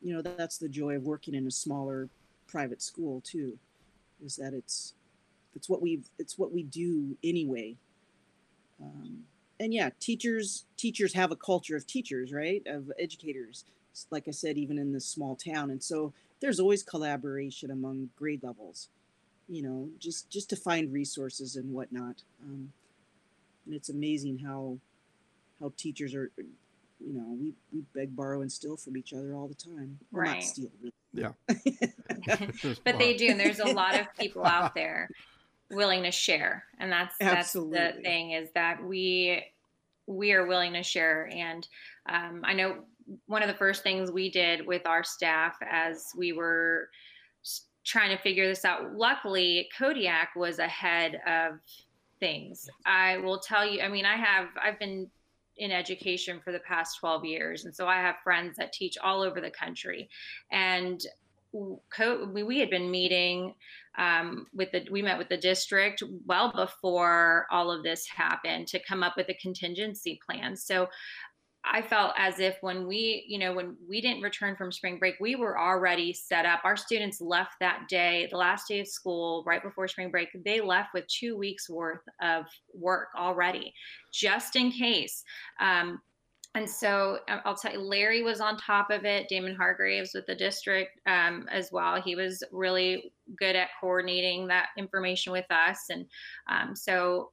you 0.01 0.13
know 0.13 0.21
that's 0.21 0.57
the 0.57 0.69
joy 0.69 0.95
of 0.95 1.03
working 1.03 1.35
in 1.35 1.45
a 1.47 1.51
smaller 1.51 2.09
private 2.47 2.81
school 2.81 3.21
too 3.21 3.57
is 4.23 4.35
that 4.35 4.53
it's 4.53 4.93
it's 5.55 5.67
what 5.67 5.81
we 5.81 6.01
it's 6.17 6.37
what 6.37 6.53
we 6.53 6.63
do 6.63 7.17
anyway 7.23 7.75
um, 8.81 9.23
and 9.59 9.73
yeah, 9.73 9.89
teachers 9.99 10.65
teachers 10.77 11.13
have 11.13 11.31
a 11.31 11.35
culture 11.35 11.75
of 11.75 11.87
teachers, 11.87 12.31
right? 12.31 12.61
Of 12.65 12.91
educators. 12.99 13.65
Like 14.11 14.27
I 14.27 14.31
said, 14.31 14.57
even 14.57 14.77
in 14.77 14.93
this 14.93 15.05
small 15.05 15.35
town, 15.35 15.71
and 15.71 15.81
so 15.81 16.13
there's 16.39 16.59
always 16.59 16.83
collaboration 16.83 17.71
among 17.71 18.09
grade 18.15 18.43
levels. 18.43 18.89
You 19.49 19.63
know, 19.63 19.89
just 19.99 20.29
just 20.29 20.49
to 20.51 20.55
find 20.55 20.93
resources 20.93 21.55
and 21.55 21.73
whatnot. 21.73 22.23
Um, 22.43 22.71
and 23.65 23.73
it's 23.75 23.89
amazing 23.89 24.39
how 24.39 24.77
how 25.59 25.73
teachers 25.77 26.13
are 26.13 26.31
you 26.99 27.13
know, 27.13 27.37
we, 27.39 27.53
we 27.71 27.83
beg, 27.93 28.15
borrow, 28.15 28.41
and 28.41 28.51
steal 28.51 28.75
from 28.75 28.97
each 28.97 29.13
other 29.13 29.35
all 29.35 29.47
the 29.47 29.53
time. 29.53 29.99
Well, 30.11 30.23
Right. 30.23 30.33
Not 30.35 30.43
steal. 30.43 30.69
really. 30.81 30.93
Yeah. 31.13 31.31
but 32.83 32.99
they 32.99 33.15
do 33.15 33.27
and 33.29 33.39
there's 33.39 33.59
a 33.59 33.65
lot 33.65 33.99
of 33.99 34.07
people 34.17 34.45
out 34.45 34.75
there 34.75 35.09
willing 35.71 36.03
to 36.03 36.11
share. 36.11 36.63
And 36.79 36.91
that's 36.91 37.15
that's 37.19 37.53
the 37.53 37.93
thing 38.03 38.31
is 38.31 38.49
that 38.53 38.83
we 38.83 39.43
we 40.05 40.31
are 40.31 40.45
willing 40.45 40.73
to 40.73 40.83
share. 40.83 41.29
And 41.33 41.67
um, 42.09 42.41
i 42.43 42.53
know 42.53 42.77
one 43.25 43.41
of 43.41 43.47
the 43.47 43.55
first 43.55 43.83
things 43.83 44.11
we 44.11 44.29
did 44.29 44.65
with 44.65 44.85
our 44.85 45.03
staff 45.03 45.55
as 45.69 46.11
we 46.17 46.33
were 46.33 46.89
trying 47.85 48.15
to 48.15 48.21
figure 48.21 48.45
this 48.45 48.65
out 48.65 48.93
luckily 48.95 49.69
kodiak 49.77 50.35
was 50.35 50.59
ahead 50.59 51.21
of 51.25 51.59
things. 52.19 52.69
I 52.85 53.17
will 53.17 53.39
tell 53.39 53.65
you 53.65 53.81
i 53.81 53.87
mean 53.87 54.05
i 54.05 54.15
have 54.15 54.47
i've 54.61 54.79
been 54.79 55.09
in 55.57 55.71
education 55.71 56.39
for 56.43 56.51
the 56.51 56.59
past 56.59 56.99
12 56.99 57.25
years. 57.25 57.65
And 57.65 57.75
so 57.75 57.87
i 57.87 57.95
have 57.95 58.17
friends 58.23 58.57
that 58.57 58.73
teach 58.73 58.97
all 58.97 59.21
over 59.21 59.39
the 59.39 59.51
country. 59.51 60.09
And 60.51 61.01
we, 61.53 62.43
we 62.43 62.59
had 62.59 62.69
been 62.69 62.91
meeting 62.91 63.55
um, 63.97 64.45
with 64.53 64.71
the 64.71 64.85
we 64.91 65.01
met 65.01 65.17
with 65.17 65.29
the 65.29 65.37
district 65.37 66.03
well 66.25 66.51
before 66.53 67.47
all 67.51 67.71
of 67.71 67.83
this 67.83 68.07
happened 68.07 68.67
to 68.67 68.79
come 68.83 69.03
up 69.03 69.15
with 69.17 69.29
a 69.29 69.33
contingency 69.35 70.19
plan. 70.25 70.55
So 70.55 70.87
i 71.69 71.81
felt 71.81 72.13
as 72.17 72.39
if 72.39 72.55
when 72.61 72.87
we 72.87 73.25
you 73.27 73.37
know 73.37 73.53
when 73.53 73.75
we 73.89 73.99
didn't 73.99 74.21
return 74.21 74.55
from 74.55 74.71
spring 74.71 74.97
break 74.97 75.15
we 75.19 75.35
were 75.35 75.59
already 75.59 76.13
set 76.13 76.45
up. 76.45 76.61
Our 76.63 76.77
students 76.77 77.19
left 77.19 77.55
that 77.59 77.87
day 77.89 78.27
the 78.31 78.37
last 78.37 78.67
day 78.67 78.79
of 78.79 78.87
school 78.87 79.43
right 79.45 79.61
before 79.61 79.87
spring 79.87 80.11
break 80.11 80.29
they 80.45 80.61
left 80.61 80.93
with 80.93 81.07
two 81.07 81.37
weeks 81.37 81.69
worth 81.69 82.07
of 82.21 82.45
work 82.73 83.09
already 83.17 83.73
just 84.13 84.55
in 84.55 84.71
case. 84.71 85.23
Um, 85.59 86.01
and 86.57 86.67
so 86.67 87.19
um, 87.29 87.39
I'll 87.45 87.55
tell 87.55 87.71
you, 87.71 87.79
Larry 87.79 88.23
was 88.23 88.41
on 88.41 88.57
top 88.57 88.89
of 88.89 89.05
it. 89.05 89.29
Damon 89.29 89.55
Hargraves 89.55 90.11
with 90.15 90.25
the 90.25 90.33
district 90.33 90.99
um, 91.05 91.47
as 91.51 91.71
well. 91.71 92.01
He 92.01 92.15
was 92.15 92.43
really 92.51 93.13
good 93.37 93.55
at 93.55 93.69
coordinating 93.79 94.47
that 94.47 94.69
information 94.75 95.31
with 95.31 95.45
us. 95.51 95.85
And 95.91 96.07
um, 96.49 96.75
so 96.75 97.29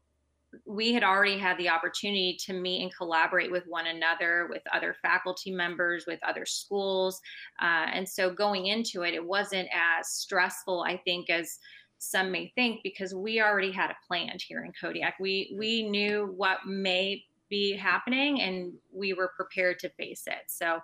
we 0.66 0.92
had 0.92 1.02
already 1.02 1.38
had 1.38 1.56
the 1.56 1.70
opportunity 1.70 2.36
to 2.44 2.52
meet 2.52 2.82
and 2.82 2.94
collaborate 2.94 3.50
with 3.50 3.64
one 3.66 3.86
another, 3.86 4.46
with 4.50 4.62
other 4.74 4.94
faculty 5.00 5.50
members, 5.50 6.04
with 6.06 6.20
other 6.22 6.44
schools. 6.44 7.18
Uh, 7.62 7.86
and 7.94 8.06
so 8.06 8.30
going 8.30 8.66
into 8.66 9.02
it, 9.02 9.14
it 9.14 9.24
wasn't 9.24 9.68
as 9.72 10.06
stressful, 10.08 10.82
I 10.82 10.98
think, 10.98 11.30
as 11.30 11.58
some 11.98 12.30
may 12.30 12.52
think 12.54 12.82
because 12.82 13.14
we 13.14 13.40
already 13.40 13.72
had 13.72 13.90
a 13.90 13.96
plan 14.06 14.36
here 14.46 14.64
in 14.64 14.72
Kodiak. 14.78 15.14
We 15.18 15.54
we 15.56 15.88
knew 15.88 16.34
what 16.36 16.58
may 16.66 17.24
be 17.48 17.76
happening 17.76 18.40
and 18.40 18.72
we 18.92 19.12
were 19.12 19.32
prepared 19.36 19.78
to 19.80 19.88
face 19.90 20.24
it. 20.26 20.44
So 20.46 20.76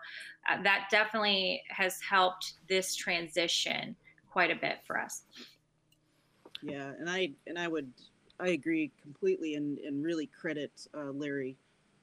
uh, 0.51 0.63
that 0.63 0.89
definitely 0.91 1.63
has 1.69 2.01
helped 2.01 2.55
this 2.69 2.95
transition 2.95 3.97
quite 4.31 4.51
a 4.51 4.57
bit 4.57 4.79
for 4.87 4.99
us. 4.99 5.23
Yeah, 6.63 6.93
and 6.99 7.09
I 7.09 7.31
and 7.47 7.59
I 7.59 7.69
would 7.69 7.91
I 8.39 8.49
agree 8.49 8.91
completely 9.03 9.55
and 9.55 9.79
and 9.79 10.05
really 10.05 10.27
credit 10.27 10.73
uh, 10.95 11.11
Larry 11.11 11.57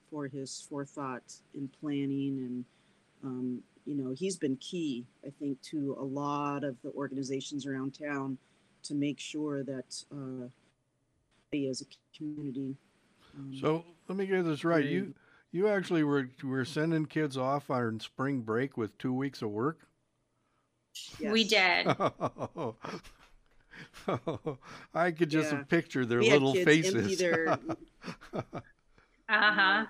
for 0.09 0.27
his 0.27 0.65
forethought 0.69 1.33
in 1.53 1.69
planning 1.79 2.39
and 2.39 2.65
um, 3.23 3.61
you 3.85 3.95
know 3.95 4.13
he's 4.17 4.37
been 4.37 4.55
key 4.57 5.05
I 5.25 5.29
think 5.39 5.61
to 5.63 5.95
a 5.99 6.03
lot 6.03 6.63
of 6.63 6.75
the 6.81 6.91
organizations 6.91 7.67
around 7.67 7.97
town 7.99 8.37
to 8.83 8.95
make 8.95 9.19
sure 9.19 9.63
that 9.63 10.03
uh, 10.11 10.47
we 11.51 11.67
as 11.67 11.81
a 11.81 11.85
community. 12.17 12.75
Um, 13.37 13.55
So 13.59 13.85
let 14.07 14.17
me 14.17 14.25
get 14.25 14.43
this 14.43 14.63
right. 14.63 14.85
You 14.85 15.13
you 15.51 15.67
actually 15.67 16.03
were 16.03 16.29
were 16.43 16.65
sending 16.65 17.05
kids 17.05 17.37
off 17.37 17.69
on 17.69 17.99
spring 17.99 18.41
break 18.41 18.77
with 18.77 18.97
two 18.97 19.13
weeks 19.13 19.41
of 19.41 19.49
work. 19.51 19.87
We 21.21 21.43
yes. 21.43 21.85
did. 21.85 21.95
I 24.93 25.11
could 25.11 25.29
just 25.29 25.51
Yeah. 25.51 25.63
picture 25.63 26.05
their 26.05 26.19
We 26.19 26.27
had 26.27 26.41
little 26.41 26.53
kids 26.53 26.65
faces. 26.65 27.17
their- 27.19 27.59
Uh-huh. 29.29 29.85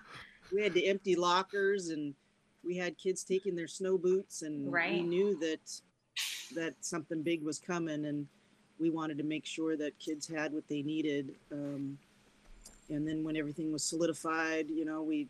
we 0.51 0.63
had 0.63 0.73
to 0.73 0.83
empty 0.83 1.15
lockers 1.15 1.89
and 1.89 2.15
we 2.63 2.75
had 2.75 2.97
kids 2.97 3.23
taking 3.23 3.55
their 3.55 3.67
snow 3.67 3.95
boots 3.97 4.41
and 4.41 4.71
we 4.71 5.01
knew 5.03 5.37
that 5.39 5.59
that 6.55 6.73
something 6.81 7.21
big 7.21 7.43
was 7.43 7.59
coming 7.59 8.05
and 8.05 8.27
we 8.79 8.89
wanted 8.89 9.15
to 9.19 9.23
make 9.23 9.45
sure 9.45 9.77
that 9.77 9.97
kids 9.99 10.27
had 10.27 10.51
what 10.53 10.67
they 10.67 10.81
needed 10.81 11.35
um, 11.51 11.97
and 12.89 13.07
then 13.07 13.23
when 13.23 13.35
everything 13.35 13.71
was 13.71 13.83
solidified 13.83 14.69
you 14.69 14.85
know 14.85 15.01
we 15.01 15.27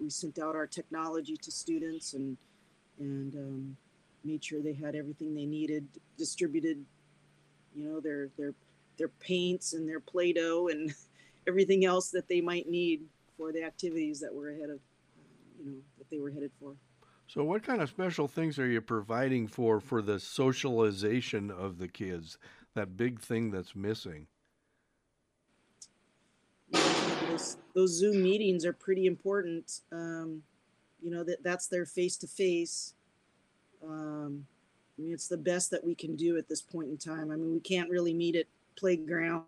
we 0.00 0.10
sent 0.10 0.38
out 0.38 0.54
our 0.54 0.66
technology 0.66 1.36
to 1.36 1.50
students 1.50 2.14
and 2.14 2.36
and 2.98 3.34
um, 3.34 3.76
made 4.24 4.44
sure 4.44 4.62
they 4.62 4.72
had 4.72 4.94
everything 4.94 5.34
they 5.34 5.46
needed 5.46 5.86
distributed 6.18 6.84
you 7.74 7.84
know 7.84 8.00
their 8.00 8.28
their 8.38 8.54
their 8.98 9.08
paints 9.08 9.74
and 9.74 9.88
their 9.88 10.00
play-doh 10.00 10.68
and 10.68 10.94
everything 11.48 11.84
else 11.84 12.10
that 12.10 12.28
they 12.28 12.40
might 12.40 12.68
need 12.68 13.02
for 13.36 13.52
the 13.52 13.62
activities 13.62 14.20
that 14.20 14.34
were 14.34 14.50
ahead 14.50 14.70
of 14.70 14.80
you 15.58 15.66
know 15.66 15.78
that 15.98 16.08
they 16.10 16.18
were 16.18 16.30
headed 16.30 16.50
for 16.60 16.74
so, 17.28 17.42
what 17.42 17.64
kind 17.64 17.82
of 17.82 17.88
special 17.88 18.28
things 18.28 18.56
are 18.58 18.68
you 18.68 18.80
providing 18.80 19.48
for 19.48 19.80
for 19.80 20.00
the 20.00 20.20
socialization 20.20 21.50
of 21.50 21.78
the 21.78 21.88
kids? 21.88 22.38
That 22.74 22.96
big 22.96 23.20
thing 23.20 23.50
that's 23.50 23.74
missing. 23.74 24.28
Those, 27.36 27.56
those 27.74 27.90
zoom 27.98 28.22
meetings 28.22 28.64
are 28.64 28.72
pretty 28.72 29.06
important 29.06 29.80
um, 29.92 30.42
you 31.02 31.10
know 31.10 31.22
that 31.24 31.42
that's 31.42 31.66
their 31.66 31.86
face 31.86 32.16
to 32.16 32.26
face 32.26 32.94
um 33.86 34.46
i 34.98 35.02
mean 35.02 35.12
it's 35.12 35.28
the 35.28 35.36
best 35.36 35.70
that 35.70 35.84
we 35.84 35.94
can 35.94 36.16
do 36.16 36.36
at 36.38 36.48
this 36.48 36.62
point 36.62 36.88
in 36.88 36.96
time 36.96 37.30
i 37.30 37.36
mean 37.36 37.52
we 37.52 37.60
can't 37.60 37.90
really 37.90 38.14
meet 38.14 38.36
at 38.36 38.46
playgrounds 38.76 39.46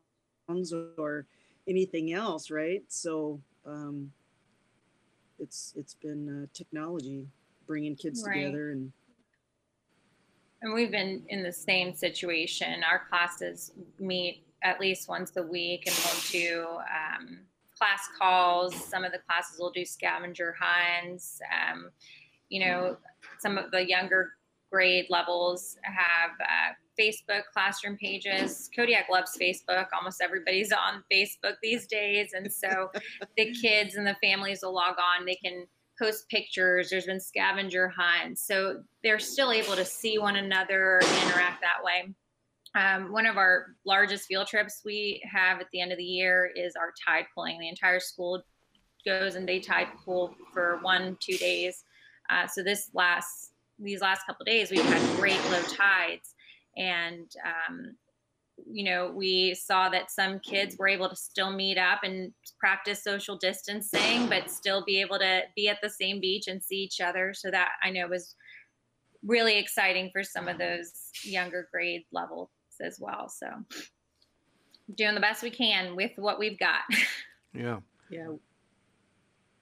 or 0.98 1.24
anything 1.66 2.12
else 2.12 2.50
right 2.50 2.82
so 2.88 3.40
um 3.66 4.12
it's 5.38 5.72
it's 5.76 5.94
been 5.94 6.42
uh, 6.42 6.46
technology 6.52 7.26
bringing 7.66 7.94
kids 7.96 8.22
Right. 8.22 8.34
together 8.34 8.70
and 8.70 8.92
And 10.60 10.74
we've 10.74 10.90
been 10.90 11.22
in 11.28 11.44
the 11.44 11.52
same 11.52 11.94
situation. 11.94 12.82
Our 12.82 13.02
classes 13.08 13.70
meet 14.00 14.42
at 14.64 14.80
least 14.80 15.08
once 15.08 15.36
a 15.36 15.42
week 15.42 15.84
and 15.86 15.94
we'll 16.04 16.22
do 16.32 16.66
um, 16.66 17.38
class 17.78 18.08
calls. 18.18 18.74
Some 18.74 19.04
of 19.04 19.12
the 19.12 19.18
classes 19.18 19.58
will 19.58 19.70
do 19.70 19.84
scavenger 19.84 20.56
hunts. 20.58 21.40
Um, 21.52 21.90
you 22.48 22.64
know, 22.64 22.96
some 23.38 23.58
of 23.58 23.70
the 23.70 23.86
younger 23.86 24.30
grade 24.70 25.06
levels 25.08 25.76
have 25.82 26.30
uh, 26.40 26.74
Facebook 27.00 27.42
classroom 27.52 27.96
pages. 27.96 28.68
Kodiak 28.74 29.06
loves 29.10 29.36
Facebook. 29.40 29.86
Almost 29.94 30.20
everybody's 30.20 30.72
on 30.72 31.02
Facebook 31.12 31.54
these 31.62 31.86
days. 31.86 32.30
And 32.34 32.52
so 32.52 32.90
the 33.36 33.52
kids 33.52 33.94
and 33.94 34.06
the 34.06 34.16
families 34.22 34.60
will 34.62 34.74
log 34.74 34.96
on. 34.98 35.24
They 35.24 35.36
can 35.36 35.66
post 36.00 36.28
pictures. 36.28 36.90
There's 36.90 37.06
been 37.06 37.20
scavenger 37.20 37.88
hunts. 37.88 38.46
So 38.46 38.82
they're 39.02 39.18
still 39.18 39.52
able 39.52 39.74
to 39.74 39.84
see 39.84 40.18
one 40.18 40.36
another 40.36 41.00
and 41.02 41.22
interact 41.24 41.60
that 41.62 41.82
way. 41.82 42.14
Um, 42.74 43.12
one 43.12 43.26
of 43.26 43.36
our 43.36 43.66
largest 43.84 44.26
field 44.26 44.46
trips 44.46 44.82
we 44.84 45.22
have 45.30 45.60
at 45.60 45.68
the 45.72 45.80
end 45.80 45.92
of 45.92 45.98
the 45.98 46.04
year 46.04 46.50
is 46.54 46.74
our 46.76 46.92
tide 47.06 47.24
pulling. 47.34 47.58
The 47.58 47.68
entire 47.68 48.00
school 48.00 48.42
goes 49.04 49.36
and 49.36 49.48
they 49.48 49.60
tide 49.60 49.88
pool 50.04 50.34
for 50.52 50.78
one, 50.82 51.16
two 51.20 51.36
days. 51.36 51.84
Uh, 52.30 52.46
so 52.46 52.62
this 52.62 52.90
last, 52.92 53.52
these 53.78 54.00
last 54.00 54.26
couple 54.26 54.44
days, 54.44 54.70
we've 54.70 54.84
had 54.84 55.16
great 55.16 55.42
low 55.50 55.62
tides. 55.62 56.34
And 56.76 57.30
um, 57.44 57.96
you 58.70 58.84
know, 58.84 59.12
we 59.14 59.54
saw 59.54 59.88
that 59.88 60.10
some 60.10 60.40
kids 60.40 60.76
were 60.78 60.88
able 60.88 61.08
to 61.08 61.16
still 61.16 61.50
meet 61.50 61.78
up 61.78 62.00
and 62.02 62.32
practice 62.58 63.02
social 63.02 63.36
distancing, 63.36 64.28
but 64.28 64.50
still 64.50 64.84
be 64.84 65.00
able 65.00 65.18
to 65.18 65.42
be 65.56 65.68
at 65.68 65.78
the 65.82 65.88
same 65.88 66.20
beach 66.20 66.48
and 66.48 66.62
see 66.62 66.76
each 66.76 67.00
other. 67.00 67.32
So 67.34 67.50
that 67.50 67.70
I 67.82 67.90
know 67.90 68.08
was 68.08 68.34
really 69.24 69.58
exciting 69.58 70.10
for 70.12 70.22
some 70.22 70.48
of 70.48 70.58
those 70.58 70.92
younger 71.24 71.68
grade 71.72 72.04
levels 72.12 72.50
as 72.80 72.98
well. 73.00 73.28
So 73.28 73.46
doing 74.96 75.14
the 75.14 75.20
best 75.20 75.42
we 75.42 75.50
can 75.50 75.94
with 75.96 76.12
what 76.16 76.38
we've 76.38 76.58
got. 76.58 76.82
Yeah. 77.54 77.78
yeah 78.10 78.28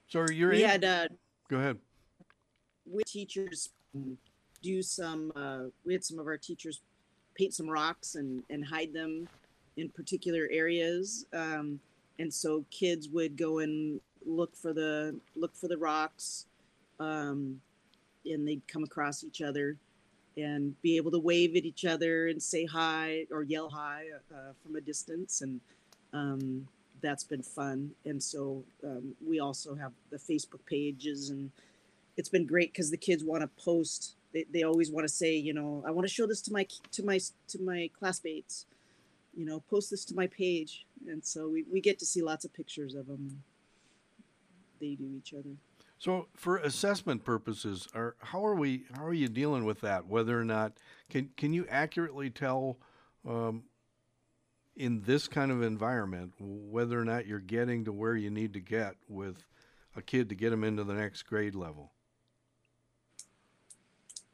So 0.09 0.25
you're 0.29 0.51
we 0.51 0.61
in- 0.63 0.69
had 0.69 0.83
uh 0.83 1.07
Go 1.49 1.57
ahead. 1.57 1.77
we 2.85 3.01
teachers 3.03 3.69
do 4.61 4.81
some 4.81 5.31
uh, 5.35 5.69
we 5.85 5.93
had 5.93 6.03
some 6.03 6.19
of 6.19 6.27
our 6.27 6.37
teachers 6.37 6.81
paint 7.35 7.53
some 7.53 7.67
rocks 7.69 8.15
and 8.15 8.43
and 8.49 8.65
hide 8.65 8.91
them 8.93 9.27
in 9.77 9.87
particular 9.89 10.49
areas 10.51 11.25
um, 11.33 11.79
and 12.19 12.31
so 12.31 12.65
kids 12.71 13.07
would 13.09 13.37
go 13.37 13.59
and 13.59 14.01
look 14.25 14.55
for 14.55 14.73
the 14.73 15.17
look 15.35 15.55
for 15.55 15.69
the 15.69 15.77
rocks 15.77 16.45
um, 16.99 17.61
and 18.25 18.45
they'd 18.45 18.67
come 18.67 18.83
across 18.83 19.23
each 19.23 19.41
other 19.41 19.77
and 20.37 20.79
be 20.81 20.97
able 20.97 21.11
to 21.11 21.19
wave 21.19 21.55
at 21.55 21.65
each 21.65 21.83
other 21.83 22.27
and 22.27 22.41
say 22.41 22.65
hi 22.65 23.25
or 23.31 23.43
yell 23.43 23.69
hi 23.69 24.05
uh, 24.33 24.53
from 24.63 24.75
a 24.75 24.81
distance 24.81 25.41
and 25.41 25.59
um, 26.13 26.67
that's 27.01 27.23
been 27.23 27.43
fun 27.43 27.91
and 28.05 28.21
so 28.21 28.63
um, 28.83 29.15
we 29.27 29.39
also 29.39 29.75
have 29.75 29.91
the 30.11 30.17
facebook 30.17 30.65
pages 30.65 31.29
and 31.29 31.51
it's 32.17 32.29
been 32.29 32.45
great 32.45 32.73
because 32.73 32.89
the 32.91 32.97
kids 32.97 33.23
want 33.23 33.41
to 33.41 33.63
post. 33.63 34.15
They, 34.33 34.45
they 34.51 34.63
always 34.63 34.91
want 34.91 35.07
to 35.07 35.13
say, 35.13 35.35
you 35.35 35.53
know, 35.53 35.83
I 35.87 35.91
want 35.91 36.07
to 36.07 36.13
show 36.13 36.25
this 36.25 36.41
to 36.41 36.51
my 36.51 36.67
to 36.91 37.03
my 37.03 37.19
to 37.49 37.61
my 37.61 37.89
classmates. 37.97 38.65
You 39.35 39.45
know, 39.45 39.61
post 39.69 39.91
this 39.91 40.03
to 40.05 40.15
my 40.15 40.25
page, 40.25 40.87
and 41.07 41.23
so 41.23 41.47
we, 41.47 41.63
we 41.71 41.79
get 41.79 41.99
to 41.99 42.07
see 42.07 42.23
lots 42.23 42.43
of 42.43 42.53
pictures 42.53 42.95
of 42.95 43.05
them. 43.05 43.43
They 44.81 44.95
do 44.95 45.09
each 45.15 45.33
other. 45.33 45.55
So, 45.99 46.27
for 46.35 46.57
assessment 46.57 47.23
purposes, 47.23 47.87
are 47.95 48.15
how 48.19 48.45
are 48.45 48.55
we? 48.55 48.83
How 48.95 49.05
are 49.05 49.13
you 49.13 49.27
dealing 49.27 49.65
with 49.65 49.81
that? 49.81 50.07
Whether 50.07 50.39
or 50.39 50.45
not 50.45 50.73
can 51.09 51.31
can 51.37 51.53
you 51.53 51.65
accurately 51.69 52.29
tell 52.29 52.77
um, 53.27 53.63
in 54.75 55.01
this 55.01 55.27
kind 55.27 55.51
of 55.51 55.63
environment 55.63 56.33
whether 56.39 56.99
or 56.99 57.05
not 57.05 57.25
you're 57.25 57.39
getting 57.39 57.85
to 57.85 57.91
where 57.91 58.15
you 58.15 58.29
need 58.29 58.53
to 58.53 58.59
get 58.59 58.95
with 59.09 59.43
a 59.95 60.01
kid 60.03 60.29
to 60.29 60.35
get 60.35 60.51
them 60.51 60.63
into 60.63 60.83
the 60.83 60.93
next 60.93 61.23
grade 61.23 61.55
level? 61.55 61.91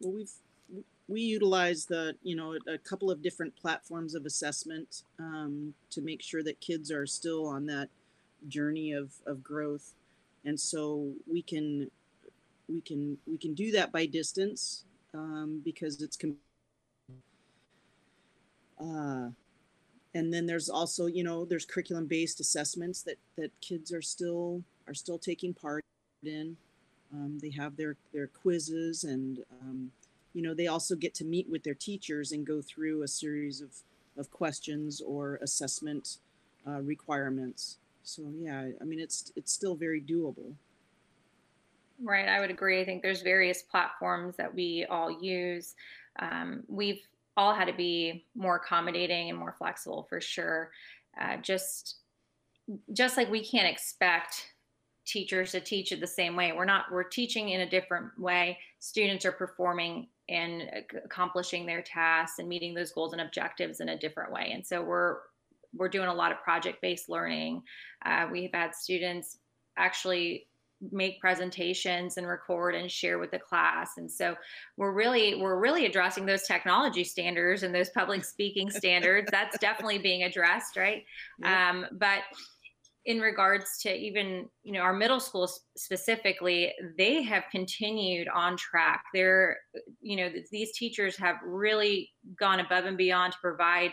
Well, 0.02 0.14
we've 0.14 0.32
we 1.08 1.22
utilize 1.22 1.86
the 1.86 2.16
you 2.24 2.36
know 2.36 2.58
a 2.68 2.78
couple 2.78 3.10
of 3.10 3.22
different 3.22 3.56
platforms 3.56 4.16
of 4.16 4.26
assessment 4.26 5.04
um, 5.18 5.74
to 5.92 6.02
make 6.02 6.22
sure 6.22 6.44
that 6.44 6.60
kids 6.60 6.92
are 6.92 7.06
still 7.06 7.46
on 7.48 7.68
that 7.68 7.88
journey 8.50 8.92
of 8.92 9.14
of 9.26 9.42
growth 9.42 9.94
and 10.46 10.60
so 10.60 11.12
we 11.32 11.42
can 11.42 11.90
we 12.68 12.82
can 12.82 13.18
we 13.26 13.38
can 13.38 13.54
do 13.54 13.72
that 13.72 13.92
by 13.92 14.06
distance 14.06 14.86
um, 15.14 15.62
because 15.64 16.02
it's 16.02 16.18
uh, 18.80 19.30
and 20.16 20.34
then 20.34 20.46
there's 20.46 20.70
also 20.70 21.06
you 21.08 21.24
know 21.24 21.46
there's 21.46 21.66
curriculum 21.66 22.08
based 22.08 22.40
assessments 22.40 23.02
that 23.04 23.18
that 23.38 23.52
kids 23.62 23.94
are 23.94 24.02
still 24.02 24.64
are 24.88 24.94
still 24.94 25.18
taking 25.18 25.54
part 25.54 25.84
in. 26.24 26.58
Um, 27.14 27.38
they 27.42 27.52
have 27.52 27.78
their 27.78 27.96
their 28.14 28.28
quizzes 28.28 29.04
and 29.04 29.40
um, 29.62 29.92
you 30.34 30.42
know 30.42 30.54
they 30.54 30.68
also 30.68 30.96
get 30.96 31.14
to 31.16 31.26
meet 31.26 31.50
with 31.50 31.64
their 31.64 31.76
teachers 31.76 32.32
and 32.32 32.46
go 32.46 32.62
through 32.62 33.04
a 33.04 33.08
series 33.08 33.62
of 33.62 33.72
of 34.18 34.32
questions 34.32 35.02
or 35.02 35.40
assessment 35.42 36.18
uh, 36.68 36.82
requirements 36.82 37.78
so 38.04 38.32
yeah, 38.36 38.70
I 38.82 38.84
mean 38.84 39.00
it's 39.00 39.32
it's 39.36 39.52
still 39.52 39.76
very 39.76 40.02
doable. 40.02 40.54
Right, 42.02 42.28
I 42.28 42.40
would 42.40 42.52
agree. 42.52 42.82
I 42.82 42.86
think 42.86 43.02
there's 43.02 43.22
various 43.22 43.62
platforms 43.62 44.36
that 44.38 44.54
we 44.54 44.86
all 44.90 45.10
use. 45.22 45.76
Um, 46.20 46.64
we've 46.68 47.02
all 47.38 47.54
had 47.54 47.66
to 47.66 47.74
be 47.74 48.26
more 48.36 48.58
accommodating 48.58 49.30
and 49.30 49.38
more 49.38 49.56
flexible 49.58 50.06
for 50.10 50.20
sure. 50.20 50.72
Uh, 51.20 51.38
just 51.38 51.98
just 52.94 53.18
like 53.18 53.30
we 53.30 53.44
can't 53.44 53.68
expect 53.68 54.54
teachers 55.06 55.52
to 55.52 55.60
teach 55.60 55.92
it 55.92 56.00
the 56.00 56.08
same 56.08 56.36
way. 56.36 56.52
We're 56.52 56.66
not. 56.66 56.86
We're 56.92 57.04
teaching 57.04 57.50
in 57.50 57.62
a 57.62 57.70
different 57.70 58.18
way. 58.20 58.58
Students 58.80 59.26
are 59.26 59.32
performing 59.32 60.08
and 60.30 60.64
accomplishing 61.06 61.66
their 61.66 61.82
tasks 61.82 62.40
and 62.40 62.48
meeting 62.48 62.74
those 62.74 62.92
goals 62.92 63.14
and 63.14 63.22
objectives 63.22 63.82
in 63.82 63.90
a 63.90 63.98
different 63.98 64.32
way. 64.32 64.52
And 64.54 64.66
so 64.66 64.82
we're 64.82 65.18
we're 65.76 65.90
doing 65.90 66.08
a 66.08 66.14
lot 66.14 66.32
of 66.32 66.40
project 66.42 66.82
based 66.82 67.10
learning. 67.10 67.62
Uh, 68.06 68.28
we've 68.32 68.54
had 68.54 68.76
students 68.76 69.38
actually 69.78 70.48
make 70.92 71.20
presentations 71.20 72.18
and 72.18 72.28
record 72.28 72.76
and 72.76 72.92
share 72.92 73.20
with 73.20 73.32
the 73.32 73.40
class. 73.40 73.92
And 73.98 74.12
so 74.12 74.36
we're 74.78 74.92
really 74.92 75.36
we're 75.36 75.60
really 75.60 75.86
addressing 75.86 76.26
those 76.26 76.44
technology 76.44 77.04
standards 77.04 77.64
and 77.64 77.74
those 77.74 77.90
public 77.90 78.26
speaking 78.26 78.70
standards. 78.70 79.30
That's 79.32 79.58
definitely 79.60 80.00
being 80.00 80.24
addressed 80.24 80.76
right? 80.76 81.04
Um, 81.44 81.86
but 81.94 82.20
in 83.06 83.20
regards 83.20 83.80
to 83.82 83.94
even 83.94 84.48
you 84.64 84.72
know 84.72 84.80
our 84.80 84.94
middle 84.94 85.20
schools 85.20 85.62
specifically 85.76 86.72
they 86.98 87.22
have 87.22 87.44
continued 87.52 88.28
on 88.34 88.58
track. 88.58 89.04
They're 89.14 89.58
you 90.02 90.18
know 90.18 90.30
these 90.52 90.78
teachers 90.78 91.18
have 91.18 91.36
really 91.46 92.12
gone 92.40 92.60
above 92.60 92.86
and 92.86 92.98
beyond 92.98 93.34
to 93.34 93.40
provide 93.40 93.92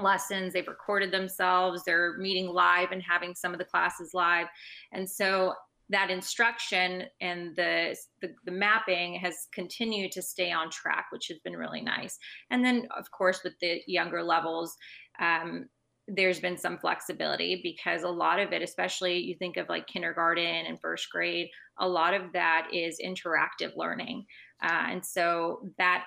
lessons 0.00 0.52
they've 0.52 0.68
recorded 0.68 1.12
themselves 1.12 1.82
they're 1.84 2.16
meeting 2.18 2.48
live 2.48 2.92
and 2.92 3.02
having 3.02 3.34
some 3.34 3.52
of 3.52 3.58
the 3.58 3.64
classes 3.64 4.12
live. 4.14 4.46
And 4.92 5.08
so 5.08 5.54
that 5.90 6.10
instruction 6.10 7.02
and 7.20 7.54
the, 7.56 7.94
the, 8.22 8.28
the 8.46 8.52
mapping 8.52 9.14
has 9.16 9.48
continued 9.52 10.12
to 10.12 10.22
stay 10.22 10.50
on 10.50 10.70
track 10.70 11.06
which 11.10 11.28
has 11.28 11.38
been 11.40 11.56
really 11.56 11.82
nice. 11.82 12.18
And 12.50 12.64
then 12.64 12.88
of 12.96 13.10
course 13.10 13.42
with 13.44 13.54
the 13.60 13.82
younger 13.86 14.22
levels 14.22 14.76
um, 15.20 15.66
there's 16.08 16.40
been 16.40 16.56
some 16.56 16.78
flexibility 16.78 17.60
because 17.62 18.02
a 18.02 18.08
lot 18.08 18.40
of 18.40 18.52
it 18.52 18.62
especially 18.62 19.18
you 19.18 19.36
think 19.36 19.56
of 19.56 19.68
like 19.68 19.86
kindergarten 19.86 20.66
and 20.66 20.80
first 20.80 21.10
grade 21.10 21.48
a 21.78 21.88
lot 21.88 22.14
of 22.14 22.32
that 22.32 22.68
is 22.72 23.00
interactive 23.04 23.76
learning. 23.76 24.24
Uh, 24.62 24.86
and 24.90 25.04
so 25.04 25.70
that 25.78 26.04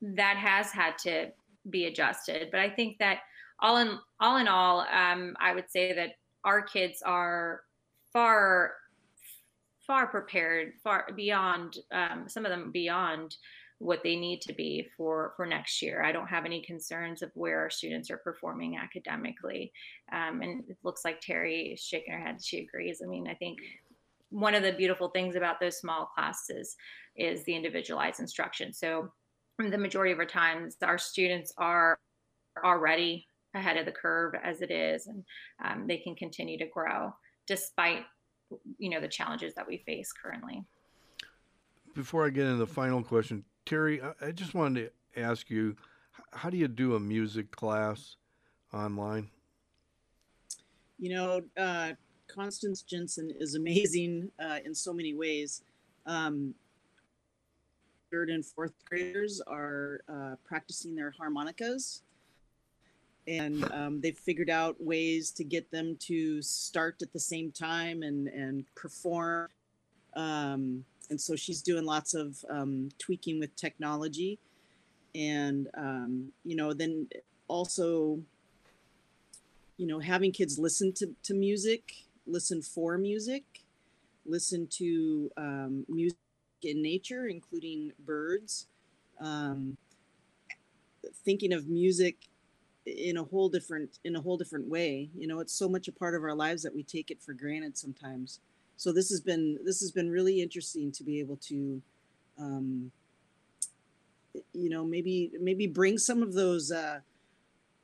that 0.00 0.36
has 0.36 0.72
had 0.72 0.98
to 0.98 1.28
be 1.70 1.86
adjusted. 1.86 2.48
But 2.50 2.60
I 2.60 2.70
think 2.70 2.98
that 2.98 3.18
all 3.60 3.76
in 3.78 3.98
all 4.20 4.38
in 4.38 4.48
all, 4.48 4.80
um, 4.80 5.36
I 5.40 5.54
would 5.54 5.70
say 5.70 5.92
that 5.94 6.16
our 6.44 6.62
kids 6.62 7.02
are 7.04 7.62
far 8.12 8.72
far 9.86 10.06
prepared, 10.06 10.74
far 10.82 11.08
beyond 11.16 11.78
um, 11.92 12.24
some 12.28 12.44
of 12.44 12.50
them 12.50 12.70
beyond 12.70 13.36
what 13.78 14.02
they 14.04 14.14
need 14.14 14.40
to 14.40 14.52
be 14.52 14.88
for 14.96 15.32
for 15.36 15.44
next 15.44 15.82
year. 15.82 16.04
I 16.04 16.12
don't 16.12 16.28
have 16.28 16.44
any 16.44 16.62
concerns 16.62 17.20
of 17.22 17.30
where 17.34 17.58
our 17.60 17.70
students 17.70 18.10
are 18.10 18.18
performing 18.18 18.76
academically, 18.76 19.72
um, 20.12 20.40
and 20.40 20.64
it 20.68 20.76
looks 20.84 21.04
like 21.04 21.20
Teri 21.20 21.74
is 21.74 21.80
shaking 21.80 22.14
her 22.14 22.20
head. 22.20 22.42
She 22.42 22.60
agrees. 22.60 23.00
I 23.04 23.08
mean, 23.08 23.26
I 23.28 23.34
think 23.34 23.58
one 24.30 24.54
of 24.54 24.62
the 24.62 24.72
beautiful 24.72 25.08
things 25.08 25.36
about 25.36 25.60
those 25.60 25.78
small 25.78 26.06
classes 26.06 26.76
is 27.16 27.44
the 27.44 27.54
individualized 27.54 28.20
instruction. 28.20 28.72
So 28.72 29.12
the 29.58 29.78
majority 29.78 30.12
of 30.12 30.18
our 30.18 30.26
times 30.26 30.76
our 30.82 30.98
students 30.98 31.52
are 31.56 31.98
already 32.64 33.26
ahead 33.54 33.76
of 33.76 33.84
the 33.84 33.92
curve 33.92 34.34
as 34.42 34.62
it 34.62 34.70
is 34.70 35.06
and 35.06 35.24
um, 35.64 35.86
they 35.86 35.98
can 35.98 36.14
continue 36.14 36.58
to 36.58 36.66
grow 36.66 37.14
despite 37.46 38.04
you 38.78 38.90
know 38.90 39.00
the 39.00 39.08
challenges 39.08 39.54
that 39.54 39.66
we 39.66 39.78
face 39.78 40.12
currently. 40.12 40.64
Before 41.94 42.26
i 42.26 42.30
get 42.30 42.46
into 42.46 42.56
the 42.56 42.66
final 42.66 43.02
question 43.02 43.44
teri 43.66 44.14
i 44.20 44.32
just 44.32 44.54
wanted 44.54 44.90
to 45.14 45.20
ask 45.20 45.50
you 45.50 45.76
how 46.32 46.50
do 46.50 46.56
you 46.56 46.68
do 46.68 46.94
a 46.94 47.00
music 47.00 47.50
class 47.50 48.16
online? 48.72 49.28
You 50.98 51.14
know 51.14 51.40
uh, 51.56 51.92
constance 52.28 52.82
jensen 52.82 53.30
is 53.38 53.54
amazing 53.54 54.30
uh, 54.42 54.58
in 54.64 54.74
so 54.74 54.92
many 54.92 55.14
ways. 55.14 55.62
Um, 56.06 56.54
third 58.12 58.28
and 58.28 58.44
fourth 58.44 58.74
graders 58.88 59.40
are 59.46 60.02
uh, 60.08 60.36
practicing 60.44 60.94
their 60.94 61.10
harmonicas. 61.10 62.02
And 63.26 63.64
um, 63.72 64.00
they've 64.00 64.18
figured 64.18 64.50
out 64.50 64.76
ways 64.82 65.30
to 65.32 65.44
get 65.44 65.70
them 65.70 65.96
to 66.00 66.42
start 66.42 67.00
at 67.02 67.12
the 67.12 67.20
same 67.20 67.50
time 67.50 68.02
and 68.02 68.28
and 68.28 68.64
perform. 68.74 69.48
Um, 70.14 70.84
and 71.08 71.20
so 71.20 71.36
she's 71.36 71.62
doing 71.62 71.84
lots 71.84 72.14
of 72.14 72.44
um, 72.50 72.90
tweaking 72.98 73.38
with 73.38 73.54
technology. 73.56 74.38
And 75.14 75.68
um, 75.76 76.32
you 76.44 76.56
know 76.56 76.72
then 76.72 77.08
also 77.48 78.20
you 79.76 79.86
know 79.86 80.00
having 80.00 80.32
kids 80.32 80.58
listen 80.58 80.92
to, 80.94 81.14
to 81.22 81.34
music 81.34 81.92
listen 82.26 82.62
for 82.62 82.98
music 82.98 83.44
listen 84.24 84.68
to 84.68 85.30
um, 85.36 85.84
music 85.88 86.21
in 86.64 86.82
nature, 86.82 87.26
including 87.26 87.92
birds. 88.04 88.66
Um, 89.20 89.76
thinking 91.24 91.52
of 91.52 91.68
music 91.68 92.16
in 92.86 93.16
a 93.16 93.24
whole 93.24 93.48
different 93.48 93.98
in 94.04 94.16
a 94.16 94.20
whole 94.20 94.36
different 94.36 94.68
way. 94.68 95.08
You 95.16 95.26
know, 95.26 95.40
it's 95.40 95.52
so 95.52 95.68
much 95.68 95.88
a 95.88 95.92
part 95.92 96.14
of 96.14 96.22
our 96.22 96.34
lives 96.34 96.62
that 96.62 96.74
we 96.74 96.82
take 96.82 97.10
it 97.10 97.22
for 97.22 97.32
granted 97.32 97.76
sometimes. 97.76 98.40
So 98.76 98.92
this 98.92 99.10
has 99.10 99.20
been 99.20 99.58
this 99.64 99.80
has 99.80 99.92
been 99.92 100.10
really 100.10 100.40
interesting 100.40 100.90
to 100.92 101.04
be 101.04 101.20
able 101.20 101.36
to, 101.48 101.80
um, 102.38 102.90
you 104.52 104.70
know, 104.70 104.84
maybe 104.84 105.30
maybe 105.40 105.66
bring 105.66 105.98
some 105.98 106.22
of 106.22 106.34
those. 106.34 106.70
Uh, 106.72 107.00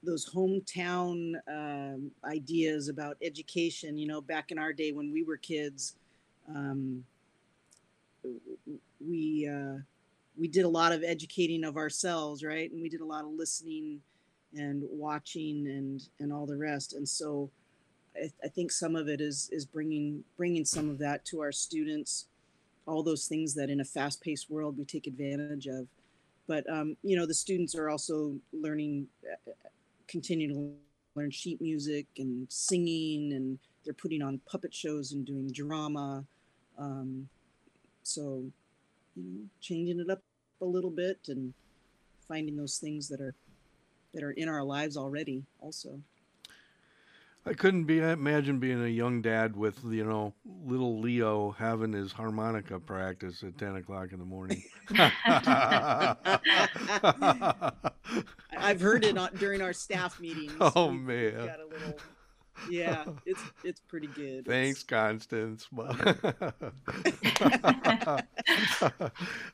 those 0.04 0.30
hometown 0.32 1.34
um, 1.48 2.12
ideas 2.24 2.88
about 2.88 3.16
education, 3.20 3.98
you 3.98 4.06
know, 4.06 4.20
back 4.20 4.52
in 4.52 4.58
our 4.58 4.72
day 4.72 4.92
when 4.92 5.10
we 5.10 5.24
were 5.24 5.36
kids, 5.36 5.96
um, 6.48 7.04
we 9.00 9.48
uh, 9.48 9.78
we 10.38 10.48
did 10.48 10.64
a 10.64 10.68
lot 10.68 10.92
of 10.92 11.02
educating 11.02 11.64
of 11.64 11.76
ourselves, 11.76 12.44
right? 12.44 12.70
And 12.70 12.80
we 12.80 12.88
did 12.88 13.00
a 13.00 13.06
lot 13.06 13.24
of 13.24 13.30
listening 13.30 14.00
and 14.56 14.82
watching 14.90 15.66
and 15.66 16.02
and 16.20 16.32
all 16.32 16.46
the 16.46 16.56
rest. 16.56 16.94
And 16.94 17.08
so, 17.08 17.50
I, 18.16 18.30
I 18.44 18.48
think 18.48 18.70
some 18.70 18.96
of 18.96 19.08
it 19.08 19.20
is 19.20 19.48
is 19.52 19.64
bringing 19.64 20.24
bringing 20.36 20.64
some 20.64 20.88
of 20.88 20.98
that 20.98 21.24
to 21.26 21.40
our 21.40 21.52
students, 21.52 22.26
all 22.86 23.02
those 23.02 23.26
things 23.26 23.54
that 23.54 23.70
in 23.70 23.80
a 23.80 23.84
fast-paced 23.84 24.50
world 24.50 24.78
we 24.78 24.84
take 24.84 25.06
advantage 25.06 25.66
of. 25.66 25.86
But 26.46 26.68
um, 26.70 26.96
you 27.02 27.16
know, 27.16 27.26
the 27.26 27.34
students 27.34 27.74
are 27.74 27.90
also 27.90 28.34
learning, 28.52 29.06
uh, 29.30 29.52
continue 30.06 30.48
to 30.48 30.72
learn 31.14 31.30
sheet 31.30 31.60
music 31.60 32.06
and 32.16 32.46
singing, 32.50 33.32
and 33.34 33.58
they're 33.84 33.92
putting 33.94 34.22
on 34.22 34.40
puppet 34.50 34.72
shows 34.72 35.12
and 35.12 35.26
doing 35.26 35.50
drama. 35.52 36.24
Um, 36.78 37.28
so 38.09 38.44
you 39.16 39.22
know, 39.22 39.46
changing 39.61 40.00
it 40.00 40.11
up 40.11 40.22
a 40.61 40.64
little 40.64 40.90
bit 40.90 41.18
and 41.28 41.52
finding 42.26 42.56
those 42.56 42.78
things 42.78 43.09
that 43.09 43.20
are 43.20 43.34
that 44.14 44.22
are 44.22 44.30
in 44.32 44.48
our 44.48 44.64
lives 44.64 44.96
already 44.96 45.44
also. 45.61 46.00
I 47.46 47.54
couldn't 47.54 47.84
be 47.84 47.98
imagine 47.98 48.59
being 48.59 48.84
a 48.84 48.88
young 48.88 49.22
dad 49.22 49.56
with 49.56 49.78
you 49.84 50.04
know 50.04 50.34
little 50.66 51.00
Leo 51.00 51.52
having 51.52 51.92
his 51.92 52.12
harmonica 52.12 52.78
practice 52.78 53.42
at 53.42 53.56
ten 53.59 53.76
o'clock 53.76 54.12
in 54.12 54.18
the 54.18 54.24
morning. 54.24 54.62
I've 58.56 58.80
heard 58.80 59.04
it 59.04 59.16
during 59.38 59.62
our 59.62 59.72
staff 59.72 60.20
meetings. 60.20 60.52
Oh 60.61 60.90
man, 60.90 61.46
got 61.46 61.61
a 61.61 61.66
little 61.66 61.96
yeah, 62.70 63.04
it's 63.26 63.42
it's 63.64 63.80
pretty 63.80 64.09
good. 64.09 64.46
Thanks, 64.46 64.80
it's... 64.80 64.88
Constance. 64.88 65.68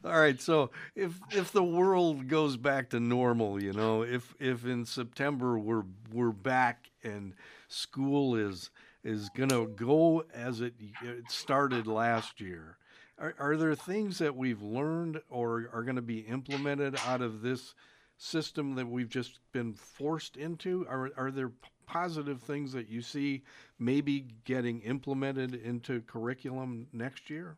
All 0.05 0.21
right, 0.21 0.41
so 0.41 0.71
if 0.95 1.19
if 1.31 1.53
the 1.53 1.65
world 1.65 2.29
goes 2.29 2.57
back 2.57 2.91
to 2.91 3.01
normal, 3.01 3.63
you 3.63 3.73
know, 3.73 4.03
if 4.03 4.35
if 4.39 4.65
in 4.65 4.85
September 4.85 5.59
we're 5.59 5.85
we're 6.13 6.33
back 6.33 6.91
and 7.03 7.35
school 7.69 8.37
is 8.37 8.71
is 9.03 9.29
going 9.31 9.51
to 9.51 9.67
go 9.67 10.25
as 10.35 10.61
it, 10.61 10.75
it 11.03 11.31
started 11.31 11.87
last 11.87 12.41
year. 12.41 12.79
Are, 13.19 13.35
are 13.39 13.57
there 13.57 13.75
things 13.75 14.19
that 14.19 14.35
we've 14.35 14.63
learned 14.63 15.21
or 15.29 15.69
are 15.73 15.83
going 15.83 15.97
to 15.97 16.03
be 16.03 16.21
implemented 16.21 16.97
out 17.07 17.21
of 17.21 17.43
this 17.43 17.75
system 18.17 18.75
that 18.75 18.87
we've 18.87 19.09
just 19.09 19.41
been 19.53 19.75
forced 19.75 20.37
into? 20.37 20.87
Are, 20.89 21.11
are 21.17 21.31
there 21.31 21.53
positive 21.87 22.41
things 22.43 22.73
that 22.73 22.89
you 22.89 23.03
see 23.03 23.43
maybe 23.79 24.27
getting 24.45 24.81
implemented 24.83 25.55
into 25.55 26.01
curriculum 26.03 26.87
next 26.93 27.31
year? 27.31 27.57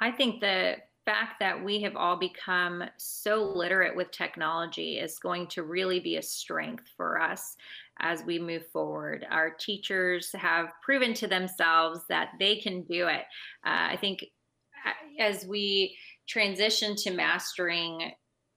I 0.00 0.10
think 0.10 0.40
the 0.40 0.76
fact 1.04 1.38
that 1.40 1.62
we 1.62 1.82
have 1.82 1.96
all 1.96 2.16
become 2.16 2.82
so 2.96 3.52
literate 3.54 3.94
with 3.94 4.10
technology 4.10 4.98
is 4.98 5.18
going 5.18 5.46
to 5.48 5.62
really 5.62 6.00
be 6.00 6.16
a 6.16 6.22
strength 6.22 6.84
for 6.96 7.20
us 7.20 7.56
as 8.00 8.24
we 8.24 8.38
move 8.38 8.66
forward. 8.72 9.26
Our 9.30 9.50
teachers 9.50 10.32
have 10.32 10.68
proven 10.82 11.14
to 11.14 11.26
themselves 11.26 12.00
that 12.08 12.30
they 12.38 12.56
can 12.56 12.82
do 12.82 13.06
it. 13.06 13.22
Uh, 13.64 13.92
I 13.92 13.98
think 14.00 14.24
uh, 14.86 15.22
as 15.22 15.46
we 15.46 15.96
transition 16.26 16.96
to 16.96 17.10
mastering 17.10 18.12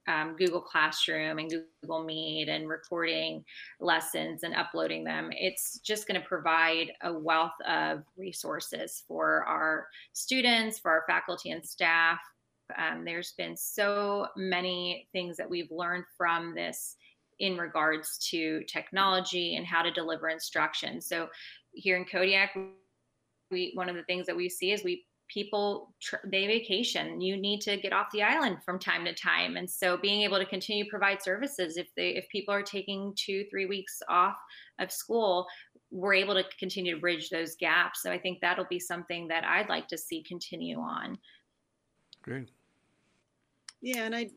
um, 0.08 0.36
Google 0.38 0.62
Classroom 0.62 1.38
and 1.38 1.52
Google 1.82 2.04
Meet 2.04 2.48
and 2.48 2.70
recording 2.70 3.44
lessons 3.80 4.44
and 4.44 4.56
uploading 4.56 5.04
them. 5.04 5.30
It's 5.34 5.80
just 5.80 6.08
going 6.08 6.20
to 6.20 6.28
provide 6.28 6.92
a 7.04 7.12
wealth 7.12 7.60
of 7.68 8.04
resources 8.18 9.04
for 9.08 9.44
our 9.44 9.88
students, 10.14 10.80
for 10.80 10.92
our 10.92 11.04
faculty 11.08 11.52
and 11.52 11.66
staff. 11.66 12.20
Um, 12.78 13.06
there's 13.06 13.34
been 13.38 13.56
so 13.56 14.28
many 14.36 15.08
things 15.12 15.38
that 15.38 15.50
we've 15.50 15.72
learned 15.72 16.06
from 16.18 16.56
this 16.56 16.96
in 17.40 17.58
regards 17.58 18.18
to 18.30 18.64
technology 18.64 19.56
and 19.56 19.66
how 19.66 19.82
to 19.82 19.92
deliver 19.92 20.30
instruction. 20.30 21.02
So 21.02 21.28
here 21.74 21.98
in 21.98 22.06
Kodiak, 22.06 22.58
we 23.52 23.72
one 23.76 23.90
of 23.90 23.96
the 23.96 24.04
things 24.04 24.26
that 24.26 24.36
we 24.36 24.50
see 24.50 24.72
is 24.72 24.84
we 24.84 25.06
people 25.28 25.94
tr- 26.02 26.26
they 26.26 26.48
vacation. 26.48 27.20
You 27.22 27.38
need 27.38 27.62
to 27.62 27.78
get 27.78 27.94
off 27.94 28.08
the 28.12 28.24
island 28.24 28.58
from 28.64 28.80
time 28.80 29.06
to 29.06 29.14
time. 29.14 29.58
And 29.58 29.70
so 29.70 29.98
being 29.98 30.22
able 30.22 30.38
to 30.38 30.46
continue 30.46 30.86
to 30.86 30.90
provide 30.90 31.22
services 31.22 31.78
if 31.78 31.88
they 31.96 32.10
if 32.10 32.28
people 32.30 32.54
are 32.54 32.64
taking 32.64 33.14
two 33.16 33.46
three 33.50 33.66
weeks 33.66 34.02
off 34.10 34.38
of 34.80 34.92
school 34.92 35.48
we're 35.90 36.14
able 36.14 36.34
to 36.34 36.44
continue 36.60 36.96
to 36.96 37.00
bridge 37.00 37.30
those 37.30 37.56
gaps. 37.56 38.02
So 38.02 38.12
i 38.12 38.18
think 38.18 38.40
that'll 38.42 38.66
be 38.66 38.80
something 38.80 39.28
that 39.30 39.44
i'd 39.46 39.70
like 39.70 39.88
to 39.90 39.98
see 39.98 40.22
continue 40.22 40.80
on. 40.80 41.18
Great. 42.22 42.50
Yeah 43.82 44.04
and 44.04 44.16
i 44.16 44.30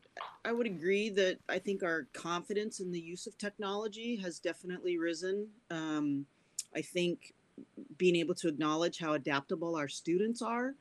i 0.45 0.51
would 0.51 0.67
agree 0.67 1.09
that 1.09 1.39
i 1.49 1.59
think 1.59 1.83
our 1.83 2.07
confidence 2.13 2.79
in 2.79 2.91
the 2.91 2.99
use 2.99 3.27
of 3.27 3.37
technology 3.37 4.15
has 4.17 4.39
definitely 4.39 4.97
risen. 4.97 5.47
Um, 5.69 6.25
i 6.75 6.81
think 6.81 7.33
being 7.97 8.15
able 8.15 8.33
to 8.35 8.47
acknowledge 8.47 8.97
how 8.97 9.13
adaptable 9.13 9.75
our 9.75 9.87
students 9.87 10.41
are 10.41 10.73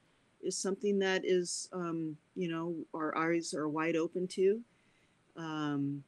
is 0.42 0.56
something 0.56 0.98
that 0.98 1.24
is, 1.24 1.68
um, 1.72 2.16
you 2.34 2.48
know, 2.48 2.74
our 2.94 3.16
eyes 3.16 3.54
are 3.54 3.68
wide 3.68 3.96
open 3.96 4.26
to. 4.28 4.60
Um, 5.36 6.02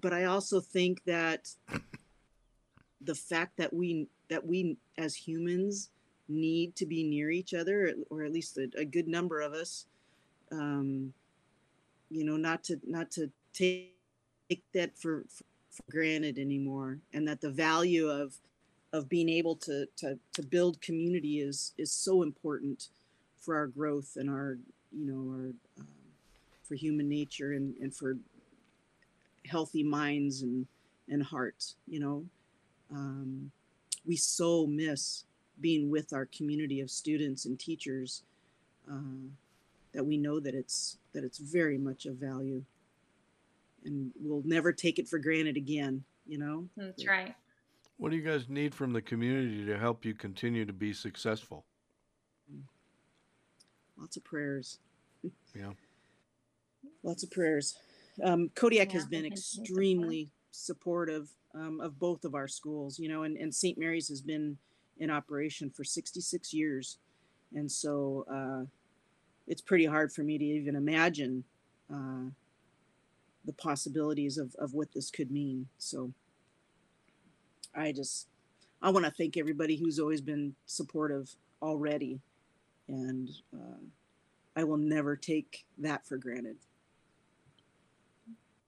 but 0.00 0.12
I 0.12 0.24
also 0.24 0.60
think 0.60 1.04
that 1.04 1.48
the 3.00 3.14
fact 3.14 3.56
that 3.58 3.72
we 3.72 4.08
that 4.28 4.46
we 4.46 4.76
as 4.96 5.14
humans 5.14 5.90
need 6.28 6.74
to 6.76 6.86
be 6.86 7.02
near 7.02 7.30
each 7.30 7.54
other, 7.54 7.94
or 8.10 8.22
at 8.22 8.32
least 8.32 8.56
a, 8.58 8.68
a 8.76 8.84
good 8.84 9.08
number 9.08 9.40
of 9.40 9.52
us, 9.52 9.86
um, 10.50 11.12
you 12.10 12.24
know, 12.24 12.36
not 12.36 12.64
to 12.64 12.80
not 12.86 13.10
to 13.12 13.30
take 13.52 13.94
that 14.74 14.96
for, 14.98 15.24
for 15.70 15.84
granted 15.90 16.38
anymore, 16.38 16.98
and 17.12 17.26
that 17.28 17.40
the 17.40 17.50
value 17.50 18.08
of 18.08 18.34
of 18.92 19.08
being 19.08 19.28
able 19.28 19.56
to 19.56 19.86
to 19.96 20.18
to 20.34 20.42
build 20.42 20.80
community 20.80 21.40
is 21.40 21.72
is 21.78 21.92
so 21.92 22.22
important 22.22 22.88
for 23.42 23.56
our 23.56 23.66
growth 23.66 24.16
and 24.16 24.30
our 24.30 24.58
you 24.90 25.06
know 25.06 25.30
our 25.30 25.50
um, 25.78 25.88
for 26.62 26.74
human 26.74 27.08
nature 27.08 27.52
and 27.52 27.74
and 27.80 27.94
for 27.94 28.16
healthy 29.46 29.82
minds 29.82 30.42
and 30.42 30.66
and 31.08 31.22
hearts 31.22 31.76
you 31.86 32.00
know? 32.00 32.24
Um, 32.90 33.50
we 34.06 34.16
so 34.16 34.66
miss 34.66 35.24
being 35.60 35.90
with 35.90 36.12
our 36.12 36.26
community 36.26 36.80
of 36.80 36.90
students 36.90 37.46
and 37.46 37.58
teachers 37.58 38.22
uh, 38.90 39.30
that 39.92 40.04
we 40.04 40.16
know 40.16 40.40
that 40.40 40.54
it's 40.54 40.98
that 41.12 41.24
it's 41.24 41.38
very 41.38 41.78
much 41.78 42.06
of 42.06 42.16
value. 42.16 42.62
And 43.84 44.12
we'll 44.20 44.42
never 44.44 44.72
take 44.72 44.98
it 44.98 45.08
for 45.08 45.18
granted 45.18 45.56
again 45.56 46.04
you 46.26 46.38
know? 46.38 46.68
That's 46.76 47.06
right. 47.06 47.34
What 47.98 48.10
do 48.10 48.16
you 48.16 48.22
guys 48.22 48.48
need 48.48 48.74
from 48.74 48.92
the 48.92 49.02
community 49.02 49.64
to 49.66 49.78
help 49.78 50.04
you 50.04 50.14
continue 50.14 50.64
to 50.64 50.72
be 50.72 50.92
successful? 50.92 51.64
Lots 54.12 54.18
of 54.18 54.24
prayers. 54.24 54.78
Yeah. 55.54 55.70
Lots 57.02 57.22
of 57.22 57.30
prayers. 57.30 57.78
Um, 58.22 58.50
Kodiak 58.54 58.88
yeah, 58.88 58.98
has 58.98 59.06
been 59.06 59.24
extremely 59.24 60.28
supportive 60.50 61.30
um, 61.54 61.80
of 61.80 61.98
both 61.98 62.26
of 62.26 62.34
our 62.34 62.46
schools, 62.46 62.98
you 62.98 63.08
know, 63.08 63.22
and, 63.22 63.38
and 63.38 63.54
St. 63.54 63.78
Mary's 63.78 64.08
has 64.08 64.20
been 64.20 64.58
in 64.98 65.10
operation 65.10 65.70
for 65.70 65.82
66 65.82 66.52
years. 66.52 66.98
And 67.54 67.72
so 67.72 68.26
uh, 68.30 68.66
it's 69.46 69.62
pretty 69.62 69.86
hard 69.86 70.12
for 70.12 70.22
me 70.22 70.36
to 70.36 70.44
even 70.44 70.76
imagine 70.76 71.44
uh, 71.90 72.28
the 73.46 73.54
possibilities 73.54 74.36
of, 74.36 74.54
of 74.58 74.74
what 74.74 74.92
this 74.92 75.10
could 75.10 75.30
mean. 75.30 75.68
So 75.78 76.12
I 77.74 77.92
just 77.92 78.26
I 78.82 78.90
want 78.90 79.06
to 79.06 79.10
thank 79.10 79.38
everybody 79.38 79.76
who's 79.76 79.98
always 79.98 80.20
been 80.20 80.54
supportive 80.66 81.34
already, 81.62 82.20
and 82.88 83.30
uh, 83.54 83.78
I 84.56 84.64
will 84.64 84.76
never 84.76 85.16
take 85.16 85.64
that 85.78 86.06
for 86.06 86.16
granted. 86.16 86.56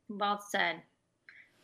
Well 0.09 0.41
said. 0.41 0.83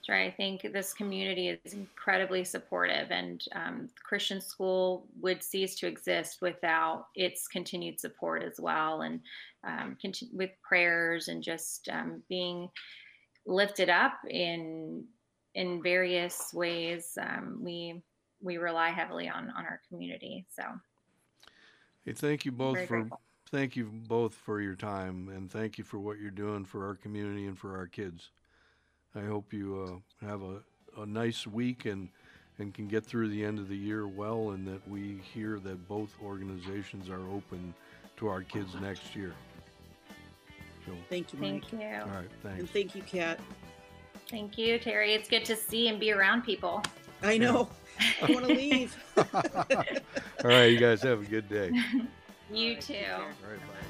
Right. 0.08 0.26
I 0.26 0.30
think 0.34 0.62
this 0.72 0.92
community 0.92 1.48
is 1.64 1.74
incredibly 1.74 2.42
supportive, 2.42 3.12
and 3.12 3.44
um, 3.54 3.88
Christian 4.02 4.40
school 4.40 5.06
would 5.20 5.40
cease 5.40 5.76
to 5.76 5.86
exist 5.86 6.38
without 6.42 7.06
its 7.14 7.46
continued 7.46 8.00
support 8.00 8.42
as 8.42 8.58
well, 8.58 9.02
and 9.02 9.20
um, 9.62 9.96
continue 10.00 10.36
with 10.36 10.50
prayers 10.62 11.28
and 11.28 11.44
just 11.44 11.88
um, 11.92 12.22
being 12.28 12.68
lifted 13.46 13.88
up 13.88 14.14
in 14.28 15.04
in 15.54 15.80
various 15.80 16.52
ways. 16.52 17.16
Um, 17.20 17.60
we 17.62 18.02
we 18.40 18.56
rely 18.56 18.90
heavily 18.90 19.28
on 19.28 19.50
on 19.50 19.64
our 19.64 19.80
community. 19.88 20.44
So, 20.50 20.64
hey, 22.04 22.14
thank 22.14 22.44
you 22.44 22.50
both 22.50 22.78
for 22.78 22.86
grateful. 22.86 23.20
Thank 23.52 23.74
you 23.74 23.86
both 23.86 24.34
for 24.34 24.60
your 24.60 24.76
time 24.76 25.28
and 25.28 25.50
thank 25.50 25.76
you 25.76 25.82
for 25.82 25.98
what 25.98 26.20
you're 26.20 26.30
doing 26.30 26.64
for 26.64 26.86
our 26.86 26.94
community 26.94 27.46
and 27.46 27.58
for 27.58 27.76
our 27.76 27.86
kids. 27.86 28.30
I 29.14 29.22
hope 29.22 29.52
you 29.52 30.02
uh, 30.22 30.26
have 30.26 30.42
a, 30.42 30.62
a 31.00 31.06
nice 31.06 31.46
week 31.46 31.84
and 31.84 32.08
and 32.60 32.74
can 32.74 32.86
get 32.86 33.04
through 33.04 33.28
the 33.28 33.44
end 33.44 33.58
of 33.58 33.68
the 33.68 33.76
year 33.76 34.06
well, 34.06 34.50
and 34.50 34.66
that 34.68 34.86
we 34.86 35.18
hear 35.32 35.58
that 35.60 35.88
both 35.88 36.14
organizations 36.22 37.08
are 37.08 37.26
open 37.30 37.74
to 38.18 38.28
our 38.28 38.42
kids 38.42 38.74
next 38.82 39.16
year. 39.16 39.32
So, 40.86 40.92
thank 41.08 41.32
you. 41.32 41.38
Mike. 41.38 41.64
Thank 41.64 41.72
you. 41.72 41.88
All 42.02 42.08
right. 42.08 42.28
Thanks. 42.42 42.60
And 42.60 42.70
thank 42.70 42.94
you, 42.94 43.02
Kat. 43.02 43.40
Thank 44.28 44.58
you, 44.58 44.78
Teri. 44.78 45.16
It's 45.16 45.28
good 45.28 45.44
to 45.46 45.56
see 45.56 45.88
and 45.88 45.98
be 45.98 46.12
around 46.12 46.42
people. 46.42 46.82
I 47.22 47.38
know. 47.38 47.68
I 48.22 48.30
want 48.30 48.46
to 48.46 48.54
leave. 48.54 48.96
All 49.16 49.24
right, 50.44 50.66
you 50.66 50.78
guys 50.78 51.02
have 51.02 51.22
a 51.22 51.24
good 51.24 51.48
day. 51.48 51.72
you 52.52 52.76
too. 52.76 52.94
All 53.14 53.50
right, 53.50 53.60
bye. 53.60 53.89